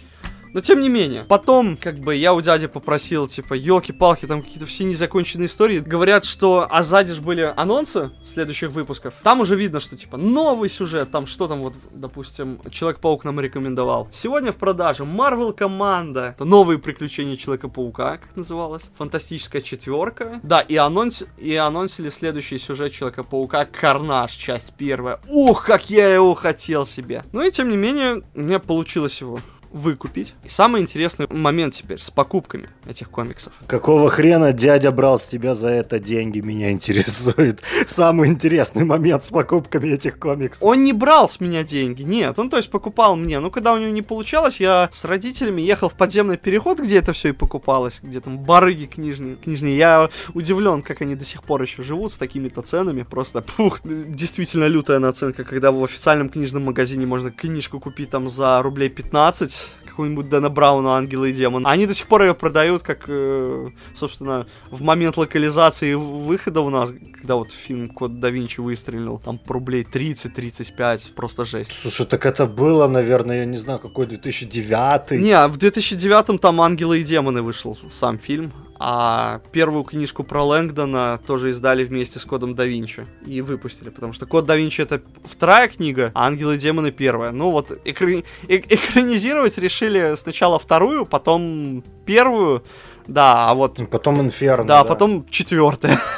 Но 0.53 0.61
тем 0.61 0.81
не 0.81 0.89
менее, 0.89 1.25
потом, 1.25 1.77
как 1.77 1.99
бы, 1.99 2.15
я 2.15 2.35
у 2.35 2.41
дяди 2.41 2.67
попросил, 2.67 3.27
типа, 3.27 3.55
елки-палки, 3.55 4.27
там 4.27 4.43
какие-то 4.43 4.67
все 4.67 4.85
незаконченные 4.85 5.47
истории. 5.47 5.81
Говорят, 5.81 6.25
что, 6.25 6.67
а 6.69 6.83
сзади 6.83 7.13
же 7.15 7.23
были 7.23 7.53
анонсы 7.57 8.11
следующих 8.25 8.71
выпусков. 8.71 9.15
Там 9.23 9.41
уже 9.41 9.57
видно, 9.57 9.81
что, 9.81 9.97
типа, 9.97 10.17
новый 10.17 10.71
сюжет, 10.71 11.11
там 11.11 11.27
что 11.27 11.49
там, 11.49 11.61
вот, 11.61 11.75
допустим, 11.93 12.61
Человек-паук 12.71 13.25
нам 13.25 13.41
рекомендовал. 13.41 14.09
Сегодня 14.13 14.53
в 14.53 14.57
продаже 14.57 15.05
Marvel 15.05 15.53
Команда. 15.53 16.35
Это 16.37 16.45
новые 16.45 16.79
приключения 16.79 17.37
Человека-паука, 17.37 18.19
как 18.19 18.37
называлось. 18.37 18.85
Фантастическая 18.97 19.63
четверка. 19.63 20.41
Да, 20.43 20.61
и, 20.61 20.77
анонс... 20.77 21.25
и 21.37 21.55
анонсили 21.55 22.11
следующий 22.11 22.59
сюжет 22.59 22.93
Человека-паука 22.93 23.67
Карнаж, 23.67 24.33
часть 24.33 24.73
первая. 24.75 25.21
Ух, 25.29 25.65
как 25.65 25.91
я 25.91 26.13
его 26.13 26.35
хотел 26.35 26.87
себе. 26.87 27.25
Ну 27.33 27.43
и 27.43 27.51
тем 27.51 27.69
не 27.69 27.77
менее, 27.77 28.23
у 28.35 28.41
меня 28.41 28.59
получилось 28.59 29.21
его 29.21 29.41
выкупить. 29.71 30.35
И 30.45 30.49
самый 30.49 30.83
интересный 30.83 31.27
момент 31.31 31.75
теперь 31.75 32.01
с 32.01 32.11
покупками 32.11 32.69
этих 32.87 33.11
комиксов. 33.11 33.53
Какого 33.67 34.09
хрена 34.09 34.53
дядя 34.53 34.91
брал 34.91 35.19
с 35.19 35.27
тебя 35.27 35.55
за 35.55 35.69
это 35.71 35.99
деньги, 35.99 36.41
меня 36.41 36.71
интересует. 36.71 37.63
Самый 37.87 38.29
интересный 38.29 38.85
момент 38.85 39.25
с 39.25 39.31
покупками 39.31 39.89
этих 39.89 40.19
комиксов. 40.19 40.63
Он 40.63 40.83
не 40.83 40.93
брал 40.93 41.29
с 41.29 41.41
меня 41.41 41.65
деньги, 41.65 42.03
нет, 42.03 42.39
он 42.39 42.51
то 42.51 42.57
есть 42.57 42.71
покупал 42.71 43.17
мне. 43.17 43.41
Но 43.41 43.51
когда 43.51 43.73
у 43.73 43.79
него 43.79 43.91
не 43.91 44.03
получалось, 44.03 44.61
я 44.61 44.89
с 44.93 45.05
родителями 45.05 45.61
ехал 45.63 45.89
в 45.89 45.95
подземный 45.95 46.37
переход, 46.37 46.81
где 46.81 46.99
это 46.99 47.13
все 47.13 47.31
и 47.31 47.33
покупалось, 47.33 47.99
где 48.03 48.21
там 48.21 48.39
барыги 48.39 48.87
книжные. 48.87 49.37
книжные. 49.37 49.77
Я 49.77 50.11
удивлен, 50.35 50.83
как 50.83 51.03
они 51.03 51.15
до 51.15 51.25
сих 51.25 51.43
пор 51.43 51.63
еще 51.63 51.83
живут 51.83 52.13
с 52.13 52.19
такими-то 52.19 52.63
ценами. 52.63 53.03
Просто, 53.03 53.43
пух, 53.43 53.81
действительно 53.85 54.67
лютая 54.67 54.99
наценка, 54.99 55.45
когда 55.45 55.73
в 55.73 55.83
официальном 55.83 56.29
книжном 56.29 56.65
магазине 56.65 57.07
можно 57.07 57.31
книжку 57.31 57.81
купить 57.81 58.11
там 58.11 58.31
за 58.31 58.63
рублей 58.63 58.89
15, 58.89 59.68
какую-нибудь 59.99 60.29
Дэна 60.29 60.49
Брауна 60.49 60.97
«Ангелы 60.97 61.31
и 61.31 61.33
демон». 61.33 61.67
Они 61.67 61.85
до 61.85 61.93
сих 61.93 62.07
пор 62.07 62.23
ее 62.23 62.33
продают, 62.33 62.85
как, 62.85 63.07
э, 63.09 63.71
собственно, 63.95 64.47
в 64.71 64.81
момент 64.81 65.17
локализации 65.17 65.95
выхода 65.95 66.61
у 66.61 66.71
нас, 66.71 66.93
когда 67.15 67.35
вот 67.35 67.51
фильм 67.51 67.89
«Код 67.89 68.21
да 68.21 68.31
Винчи» 68.31 68.61
выстрелил, 68.61 69.19
там 69.19 69.39
по 69.39 69.55
рублей 69.55 69.83
30-35, 69.83 71.15
просто 71.17 71.45
жесть. 71.45 71.73
Слушай, 71.83 72.07
так 72.07 72.27
это 72.27 72.47
было, 72.47 72.87
наверное, 72.87 73.39
я 73.39 73.45
не 73.45 73.57
знаю, 73.57 73.81
какой 73.81 74.07
2009 74.07 75.21
Не, 75.21 75.49
в 75.49 75.57
2009 75.57 76.41
там 76.41 76.61
«Ангелы 76.61 77.01
и 77.01 77.03
демоны» 77.03 77.43
вышел 77.43 77.77
сам 77.91 78.19
фильм, 78.21 78.53
а 78.79 79.41
первую 79.53 79.85
книжку 79.85 80.23
про 80.25 80.45
Лэнгдона 80.45 81.21
тоже 81.27 81.51
издали 81.51 81.85
вместе 81.85 82.19
с 82.19 82.25
Кодом 82.25 82.55
да 82.55 82.65
Винчи 82.65 83.07
и 83.27 83.41
выпустили, 83.41 83.91
потому 83.91 84.13
что 84.13 84.27
Код 84.27 84.47
да 84.47 84.57
Винчи 84.57 84.81
это 84.81 85.03
вторая 85.25 85.69
книга, 85.69 86.11
а 86.15 86.27
Ангелы 86.27 86.55
и 86.55 86.59
демоны 86.59 86.93
первая. 86.93 87.33
Ну 87.33 87.51
вот 87.51 87.79
экра... 87.85 88.09
э 88.09 88.23
экранизировать 88.49 89.59
решили 89.59 90.15
сначала 90.17 90.59
вторую, 90.59 91.07
потом 91.07 91.83
первую, 92.07 92.63
да, 93.09 93.49
а 93.49 93.55
вот... 93.55 93.81
Потом 93.91 94.21
Инферно. 94.21 94.65
Да, 94.65 94.83
да? 94.83 94.85
потом 94.85 95.27
четвертая. 95.29 95.99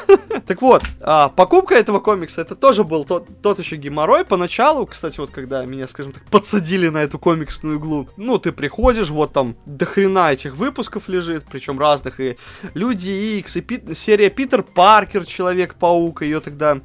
Так 0.46 0.62
вот, 0.62 0.82
а, 1.00 1.28
покупка 1.28 1.76
этого 1.76 2.00
комикса, 2.00 2.40
это 2.40 2.56
тоже 2.56 2.82
был 2.82 3.04
тот, 3.04 3.28
тот 3.40 3.60
еще 3.60 3.76
геморрой 3.76 4.24
поначалу, 4.24 4.84
кстати, 4.84 5.20
вот 5.20 5.30
когда 5.30 5.64
меня, 5.64 5.86
скажем 5.86 6.12
так, 6.12 6.24
подсадили 6.24 6.88
на 6.88 6.98
эту 6.98 7.20
комиксную 7.20 7.78
иглу, 7.78 8.08
ну, 8.16 8.36
ты 8.38 8.50
приходишь, 8.50 9.10
вот 9.10 9.32
там 9.32 9.54
до 9.64 9.86
хрена 9.86 10.32
этих 10.32 10.56
выпусков 10.56 11.08
лежит, 11.08 11.44
причем 11.48 11.78
разных, 11.78 12.18
и 12.18 12.36
Люди 12.74 13.10
Икс, 13.10 13.56
и 13.56 13.60
Пит, 13.60 13.96
серия 13.96 14.28
Питер 14.28 14.64
Паркер, 14.64 15.24
Человек-паук, 15.24 16.22
ее 16.22 16.40
тогда 16.40 16.80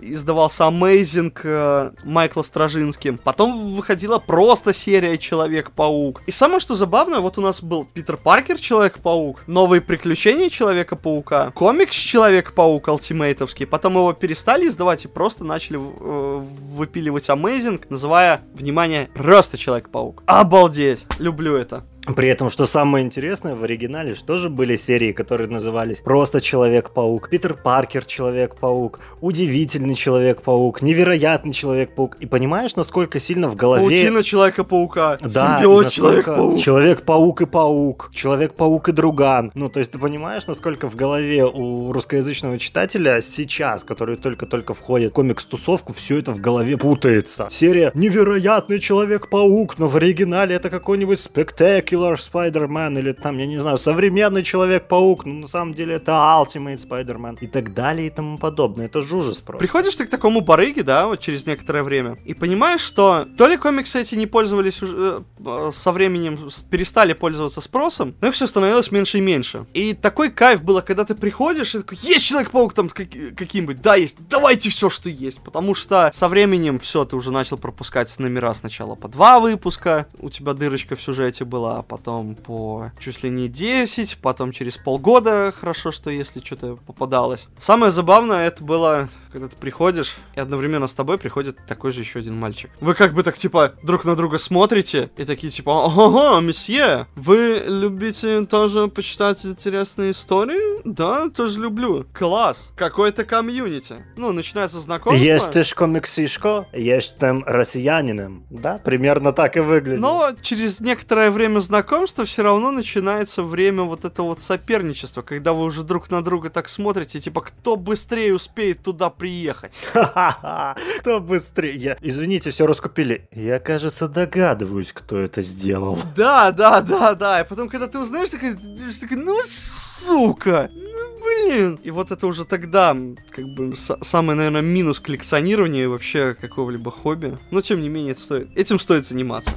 издавался 0.00 0.64
Amazing 0.64 1.38
э, 1.42 1.90
Майкла 2.04 2.42
Стражинским, 2.42 3.18
потом 3.18 3.74
выходила 3.74 4.18
просто 4.18 4.72
серия 4.72 5.18
Человек-паук. 5.18 6.22
И 6.26 6.30
самое, 6.30 6.60
что 6.60 6.74
забавное, 6.74 7.20
вот 7.20 7.36
у 7.36 7.42
нас 7.42 7.62
был 7.62 7.84
Питер 7.84 8.16
Паркер, 8.16 8.58
Человек-паук, 8.58 9.42
новые 9.50 9.80
приключения 9.80 10.48
Человека-паука, 10.48 11.50
комикс 11.50 11.96
Человек-паук, 11.96 12.88
ультимейтовский. 12.88 13.66
Потом 13.66 13.94
его 13.94 14.12
перестали 14.12 14.66
издавать 14.68 15.04
и 15.04 15.08
просто 15.08 15.44
начали 15.44 15.78
э, 15.78 16.38
выпиливать 16.40 17.28
Amazing, 17.28 17.84
называя, 17.88 18.42
внимание, 18.54 19.08
просто 19.14 19.58
Человек-паук. 19.58 20.22
Обалдеть! 20.26 21.06
Люблю 21.18 21.56
это. 21.56 21.84
При 22.06 22.28
этом, 22.28 22.50
что 22.50 22.66
самое 22.66 23.04
интересное, 23.04 23.54
в 23.54 23.62
оригинале 23.62 24.14
же 24.14 24.48
были 24.48 24.76
серии, 24.76 25.12
которые 25.12 25.48
назывались 25.48 26.00
просто 26.00 26.40
Человек-паук, 26.40 27.28
Питер 27.28 27.54
Паркер 27.54 28.04
Человек-паук, 28.04 29.00
Удивительный 29.20 29.94
Человек-паук, 29.94 30.82
Невероятный 30.82 31.52
Человек-паук. 31.52 32.16
И 32.20 32.26
понимаешь, 32.26 32.74
насколько 32.76 33.20
сильно 33.20 33.48
в 33.48 33.56
голове... 33.56 33.84
Паутина 33.84 34.22
Человека-паука, 34.22 35.18
да, 35.20 35.58
симбиот 35.58 35.88
Человек-паук. 35.90 36.58
Человек-паук 36.58 37.42
и 37.42 37.46
паук, 37.46 38.10
Человек-паук 38.14 38.88
и 38.88 38.92
друган. 38.92 39.52
Ну, 39.54 39.68
то 39.68 39.78
есть 39.78 39.90
ты 39.90 39.98
понимаешь, 39.98 40.46
насколько 40.46 40.88
в 40.88 40.96
голове 40.96 41.44
у 41.44 41.92
русскоязычного 41.92 42.58
читателя 42.58 43.20
сейчас, 43.20 43.84
который 43.84 44.16
только-только 44.16 44.74
входит 44.74 45.10
в 45.10 45.14
комикс-тусовку, 45.14 45.92
все 45.92 46.18
это 46.18 46.32
в 46.32 46.40
голове 46.40 46.76
путается. 46.78 47.46
Серия 47.50 47.92
Невероятный 47.94 48.78
Человек-паук, 48.78 49.78
но 49.78 49.88
в 49.88 49.96
оригинале 49.96 50.56
это 50.56 50.70
какой-нибудь 50.70 51.20
спектакль 51.20 51.89
Killer 51.90 52.14
Spider-Man 52.14 52.98
или 52.98 53.12
там, 53.12 53.38
я 53.38 53.46
не 53.46 53.60
знаю, 53.60 53.78
современный 53.78 54.42
Человек-паук, 54.42 55.24
но 55.26 55.34
на 55.34 55.48
самом 55.48 55.74
деле 55.74 55.96
это 55.96 56.12
Ultimate 56.12 56.76
Spider-Man 56.76 57.38
и 57.40 57.46
так 57.46 57.74
далее 57.74 58.06
и 58.06 58.10
тому 58.10 58.38
подобное. 58.38 58.86
Это 58.86 59.02
же 59.02 59.16
ужас 59.16 59.40
просто. 59.40 59.58
Приходишь 59.58 59.96
ты 59.96 60.06
к 60.06 60.10
такому 60.10 60.40
барыге, 60.40 60.82
да, 60.82 61.06
вот 61.06 61.20
через 61.20 61.46
некоторое 61.46 61.82
время, 61.82 62.16
и 62.24 62.34
понимаешь, 62.34 62.80
что 62.80 63.26
то 63.36 63.46
ли 63.46 63.56
комиксы 63.56 64.00
эти 64.00 64.14
не 64.14 64.26
пользовались 64.26 64.82
уже 64.82 65.24
э, 65.44 65.70
со 65.72 65.92
временем, 65.92 66.50
перестали 66.70 67.12
пользоваться 67.12 67.60
спросом, 67.60 68.14
но 68.20 68.28
их 68.28 68.34
все 68.34 68.46
становилось 68.46 68.90
меньше 68.90 69.18
и 69.18 69.20
меньше. 69.20 69.66
И 69.74 69.94
такой 69.94 70.30
кайф 70.30 70.62
было, 70.62 70.80
когда 70.80 71.04
ты 71.04 71.14
приходишь 71.14 71.74
и 71.74 71.78
такой, 71.78 71.98
есть 72.02 72.24
Человек-паук 72.24 72.74
там 72.74 72.88
как, 72.88 73.08
каким-нибудь, 73.36 73.82
да, 73.82 73.96
есть, 73.96 74.16
давайте 74.28 74.70
все, 74.70 74.90
что 74.90 75.08
есть, 75.08 75.40
потому 75.42 75.74
что 75.74 76.10
со 76.14 76.28
временем 76.28 76.78
все, 76.78 77.04
ты 77.04 77.16
уже 77.16 77.30
начал 77.32 77.58
пропускать 77.58 78.16
номера 78.18 78.54
сначала 78.54 78.94
по 78.94 79.08
два 79.08 79.40
выпуска, 79.40 80.06
у 80.18 80.30
тебя 80.30 80.54
дырочка 80.54 80.96
в 80.96 81.02
сюжете 81.02 81.44
была, 81.44 81.79
а 81.80 81.82
потом 81.82 82.34
по 82.34 82.92
чуть 82.98 83.22
ли 83.22 83.30
не 83.30 83.48
10, 83.48 84.18
потом 84.18 84.52
через 84.52 84.76
полгода, 84.76 85.52
хорошо, 85.58 85.92
что 85.92 86.10
если 86.10 86.40
что-то 86.40 86.76
попадалось. 86.86 87.46
Самое 87.58 87.90
забавное 87.90 88.46
это 88.46 88.62
было 88.62 89.08
когда 89.30 89.48
ты 89.48 89.56
приходишь, 89.56 90.16
и 90.34 90.40
одновременно 90.40 90.86
с 90.86 90.94
тобой 90.94 91.18
приходит 91.18 91.56
такой 91.66 91.92
же 91.92 92.00
еще 92.00 92.18
один 92.18 92.38
мальчик. 92.38 92.70
Вы 92.80 92.94
как 92.94 93.14
бы 93.14 93.22
так, 93.22 93.36
типа, 93.36 93.74
друг 93.82 94.04
на 94.04 94.16
друга 94.16 94.38
смотрите, 94.38 95.10
и 95.16 95.24
такие, 95.24 95.50
типа, 95.50 95.70
ого, 95.70 96.40
месье, 96.40 97.06
вы 97.14 97.62
любите 97.66 98.44
тоже 98.46 98.88
почитать 98.88 99.44
интересные 99.44 100.10
истории? 100.10 100.80
Да, 100.84 101.28
тоже 101.30 101.60
люблю. 101.60 102.06
Класс. 102.12 102.72
Какой-то 102.76 103.24
комьюнити. 103.24 104.04
Ну, 104.16 104.32
начинается 104.32 104.80
знакомство. 104.80 105.22
Есть 105.22 105.74
комиксишко, 105.74 106.66
есть 106.72 107.18
там 107.18 107.44
россиянином. 107.46 108.44
Да, 108.50 108.78
примерно 108.78 109.32
так 109.32 109.56
и 109.56 109.60
выглядит. 109.60 110.00
Но 110.00 110.30
через 110.40 110.80
некоторое 110.80 111.30
время 111.30 111.60
знакомства 111.70 112.24
все 112.24 112.42
равно 112.42 112.72
начинается 112.72 113.44
время 113.44 113.84
вот 113.84 114.04
этого 114.04 114.26
вот 114.26 114.40
соперничества, 114.40 115.22
когда 115.22 115.52
вы 115.52 115.62
уже 115.62 115.84
друг 115.84 116.10
на 116.10 116.20
друга 116.20 116.50
так 116.50 116.68
смотрите, 116.68 117.20
типа, 117.20 117.42
кто 117.42 117.76
быстрее 117.76 118.34
успеет 118.34 118.82
туда 118.82 119.08
приехать. 119.08 119.78
Ха-ха-ха, 119.92 120.76
кто 120.98 121.20
быстрее. 121.20 121.96
Извините, 122.00 122.50
все 122.50 122.66
раскупили. 122.66 123.28
Я, 123.32 123.60
кажется, 123.60 124.08
догадываюсь, 124.08 124.92
кто 124.92 125.16
это 125.16 125.42
сделал. 125.42 125.96
Да, 126.16 126.50
да, 126.50 126.80
да, 126.80 127.14
да. 127.14 127.40
И 127.40 127.48
потом, 127.48 127.68
когда 127.68 127.86
ты 127.86 128.00
узнаешь, 128.00 128.30
такой, 128.30 128.54
такой 128.54 129.16
ну, 129.16 129.38
сука, 129.44 130.70
ну, 130.74 131.20
блин. 131.20 131.78
И 131.84 131.92
вот 131.92 132.10
это 132.10 132.26
уже 132.26 132.44
тогда, 132.44 132.96
как 133.30 133.44
бы, 133.44 133.76
самый, 133.76 134.34
наверное, 134.34 134.60
минус 134.60 134.98
коллекционирования 134.98 135.88
вообще 135.88 136.34
какого-либо 136.34 136.90
хобби. 136.90 137.38
Но, 137.52 137.60
тем 137.60 137.80
не 137.80 137.88
менее, 137.88 138.12
это 138.12 138.22
стоит, 138.22 138.58
этим 138.58 138.80
стоит 138.80 139.06
заниматься. 139.06 139.52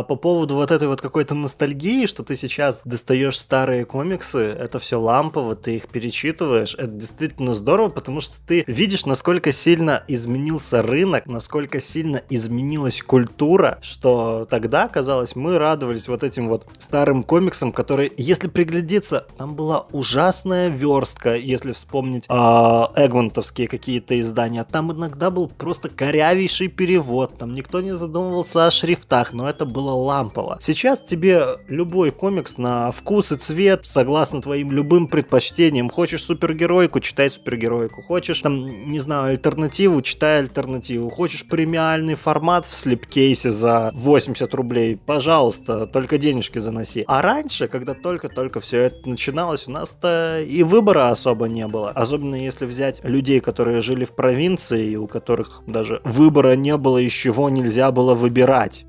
А 0.00 0.02
по 0.02 0.16
поводу 0.16 0.54
вот 0.54 0.70
этой 0.70 0.88
вот 0.88 1.02
какой-то 1.02 1.34
ностальгии, 1.34 2.06
что 2.06 2.22
ты 2.22 2.34
сейчас 2.34 2.80
достаешь 2.86 3.38
старые 3.38 3.84
комиксы, 3.84 4.38
это 4.38 4.78
все 4.78 4.98
лампово, 4.98 5.54
ты 5.54 5.76
их 5.76 5.88
перечитываешь, 5.88 6.74
это 6.74 6.86
действительно 6.86 7.52
здорово, 7.52 7.90
потому 7.90 8.22
что 8.22 8.36
ты 8.46 8.64
видишь, 8.66 9.04
насколько 9.04 9.52
сильно 9.52 10.02
изменился 10.08 10.80
рынок, 10.80 11.26
насколько 11.26 11.82
сильно 11.82 12.22
изменилась 12.30 13.02
культура, 13.02 13.78
что 13.82 14.46
тогда, 14.48 14.88
казалось, 14.88 15.36
мы 15.36 15.58
радовались 15.58 16.08
вот 16.08 16.24
этим 16.24 16.48
вот 16.48 16.66
старым 16.78 17.22
комиксам, 17.22 17.70
которые, 17.70 18.10
если 18.16 18.48
приглядеться, 18.48 19.26
там 19.36 19.54
была 19.54 19.86
ужасная 19.92 20.70
верстка, 20.70 21.36
если 21.36 21.72
вспомнить 21.72 22.24
э, 22.26 22.32
эгвантовские 22.32 23.68
какие-то 23.68 24.18
издания, 24.18 24.64
там 24.64 24.92
иногда 24.92 25.30
был 25.30 25.48
просто 25.48 25.90
корявейший 25.90 26.68
перевод, 26.68 27.36
там 27.36 27.52
никто 27.52 27.82
не 27.82 27.94
задумывался 27.94 28.66
о 28.66 28.70
шрифтах, 28.70 29.34
но 29.34 29.46
это 29.46 29.66
было 29.66 29.89
лампово. 29.94 30.58
Сейчас 30.60 31.00
тебе 31.00 31.44
любой 31.68 32.10
комикс 32.10 32.58
на 32.58 32.90
вкус 32.90 33.32
и 33.32 33.36
цвет, 33.36 33.82
согласно 33.84 34.40
твоим 34.42 34.72
любым 34.72 35.08
предпочтениям. 35.08 35.88
Хочешь 35.88 36.24
супергеройку, 36.24 37.00
читай 37.00 37.30
супергеройку. 37.30 38.02
Хочешь, 38.02 38.40
там, 38.40 38.90
не 38.90 38.98
знаю, 38.98 39.30
альтернативу, 39.30 40.02
читай 40.02 40.40
альтернативу. 40.40 41.10
Хочешь 41.10 41.46
премиальный 41.48 42.14
формат 42.14 42.66
в 42.66 42.74
слепкейсе 42.74 43.50
за 43.50 43.90
80 43.94 44.54
рублей, 44.54 44.96
пожалуйста, 44.96 45.86
только 45.86 46.18
денежки 46.18 46.58
заноси. 46.58 47.04
А 47.06 47.22
раньше, 47.22 47.68
когда 47.68 47.94
только-только 47.94 48.60
все 48.60 48.82
это 48.82 49.08
начиналось, 49.08 49.66
у 49.68 49.70
нас-то 49.70 50.42
и 50.46 50.62
выбора 50.62 51.10
особо 51.10 51.46
не 51.46 51.66
было. 51.66 51.90
Особенно 51.90 52.34
если 52.34 52.66
взять 52.66 53.00
людей, 53.04 53.40
которые 53.40 53.80
жили 53.80 54.04
в 54.04 54.12
провинции, 54.14 54.90
и 54.90 54.96
у 54.96 55.06
которых 55.06 55.62
даже 55.66 56.00
выбора 56.04 56.54
не 56.56 56.76
было, 56.76 56.98
из 56.98 57.12
чего 57.12 57.50
нельзя 57.50 57.90
было 57.90 58.14
выбирать. 58.14 58.84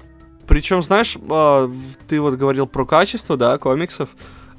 Причем, 0.51 0.81
знаешь, 0.81 1.17
а, 1.29 1.71
ты 2.09 2.19
вот 2.19 2.35
говорил 2.35 2.67
про 2.67 2.85
качество, 2.85 3.37
да, 3.37 3.57
комиксов. 3.57 4.09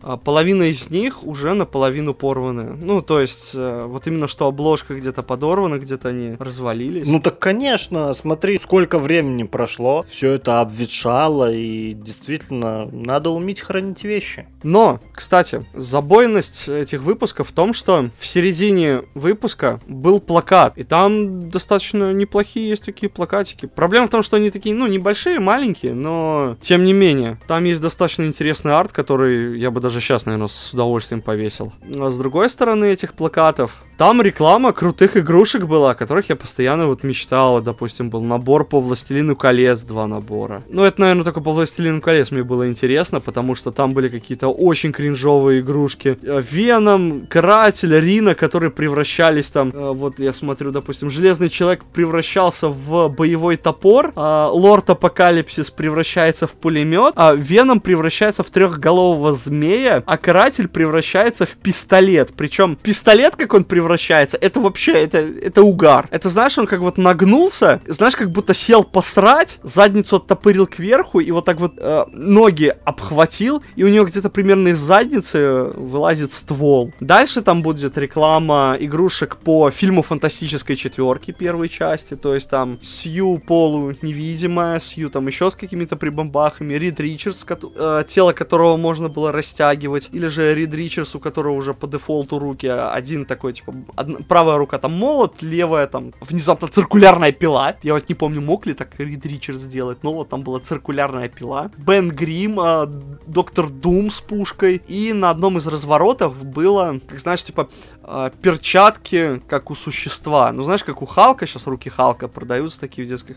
А 0.03 0.17
половина 0.17 0.65
из 0.65 0.91
них 0.91 1.25
уже 1.25 1.55
наполовину 1.55 2.15
порваны. 2.15 2.75
Ну, 2.75 3.03
то 3.03 3.21
есть, 3.21 3.53
э, 3.55 3.87
вот 3.87 4.07
именно 4.07 4.29
что 4.29 4.47
обложка 4.47 4.95
где-то 4.95 5.23
подорвана, 5.23 5.79
где-то 5.79 6.09
они 6.09 6.37
развалились. 6.39 7.07
Ну 7.07 7.21
так, 7.21 7.39
конечно, 7.39 8.13
смотри, 8.13 8.59
сколько 8.59 8.99
времени 8.99 9.45
прошло, 9.45 10.05
все 10.09 10.33
это 10.33 10.61
обветшало, 10.61 11.53
и 11.53 11.95
действительно, 11.95 12.87
надо 12.93 13.31
уметь 13.31 13.61
хранить 13.61 14.05
вещи. 14.05 14.47
Но, 14.63 15.01
кстати, 15.13 15.65
забойность 15.75 16.69
этих 16.69 17.03
выпусков 17.03 17.49
в 17.49 17.53
том, 17.53 17.75
что 17.75 18.11
в 18.19 18.27
середине 18.27 19.03
выпуска 19.15 19.81
был 19.87 20.21
плакат, 20.21 20.77
и 20.77 20.85
там 20.85 21.51
достаточно 21.51 22.13
неплохие 22.13 22.69
есть 22.69 22.85
такие 22.85 23.09
плакатики. 23.09 23.67
Проблема 23.67 24.07
в 24.07 24.11
том, 24.11 24.23
что 24.23 24.37
они 24.37 24.51
такие, 24.51 24.75
ну, 24.75 24.87
небольшие, 24.87 25.39
маленькие, 25.39 25.95
но 25.95 26.57
тем 26.61 26.85
не 26.85 26.93
менее, 26.93 27.39
там 27.47 27.65
есть 27.65 27.81
достаточно 27.81 28.25
интересный 28.25 28.73
арт, 28.73 28.93
который 28.93 29.59
я 29.59 29.71
бы 29.71 29.81
даже 29.81 29.92
сейчас, 30.01 30.27
наверное, 30.27 30.49
с 30.49 30.73
удовольствием 30.73 31.21
повесил. 31.21 31.73
А 31.99 32.11
с 32.11 32.17
другой 32.17 32.49
стороны 32.49 32.87
этих 32.87 33.15
плакатов, 33.15 33.83
там 33.99 34.21
реклама 34.23 34.73
крутых 34.73 35.17
игрушек 35.17 35.65
была, 35.65 35.93
о 35.93 35.95
которых 35.95 36.29
я 36.29 36.37
постоянно 36.37 36.87
вот 36.87 37.05
мечтал. 37.05 37.61
Допустим, 37.61 38.11
был 38.11 38.23
набор 38.23 38.65
по 38.65 38.81
Властелину 38.81 39.37
колец, 39.37 39.83
два 39.83 40.07
набора. 40.07 40.63
Ну, 40.69 40.83
это, 40.83 41.01
наверное, 41.01 41.25
только 41.25 41.41
по 41.41 41.53
Властелину 41.53 42.01
колец 42.01 42.31
мне 42.31 42.43
было 42.43 42.69
интересно, 42.69 43.21
потому 43.21 43.55
что 43.55 43.71
там 43.71 43.93
были 43.93 44.09
какие-то 44.09 44.49
очень 44.49 44.93
кринжовые 44.93 45.61
игрушки. 45.61 46.19
Э, 46.23 46.43
Веном, 46.51 47.27
Каратель, 47.29 47.95
Рина, 47.95 48.35
которые 48.35 48.71
превращались 48.71 49.51
там, 49.51 49.71
э, 49.71 49.93
вот 49.93 50.19
я 50.19 50.33
смотрю, 50.33 50.71
допустим, 50.71 51.11
Железный 51.11 51.49
Человек 51.49 51.85
превращался 51.85 52.69
в 52.69 53.09
боевой 53.09 53.57
топор, 53.57 54.13
а 54.17 54.51
Лорд 54.51 54.91
Апокалипсис 54.91 55.71
превращается 55.71 56.47
в 56.47 56.53
пулемет, 56.53 57.13
а 57.17 57.35
Веном 57.35 57.81
превращается 57.81 58.43
в 58.43 58.51
трехголового 58.51 59.33
змея, 59.33 59.82
а 59.89 60.17
Каратель 60.17 60.69
превращается 60.69 61.47
в 61.47 61.57
пистолет. 61.57 62.33
Причем 62.37 62.77
пистолет, 62.77 63.37
как 63.37 63.55
он 63.55 63.65
превращается. 63.65 64.37
Это 64.41 64.61
вообще, 64.61 64.93
это, 64.93 65.19
это 65.19 65.63
угар. 65.63 66.09
Это, 66.11 66.29
знаешь, 66.29 66.59
он 66.59 66.67
как 66.67 66.81
вот 66.81 66.99
нагнулся, 66.99 67.81
знаешь, 67.87 68.17
как 68.17 68.31
будто 68.31 68.55
сел 68.55 68.85
посрать, 68.85 69.59
задницу 69.63 70.17
оттопырил 70.17 70.67
кверху 70.67 71.21
и 71.21 71.31
вот 71.31 71.45
так 71.45 71.61
вот 71.61 71.75
э, 71.77 72.05
ноги 72.13 72.75
обхватил, 72.85 73.63
и 73.77 73.85
у 73.85 73.89
него 73.89 74.07
где-то 74.07 74.31
примерно 74.31 74.69
из 74.69 74.79
задницы 74.79 75.65
вылазит 75.75 76.33
ствол. 76.33 76.93
Дальше 77.01 77.43
там 77.43 77.63
будет 77.63 77.97
реклама 77.99 78.77
игрушек 78.79 79.37
по 79.37 79.71
фильму 79.71 80.03
«Фантастической 80.03 80.77
четверки» 80.77 81.33
первой 81.33 81.69
части, 81.69 82.17
то 82.17 82.35
есть 82.35 82.49
там 82.49 82.79
Сью 82.83 83.39
полу 83.39 83.95
невидимая, 84.03 84.81
Сью 84.81 85.11
там 85.11 85.27
еще 85.27 85.51
с 85.51 85.55
какими-то 85.55 85.97
прибамбахами, 85.97 86.75
Рид 86.75 87.01
Ричардс, 87.01 87.45
э, 87.49 88.05
тело 88.07 88.33
которого 88.33 88.77
можно 88.77 89.09
было 89.09 89.33
растягивать, 89.33 89.72
или 89.75 90.29
же 90.29 90.55
Рид 90.55 90.75
Ричардс, 90.75 91.15
у 91.15 91.21
которого 91.21 91.55
уже 91.55 91.75
по 91.75 91.87
дефолту 91.87 92.39
руки 92.39 92.67
один 92.67 93.25
такой, 93.25 93.53
типа, 93.53 93.75
одна, 93.97 94.19
правая 94.29 94.59
рука 94.59 94.79
там 94.79 94.93
молот, 94.93 95.43
левая 95.43 95.87
там 95.87 96.13
внезапно 96.21 96.69
циркулярная 96.69 97.33
пила. 97.33 97.77
Я 97.83 97.95
вот 97.95 98.09
не 98.09 98.15
помню, 98.15 98.41
мог 98.41 98.67
ли 98.67 98.75
так 98.75 98.99
Рид 98.99 99.27
Ричард 99.27 99.59
сделать, 99.59 100.03
но 100.03 100.13
вот 100.13 100.29
там 100.29 100.43
была 100.43 100.61
циркулярная 100.61 101.29
пила. 101.29 101.71
Бен 101.77 102.11
Грим, 102.11 102.61
э, 102.61 102.87
Доктор 103.27 103.69
Дум 103.69 104.11
с 104.11 104.21
пушкой. 104.21 104.83
И 104.89 105.13
на 105.13 105.31
одном 105.31 105.59
из 105.59 105.67
разворотов 105.67 106.45
было, 106.45 107.01
как 107.09 107.19
знаешь, 107.19 107.43
типа 107.43 107.69
э, 108.03 108.31
перчатки, 108.41 109.43
как 109.49 109.71
у 109.71 109.75
существа. 109.75 110.53
Ну, 110.53 110.65
знаешь, 110.65 110.85
как 110.85 111.03
у 111.03 111.07
Халка, 111.07 111.47
сейчас 111.47 111.67
руки 111.67 111.89
Халка 111.89 112.29
продаются 112.29 112.81
такие 112.81 113.07
в 113.07 113.09
детских 113.09 113.37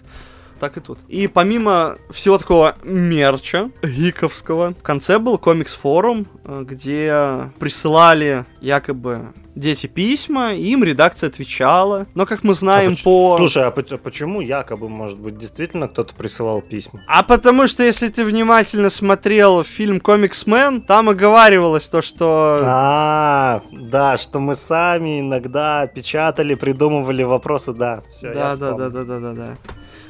так 0.60 0.78
и 0.78 0.80
тут. 0.80 1.00
И 1.08 1.28
помимо 1.28 1.98
всего 2.10 2.38
такого 2.38 2.76
мерча 2.84 3.70
гиковского, 3.84 4.74
в 4.74 4.84
конце 4.84 5.20
был 5.20 5.38
комикс-форум, 5.38 6.28
э, 6.44 6.64
где 6.68 7.52
присылали 7.60 8.46
якобы 8.62 9.34
дети 9.56 9.88
письма, 9.88 10.54
им 10.54 10.84
редакция 10.84 11.30
отвечала. 11.30 12.08
Но, 12.14 12.26
как 12.26 12.44
мы 12.44 12.54
знаем, 12.54 12.96
а 13.00 13.04
по... 13.04 13.38
Слушай, 13.38 13.66
а 13.66 13.72
почему 13.72 14.42
якобы, 14.42 14.90
может 14.90 15.18
быть, 15.18 15.38
действительно 15.38 15.88
кто-то 15.88 16.14
присылал 16.14 16.62
письма? 16.62 17.02
А 17.08 17.24
потому 17.24 17.68
что, 17.68 17.84
если 17.84 18.10
ты 18.10 18.24
внимательно 18.26 18.90
смотрел 18.90 19.64
фильм 19.64 20.00
«Комиксмен», 20.00 20.82
там 20.82 21.10
оговаривалось 21.10 21.90
то, 21.90 22.02
что... 22.02 22.60
А, 22.62 23.62
да, 23.72 24.18
что 24.18 24.40
мы 24.40 24.56
сами 24.56 25.22
иногда 25.22 25.88
печатали, 25.88 26.56
придумывали 26.56 27.24
вопросы, 27.24 27.74
да. 27.74 28.04
Все, 28.12 28.34
да, 28.34 28.56
да, 28.56 28.74
да, 28.74 28.90
да, 28.90 29.04
да, 29.04 29.20
да, 29.20 29.34
да. 29.34 29.58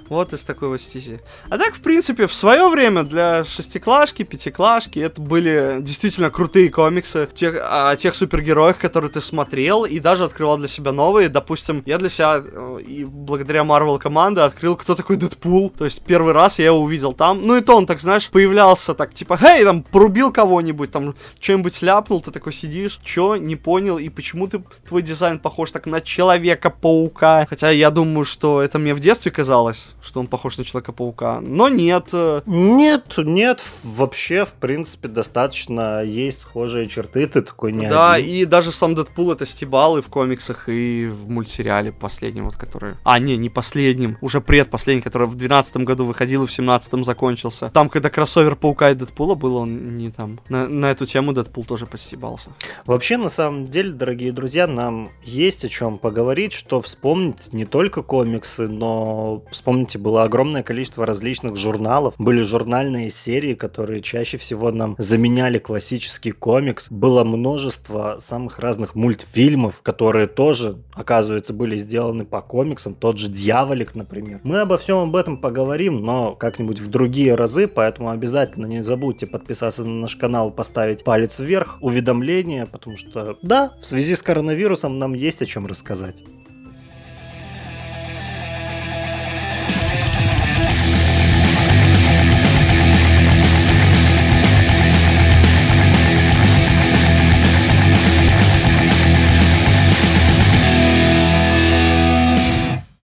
Вот 0.10 0.34
из 0.34 0.44
такой 0.44 0.70
вот 0.70 0.82
стези. 0.82 1.20
А 1.50 1.58
так, 1.58 1.76
в 1.76 1.82
принципе, 1.82 2.28
в 2.28 2.34
свое 2.34 2.70
время 2.70 3.04
для 3.04 3.44
шестиклашки, 3.44 4.24
пятиклашки 4.24 5.00
это 5.00 5.20
были 5.22 5.78
действительно 5.80 6.30
крутые 6.30 6.70
комиксы 6.70 7.28
тех, 7.34 7.60
о 7.62 7.96
тех 7.96 8.14
супергероях, 8.14 8.78
которые 8.78 9.10
ты 9.10 9.22
смотрел, 9.22 9.86
и 9.86 10.00
даже 10.00 10.26
открывал 10.26 10.58
для 10.58 10.68
себя 10.68 10.92
новые. 10.92 11.30
Допустим, 11.30 11.82
я 11.86 11.98
для 11.98 12.10
себя 12.10 12.42
э, 12.44 12.80
и 12.86 13.04
благодаря 13.04 13.62
Marvel 13.62 13.98
команды 13.98 14.42
открыл, 14.42 14.76
кто 14.76 14.94
такой 14.96 15.16
Дэдпул. 15.18 15.72
То 15.72 15.86
есть 15.86 16.04
первый 16.04 16.34
раз 16.34 16.60
я 16.60 16.66
его 16.66 16.80
увидел 16.80 17.14
там. 17.14 17.42
Ну 17.42 17.56
и 17.56 17.62
то 17.62 17.76
он 17.76 17.86
так, 17.86 18.00
знаешь, 18.00 18.30
появлялся 18.30 18.94
так, 18.94 19.14
типа, 19.14 19.38
хей, 19.38 19.64
там, 19.64 19.84
порубил 19.84 20.32
кого-нибудь, 20.32 20.92
там, 20.92 21.16
что-нибудь 21.40 21.82
ляпнул, 21.82 22.22
ты 22.22 22.32
такой 22.32 22.54
сидишь, 22.54 23.00
чё, 23.04 23.36
не 23.36 23.56
понял, 23.56 23.98
и 23.98 24.10
почему 24.10 24.48
ты, 24.48 24.64
твой 24.88 25.02
дизайн 25.02 25.40
похож 25.40 25.72
так 25.72 25.86
на 25.88 26.02
Человека-паука? 26.02 27.48
Хотя 27.50 27.72
я 27.72 27.90
думаю, 27.90 28.26
что 28.26 28.62
это 28.62 28.78
мне 28.80 28.94
в 28.94 29.00
детстве 29.00 29.32
казалось, 29.32 29.88
что 30.06 30.20
он 30.20 30.28
похож 30.28 30.58
на 30.58 30.64
Человека-паука. 30.64 31.40
Но 31.42 31.70
нет. 31.70 32.10
Э, 32.14 32.42
нет, 32.46 33.14
нет, 33.18 33.64
вообще, 33.84 34.46
в 34.46 34.54
принципе, 34.54 35.08
достаточно 35.08 36.04
есть 36.04 36.42
схожие 36.42 36.88
черты, 36.88 37.26
ты 37.28 37.42
такой 37.42 37.74
не 37.74 37.88
Да, 37.88 38.14
один. 38.14 38.30
и 38.30 38.46
даже 38.46 38.72
сам 38.72 38.96
Дэдпул 38.96 39.32
это 39.32 39.46
стебал 39.46 39.98
и 39.98 40.02
в 40.02 40.10
комиксах, 40.10 40.70
и 40.70 41.08
в 41.08 41.30
мультсериале 41.30 41.92
последнем, 41.92 42.46
вот 42.46 42.56
который... 42.56 42.96
А, 43.04 43.20
не, 43.20 43.38
не 43.38 43.50
последним, 43.50 44.18
уже 44.22 44.42
предпоследний, 44.42 45.02
который 45.02 45.28
в 45.28 45.36
12 45.36 45.78
году 45.78 46.06
выходил 46.06 46.44
и 46.44 46.48
в 46.48 46.52
17 46.52 47.06
закончился. 47.06 47.70
Там, 47.72 47.90
когда 47.90 48.10
кроссовер 48.10 48.56
Паука 48.56 48.92
и 48.92 48.96
Дэдпула 48.96 49.36
был, 49.36 49.58
он 49.58 49.96
не 49.96 50.10
там. 50.12 50.40
На, 50.50 50.68
на 50.68 50.92
эту 50.92 51.06
тему 51.06 51.34
Дэдпул 51.34 51.66
тоже 51.66 51.86
постебался. 51.86 52.52
Вообще, 52.86 53.18
на 53.18 53.30
самом 53.30 53.68
деле, 53.70 53.92
дорогие 53.92 54.32
друзья, 54.32 54.68
нам 54.68 55.10
есть 55.24 55.66
о 55.66 55.70
чем 55.70 55.98
поговорить, 55.98 56.54
что 56.54 56.82
вспомнить 56.82 57.54
не 57.54 57.66
только 57.66 58.04
комиксы, 58.04 58.68
но 58.68 59.44
вспомнить 59.52 59.95
помните, 59.96 59.98
было 59.98 60.24
огромное 60.24 60.64
количество 60.64 61.06
различных 61.06 61.56
журналов, 61.56 62.16
были 62.18 62.44
журнальные 62.44 63.10
серии, 63.10 63.54
которые 63.56 64.02
чаще 64.02 64.38
всего 64.38 64.72
нам 64.72 64.96
заменяли 64.98 65.60
классический 65.60 66.32
комикс, 66.32 66.90
было 66.92 67.24
множество 67.24 68.18
самых 68.20 68.60
разных 68.60 68.96
мультфильмов, 68.96 69.82
которые 69.82 70.28
тоже, 70.28 70.78
оказывается, 70.94 71.54
были 71.54 71.78
сделаны 71.78 72.26
по 72.26 72.42
комиксам, 72.42 72.94
тот 72.94 73.18
же 73.18 73.30
Дьяволик, 73.30 73.96
например. 73.96 74.40
Мы 74.44 74.60
обо 74.60 74.78
всем 74.78 74.98
об 74.98 75.16
этом 75.16 75.38
поговорим, 75.38 76.02
но 76.02 76.36
как-нибудь 76.36 76.80
в 76.80 76.88
другие 76.88 77.36
разы, 77.36 77.68
поэтому 77.68 78.10
обязательно 78.10 78.68
не 78.68 78.84
забудьте 78.84 79.28
подписаться 79.28 79.84
на 79.84 80.02
наш 80.02 80.16
канал, 80.16 80.52
поставить 80.52 81.04
палец 81.04 81.40
вверх, 81.40 81.78
уведомления, 81.82 82.66
потому 82.66 82.98
что, 82.98 83.38
да, 83.42 83.72
в 83.82 83.86
связи 83.86 84.16
с 84.16 84.22
коронавирусом 84.22 85.00
нам 85.00 85.14
есть 85.14 85.42
о 85.42 85.46
чем 85.46 85.68
рассказать. 85.68 86.24